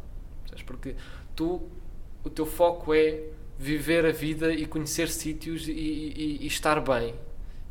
Porque 0.67 0.97
tu, 1.35 1.63
o 2.25 2.29
teu 2.31 2.45
foco 2.45 2.93
é 2.93 3.31
viver 3.59 4.05
a 4.05 4.13
vida 4.13 4.53
e 4.53 4.67
conhecer 4.67 5.09
sítios 5.09 5.67
e, 5.67 5.73
e- 5.73 6.39
e 6.43 6.47
estar 6.47 6.81
bem 6.81 7.15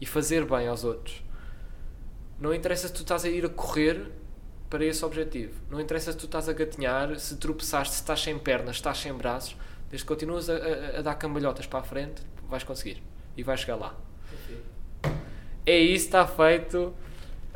e 0.02 0.06
fazer 0.06 0.46
bem 0.46 0.68
aos 0.68 0.84
outros. 0.84 1.24
Não 2.40 2.54
interessa 2.54 2.88
se 2.88 2.94
tu 2.94 3.02
estás 3.02 3.24
a 3.26 3.30
ir 3.30 3.46
a 3.46 3.50
correr 3.50 4.12
para 4.70 4.84
esse 4.86 5.04
objetivo. 5.06 5.54
Não 5.70 5.80
interessa 5.80 6.12
se 6.12 6.18
tu 6.18 6.26
estás 6.26 6.48
a 6.50 6.54
gatinhar, 6.54 7.18
se 7.20 7.38
tropeçaste, 7.38 7.94
se 7.96 8.02
estás 8.02 8.22
sem 8.22 8.38
pernas, 8.38 8.76
se 8.78 8.80
estás 8.80 8.98
sem 8.98 9.14
braços. 9.14 9.56
Desde 9.90 10.06
que 10.06 10.08
continuas 10.14 10.50
a, 10.50 10.54
a- 10.56 11.00
a 11.00 11.02
dar 11.02 11.16
cambalhotas 11.16 11.66
para 11.66 11.80
a 11.80 11.84
frente, 11.84 12.22
vais 12.50 12.64
conseguir. 12.64 13.02
E 13.38 13.44
vais 13.44 13.60
chegar 13.62 13.76
lá. 13.78 13.96
Perfeito. 14.30 14.64
É 15.66 15.78
isso, 15.78 16.06
está 16.06 16.26
feito. 16.28 16.94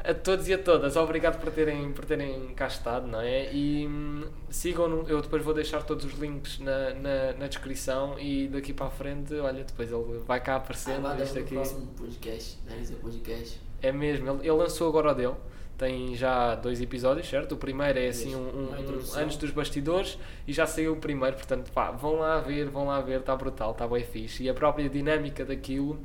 A 0.04 0.16
todos 0.16 0.48
e 0.48 0.54
a 0.54 0.58
todas, 0.58 0.96
obrigado 0.96 1.40
por 1.40 1.52
terem, 1.52 1.92
por 1.92 2.04
terem 2.06 2.56
cá 2.56 2.66
estado, 2.66 3.06
não 3.06 3.22
é? 3.22 3.54
E 3.54 3.86
hum, 3.88 4.24
sigam-no, 4.50 5.08
eu 5.08 5.22
depois 5.22 5.44
vou 5.44 5.54
deixar 5.54 5.84
todos 5.84 6.04
os 6.06 6.14
links 6.14 6.58
na, 6.58 6.90
na, 6.96 7.34
na 7.34 7.48
descrição 7.48 8.18
e 8.18 8.48
daqui 8.48 8.74
para 8.74 8.88
a 8.88 8.90
frente, 8.90 9.32
olha, 9.36 9.64
depois 9.64 9.92
ele 9.92 10.18
vai 10.26 10.42
cá 10.42 10.56
aparecendo, 10.56 11.06
Aguarda 11.06 11.24
isto 11.24 11.36
no 11.36 11.42
aqui. 11.42 11.54
próximo 11.54 11.86
podcast. 11.96 12.58
Deve 12.68 12.84
ser 12.88 12.96
podcast. 12.96 13.62
É 13.80 13.92
mesmo, 13.92 14.28
ele, 14.28 14.40
ele 14.40 14.52
lançou 14.58 14.90
agora 14.90 15.12
o 15.12 15.14
dele. 15.14 15.36
Tem 15.82 16.16
já 16.16 16.54
dois 16.54 16.80
episódios, 16.80 17.28
certo? 17.28 17.54
O 17.54 17.58
primeiro 17.58 17.98
é 17.98 18.08
assim 18.10 18.36
um, 18.36 18.40
um- 18.40 18.72
um 19.00 19.00
antes 19.24 19.36
dos 19.38 19.50
bastidores 19.50 20.16
e 20.48 20.54
já 20.54 20.68
saiu 20.68 20.94
o 20.94 20.98
primeiro, 20.98 21.36
portanto, 21.36 21.72
pá, 21.72 21.90
vão 21.90 22.18
lá 22.20 22.38
ver, 22.40 22.70
vão 22.70 22.86
lá 22.86 23.02
ver, 23.02 23.22
está 23.22 23.36
brutal, 23.36 23.72
está 23.72 23.88
bem 23.88 24.04
fixe. 24.04 24.44
E 24.44 24.50
a 24.50 24.54
própria 24.54 24.88
dinâmica 24.88 25.44
daquilo 25.44 26.00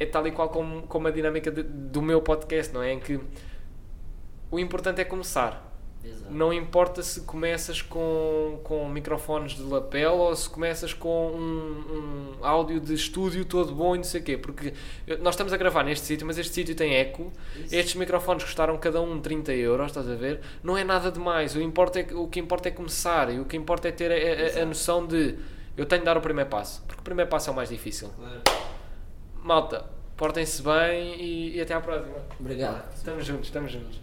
é 0.00 0.04
tal 0.04 0.26
e 0.26 0.32
qual 0.32 0.48
como, 0.48 0.82
como 0.82 1.06
a 1.06 1.12
dinâmica 1.12 1.48
de- 1.48 1.62
do 1.62 2.02
meu 2.02 2.20
podcast, 2.20 2.74
não 2.74 2.82
é? 2.82 2.92
Em 2.92 2.98
que 2.98 3.20
o 4.50 4.58
importante 4.58 5.00
é 5.00 5.04
começar. 5.04 5.67
Exato. 6.08 6.32
Não 6.32 6.52
importa 6.52 7.02
se 7.02 7.20
começas 7.22 7.80
com, 7.82 8.60
com 8.64 8.88
microfones 8.88 9.52
de 9.52 9.62
lapel 9.62 10.14
ou 10.16 10.34
se 10.34 10.48
começas 10.48 10.92
com 10.94 11.28
um, 11.30 12.36
um 12.40 12.44
áudio 12.44 12.80
de 12.80 12.94
estúdio 12.94 13.44
todo 13.44 13.74
bom 13.74 13.94
e 13.94 13.98
não 13.98 14.04
sei 14.04 14.20
o 14.20 14.24
quê, 14.24 14.36
porque 14.36 14.72
nós 15.20 15.34
estamos 15.34 15.52
a 15.52 15.56
gravar 15.56 15.84
neste 15.84 16.06
sítio, 16.06 16.26
mas 16.26 16.38
este 16.38 16.52
sítio 16.54 16.74
tem 16.74 16.94
eco. 16.96 17.32
Isso. 17.56 17.74
Estes 17.74 17.94
microfones 17.94 18.44
custaram 18.44 18.76
cada 18.78 19.00
um 19.00 19.20
30 19.20 19.52
euros, 19.54 19.86
estás 19.88 20.08
a 20.08 20.14
ver? 20.14 20.40
Não 20.62 20.76
é 20.76 20.84
nada 20.84 21.10
demais. 21.10 21.54
O, 21.54 21.60
importa 21.60 22.00
é, 22.00 22.06
o 22.14 22.26
que 22.28 22.40
importa 22.40 22.68
é 22.68 22.72
começar 22.72 23.32
e 23.32 23.38
o 23.40 23.44
que 23.44 23.56
importa 23.56 23.88
é 23.88 23.92
ter 23.92 24.10
a- 24.12 24.60
a, 24.60 24.62
a, 24.62 24.66
noção 24.66 25.06
de 25.06 25.36
eu 25.76 25.86
tenho 25.86 26.00
de 26.02 26.06
dar 26.06 26.16
o 26.16 26.20
primeiro 26.20 26.50
passo, 26.50 26.82
porque 26.86 27.00
o 27.00 27.04
primeiro 27.04 27.30
passo 27.30 27.48
é 27.50 27.52
o 27.52 27.56
mais 27.56 27.68
difícil. 27.68 28.08
Claro. 28.16 28.40
Malta, 29.42 29.84
portem-se 30.16 30.62
bem 30.62 31.14
e, 31.20 31.56
e 31.56 31.60
até 31.60 31.72
à 31.74 31.80
próxima. 31.80 32.16
Obrigado. 32.40 32.92
Estamos 32.94 33.24
juntos, 33.24 33.46
estamos 33.46 33.70
juntos. 33.70 34.00